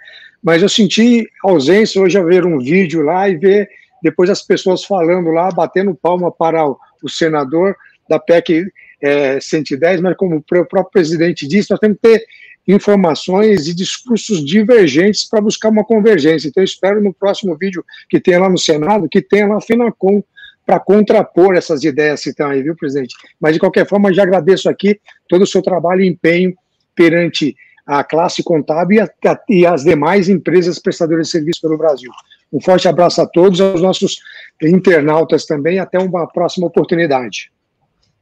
[0.44, 3.70] Mas eu senti ausência hoje a ver um vídeo lá e ver
[4.02, 7.76] depois as pessoas falando lá, batendo palma para o, o senador
[8.10, 8.72] da PEC
[9.02, 12.26] é, 110, mas como o próprio presidente disse, nós temos que ter
[12.68, 16.48] informações e discursos divergentes para buscar uma convergência.
[16.48, 19.62] Então, eu espero no próximo vídeo que tenha lá no Senado, que tenha lá a
[19.62, 20.22] FENACOM
[20.66, 23.16] para contrapor essas ideias que estão aí, viu, presidente?
[23.40, 25.00] Mas, de qualquer forma, já agradeço aqui
[25.30, 26.54] todo o seu trabalho e empenho
[26.94, 27.56] perante
[27.86, 32.12] a classe contábil e, a, e as demais empresas prestadoras de serviço pelo Brasil.
[32.52, 34.20] Um forte abraço a todos, aos nossos
[34.62, 37.52] internautas também, até uma próxima oportunidade.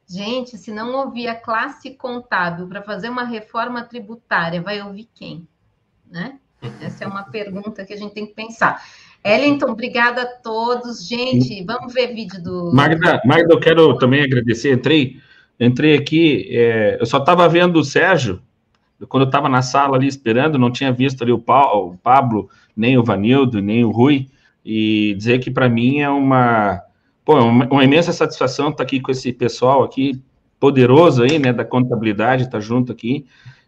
[0.07, 5.47] Gente, se não ouvir a classe contábil para fazer uma reforma tributária, vai ouvir quem?
[6.09, 6.37] Né?
[6.81, 8.83] Essa é uma pergunta que a gente tem que pensar.
[9.23, 11.07] Ellington, obrigada a todos.
[11.07, 12.71] Gente, vamos ver vídeo do.
[12.71, 14.73] Magda, Magda eu quero também agradecer.
[14.73, 15.17] Entrei,
[15.59, 18.39] entrei aqui, é, eu só estava vendo o Sérgio,
[19.09, 22.49] quando eu estava na sala ali esperando, não tinha visto ali o, Paulo, o Pablo,
[22.75, 24.27] nem o Vanildo, nem o Rui,
[24.65, 26.81] e dizer que para mim é uma,
[27.23, 30.19] pô, uma, uma, imensa satisfação estar tá aqui com esse pessoal aqui,
[30.59, 33.25] poderoso aí, né, da contabilidade, estar tá junto aqui,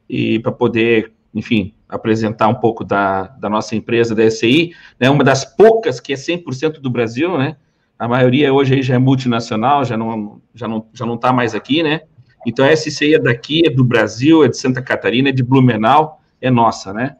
[0.09, 5.23] e para poder, enfim, apresentar um pouco da, da nossa empresa, da SCI, né, uma
[5.23, 7.57] das poucas que é 100% do Brasil, né,
[7.99, 11.55] a maioria hoje aí já é multinacional, já não já não já não está mais
[11.55, 12.01] aqui, né?
[12.45, 16.21] Então a SCI é daqui, é do Brasil, é de Santa Catarina, é de Blumenau,
[16.39, 17.17] é nossa, né?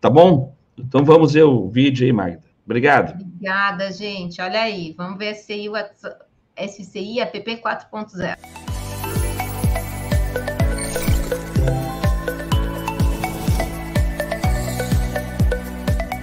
[0.00, 0.54] Tá bom?
[0.76, 2.45] Então vamos ver o vídeo aí, Magda.
[2.66, 3.14] Obrigado.
[3.22, 4.42] Obrigada, gente.
[4.42, 5.70] Olha aí, vamos ver SCI,
[6.58, 8.36] SCI app 4.0.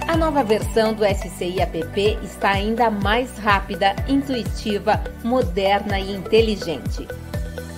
[0.06, 7.08] A nova versão do SCI App está ainda mais rápida, intuitiva, moderna e inteligente.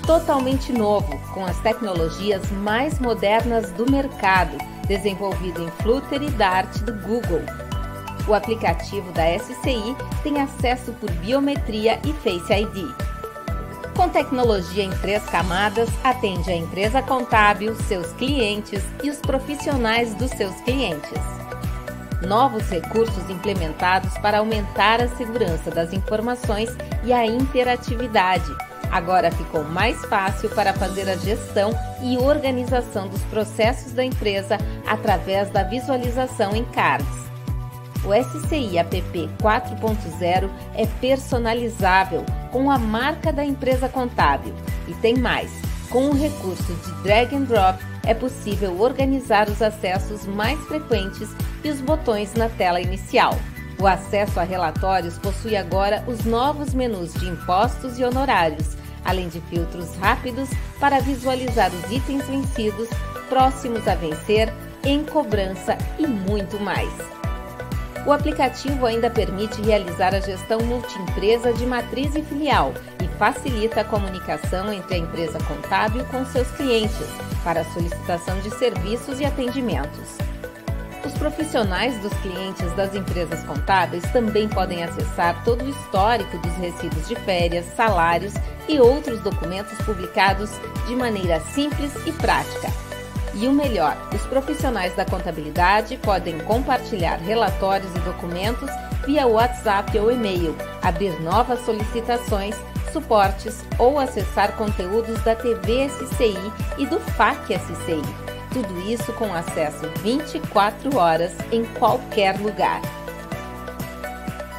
[0.07, 6.93] Totalmente novo, com as tecnologias mais modernas do mercado, desenvolvido em Flutter e Dart do
[7.07, 7.66] Google.
[8.28, 12.90] O aplicativo da SCI tem acesso por biometria e Face ID.
[13.97, 20.31] Com tecnologia em três camadas, atende a empresa contábil, seus clientes e os profissionais dos
[20.32, 21.36] seus clientes
[22.27, 26.70] novos recursos implementados para aumentar a segurança das informações
[27.05, 28.51] e a interatividade.
[28.90, 31.70] Agora ficou mais fácil para fazer a gestão
[32.03, 37.26] e organização dos processos da empresa através da visualização em cards.
[38.05, 44.55] O SCI App 4.0 é personalizável com a marca da empresa contábil
[44.89, 45.51] e tem mais.
[45.90, 51.28] Com o recurso de drag and drop, é possível organizar os acessos mais frequentes
[51.64, 53.36] e os botões na tela inicial.
[53.78, 59.40] O acesso a relatórios possui agora os novos menus de impostos e honorários, além de
[59.43, 60.48] filtros rápidos
[60.81, 62.89] para visualizar os itens vencidos,
[63.28, 64.52] próximos a vencer,
[64.85, 67.16] em cobrança e muito mais.
[68.07, 72.73] O aplicativo ainda permite realizar a gestão multiempresa de matriz e filial
[73.03, 77.09] e facilita a comunicação entre a empresa contábil com seus clientes
[77.43, 80.19] para solicitação de serviços e atendimentos.
[81.05, 87.09] Os profissionais dos clientes das empresas contábeis também podem acessar todo o histórico dos recibos
[87.09, 88.35] de férias, salários
[88.69, 90.51] e outros documentos publicados
[90.87, 92.87] de maneira simples e prática
[93.37, 98.71] e o melhor, os profissionais da contabilidade podem compartilhar relatórios e documentos
[99.05, 102.57] via WhatsApp ou e-mail, abrir novas solicitações,
[102.93, 106.37] suportes ou acessar conteúdos da TV SCI
[106.79, 108.03] e do FAC SCI.
[108.53, 112.81] Tudo isso com acesso 24 horas em qualquer lugar.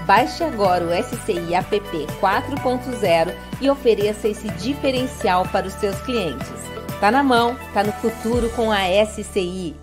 [0.06, 1.82] Baixe agora o SCI App
[2.22, 6.57] 4.0 e ofereça esse diferencial para os seus clientes.
[7.00, 9.76] Tá na mão, tá no futuro com a SCI.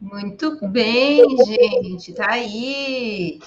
[0.00, 3.38] Muito bem, gente, tá aí.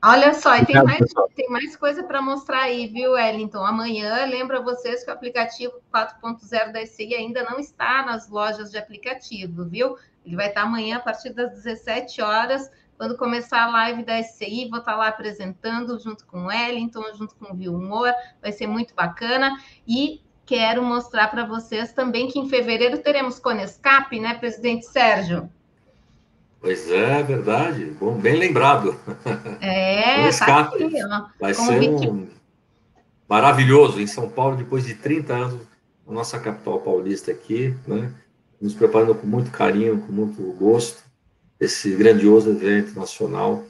[0.00, 3.66] Olha só, e tem mais, tem mais coisa para mostrar aí, viu, Wellington?
[3.66, 8.78] Amanhã, lembra vocês que o aplicativo 4.0 da SCI ainda não está nas lojas de
[8.78, 9.96] aplicativo, viu?
[10.24, 14.68] Ele vai estar amanhã a partir das 17 horas, quando começar a live da SCI,
[14.68, 18.94] vou estar lá apresentando junto com o Wellington, junto com o Vilmor, vai ser muito
[18.94, 19.56] bacana.
[19.86, 25.48] E quero mostrar para vocês também que em fevereiro teremos Conescap, né, presidente Sérgio?
[26.58, 27.84] Pois é, verdade.
[28.00, 28.98] Bom, bem lembrado.
[29.60, 30.88] É, tá aqui,
[31.38, 32.26] Vai ser um
[33.28, 35.60] maravilhoso em São Paulo, depois de 30 anos,
[36.06, 38.10] a nossa capital paulista aqui, né?
[38.60, 41.02] Nos preparando com muito carinho, com muito gosto,
[41.60, 43.64] esse grandioso evento nacional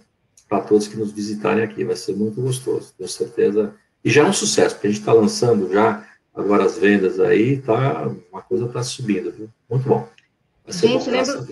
[0.49, 1.85] para todos que nos visitarem aqui.
[1.85, 3.75] Vai ser muito gostoso, tenho certeza.
[4.05, 7.61] E já é um sucesso, porque a gente está lançando já agora as vendas aí,
[7.61, 9.51] tá, uma coisa está subindo, viu?
[9.69, 10.09] Muito bom.
[10.69, 11.47] Gente, bom, lembra...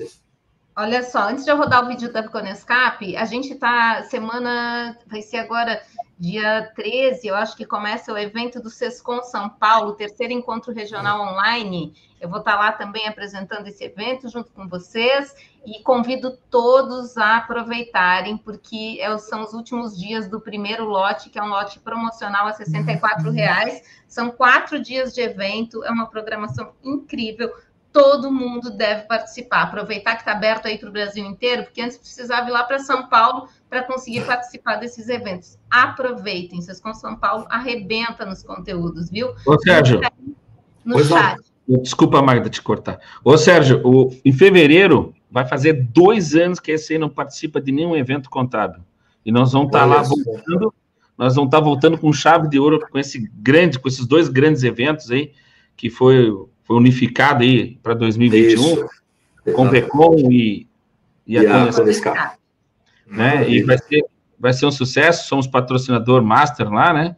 [0.79, 5.23] Olha só, antes de eu rodar o vídeo da Conescap, a gente tá semana, vai
[5.23, 5.83] ser agora
[6.19, 11.21] dia 13, eu acho que começa o evento do Sescom São Paulo, terceiro encontro regional
[11.33, 11.95] online.
[12.21, 15.35] Eu vou estar tá lá também apresentando esse evento junto com vocês
[15.67, 21.39] e convido todos a aproveitarem, porque é são os últimos dias do primeiro lote, que
[21.39, 23.83] é um lote promocional a 64 reais.
[24.07, 27.53] São quatro dias de evento, é uma programação incrível
[27.97, 29.63] todo mundo deve participar.
[29.63, 32.79] Aproveitar que está aberto aí para o Brasil inteiro, porque antes precisava ir lá para
[32.79, 35.59] São Paulo para conseguir participar desses eventos.
[35.71, 39.35] Aproveitem, vocês com São Paulo arrebenta nos conteúdos, viu?
[39.47, 40.03] Ô, Sérgio.
[40.85, 41.41] No chat.
[41.67, 41.81] Não.
[41.81, 43.01] Desculpa, Magda, te cortar.
[43.25, 47.73] Ô, Sérgio, o, em fevereiro vai fazer dois anos que esse aí não participa de
[47.73, 48.83] nenhum evento contábil.
[49.25, 50.75] E nós vamos estar tá lá voltando,
[51.19, 54.29] nós vamos estar tá voltando com chave de ouro com esse grande, com esses dois
[54.29, 55.33] grandes eventos aí,
[55.77, 56.33] que foi
[56.67, 58.89] foi unificado aí para 2021, Isso.
[59.55, 60.67] com o e,
[61.27, 61.73] e, e a, a
[63.07, 63.49] Né?
[63.49, 64.05] E vai ser,
[64.39, 67.17] vai ser um sucesso, somos patrocinador master lá, né?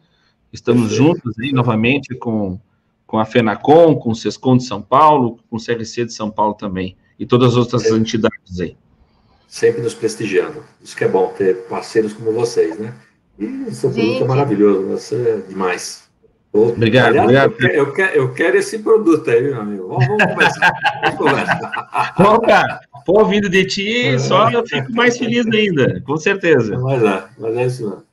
[0.53, 2.59] Estamos juntos aí novamente com,
[3.07, 6.53] com a FENACOM, com o SESCOM de São Paulo, com o CRC de São Paulo
[6.53, 7.99] também, e todas as outras Sempre.
[7.99, 8.77] entidades aí.
[9.47, 10.63] Sempre nos prestigiando.
[10.81, 12.93] Isso que é bom, ter parceiros como vocês, né?
[13.37, 16.09] E seu produto é maravilhoso, você é demais.
[16.51, 17.51] Obrigado, Aliás, obrigado.
[17.51, 19.87] Eu quero, eu, quero, eu quero, esse produto aí, meu amigo.
[19.87, 20.73] Vamos, vamos conversar.
[21.03, 22.13] Vamos conversar.
[22.17, 26.77] Bom, cara, pô, ouvindo de ti, só eu fico mais feliz ainda, com certeza.
[26.79, 28.03] Mas é, mas é isso mesmo.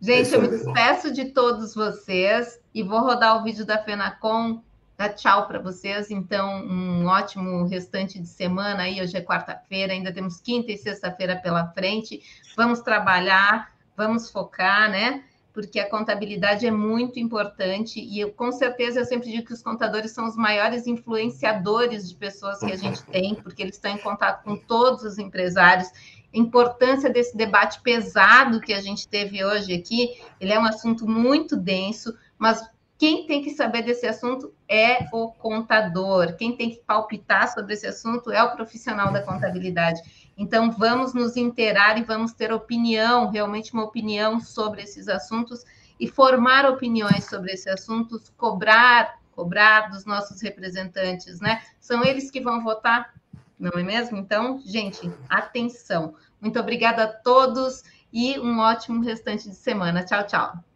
[0.00, 4.62] Gente, é eu me despeço de todos vocês e vou rodar o vídeo da Fenacom.
[5.02, 6.12] Dá tchau para vocês.
[6.12, 9.02] Então, um ótimo restante de semana aí.
[9.02, 12.22] Hoje é quarta-feira, ainda temos quinta e sexta-feira pela frente.
[12.56, 15.24] Vamos trabalhar, vamos focar, né?
[15.52, 19.62] porque a contabilidade é muito importante e eu, com certeza eu sempre digo que os
[19.62, 23.98] contadores são os maiores influenciadores de pessoas que a gente tem, porque eles estão em
[23.98, 25.88] contato com todos os empresários.
[26.32, 31.06] A importância desse debate pesado que a gente teve hoje aqui, ele é um assunto
[31.06, 32.66] muito denso, mas
[33.02, 37.84] quem tem que saber desse assunto é o contador, quem tem que palpitar sobre esse
[37.84, 40.00] assunto é o profissional da contabilidade.
[40.38, 45.64] Então, vamos nos inteirar e vamos ter opinião, realmente uma opinião sobre esses assuntos
[45.98, 51.60] e formar opiniões sobre esses assuntos, cobrar, cobrar dos nossos representantes, né?
[51.80, 53.12] São eles que vão votar,
[53.58, 54.16] não é mesmo?
[54.16, 56.14] Então, gente, atenção.
[56.40, 60.04] Muito obrigada a todos e um ótimo restante de semana.
[60.04, 60.71] Tchau, tchau.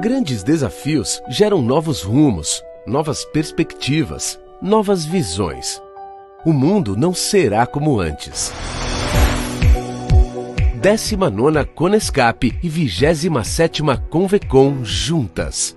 [0.00, 5.80] Grandes desafios geram novos rumos, novas perspectivas novas visões.
[6.44, 8.52] O mundo não será como antes.
[10.80, 15.76] 19 Conescap e 27 Convecon juntas.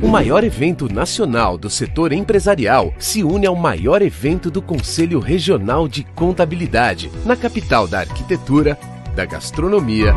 [0.00, 5.88] O maior evento nacional do setor empresarial se une ao maior evento do Conselho Regional
[5.88, 8.78] de Contabilidade, na capital da arquitetura,
[9.16, 10.14] da gastronomia,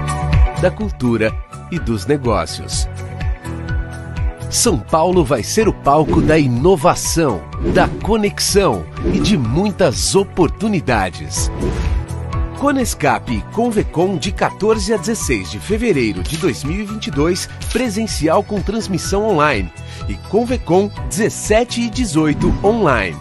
[0.62, 1.32] da cultura
[1.72, 2.88] e dos negócios.
[4.52, 7.42] São Paulo vai ser o palco da inovação,
[7.74, 11.50] da conexão e de muitas oportunidades.
[12.60, 19.72] Conescap e Convecon de 14 a 16 de fevereiro de 2022, presencial com transmissão online.
[20.10, 23.18] E Convecon 17 e 18 online.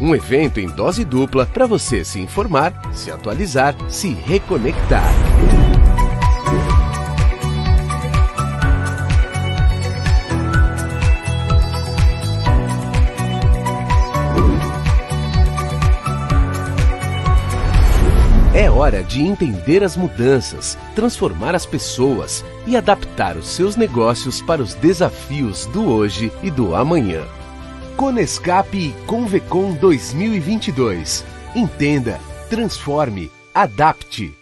[0.00, 5.12] Um evento em dose dupla para você se informar, se atualizar, se reconectar.
[18.82, 24.74] Hora de entender as mudanças, transformar as pessoas e adaptar os seus negócios para os
[24.74, 27.24] desafios do hoje e do amanhã.
[27.96, 31.24] Conescap e Convecon 2022.
[31.54, 32.18] Entenda,
[32.50, 33.30] Transforme.
[33.54, 34.36] Adapte.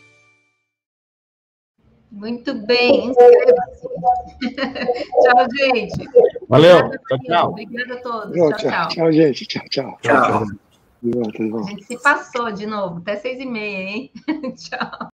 [2.10, 3.88] Muito bem, inscreva-se.
[5.22, 6.08] tchau, gente.
[6.48, 6.90] Valeu.
[6.90, 7.48] Tchau, tchau.
[7.50, 8.34] Obrigada a todos.
[8.34, 8.88] Tchau, tchau.
[8.88, 9.46] Tchau, gente.
[9.46, 9.98] Tchau, tchau.
[10.00, 10.46] Tchau.
[11.02, 14.12] A gente se passou de novo, até seis e meia, hein?
[14.56, 15.08] tchau.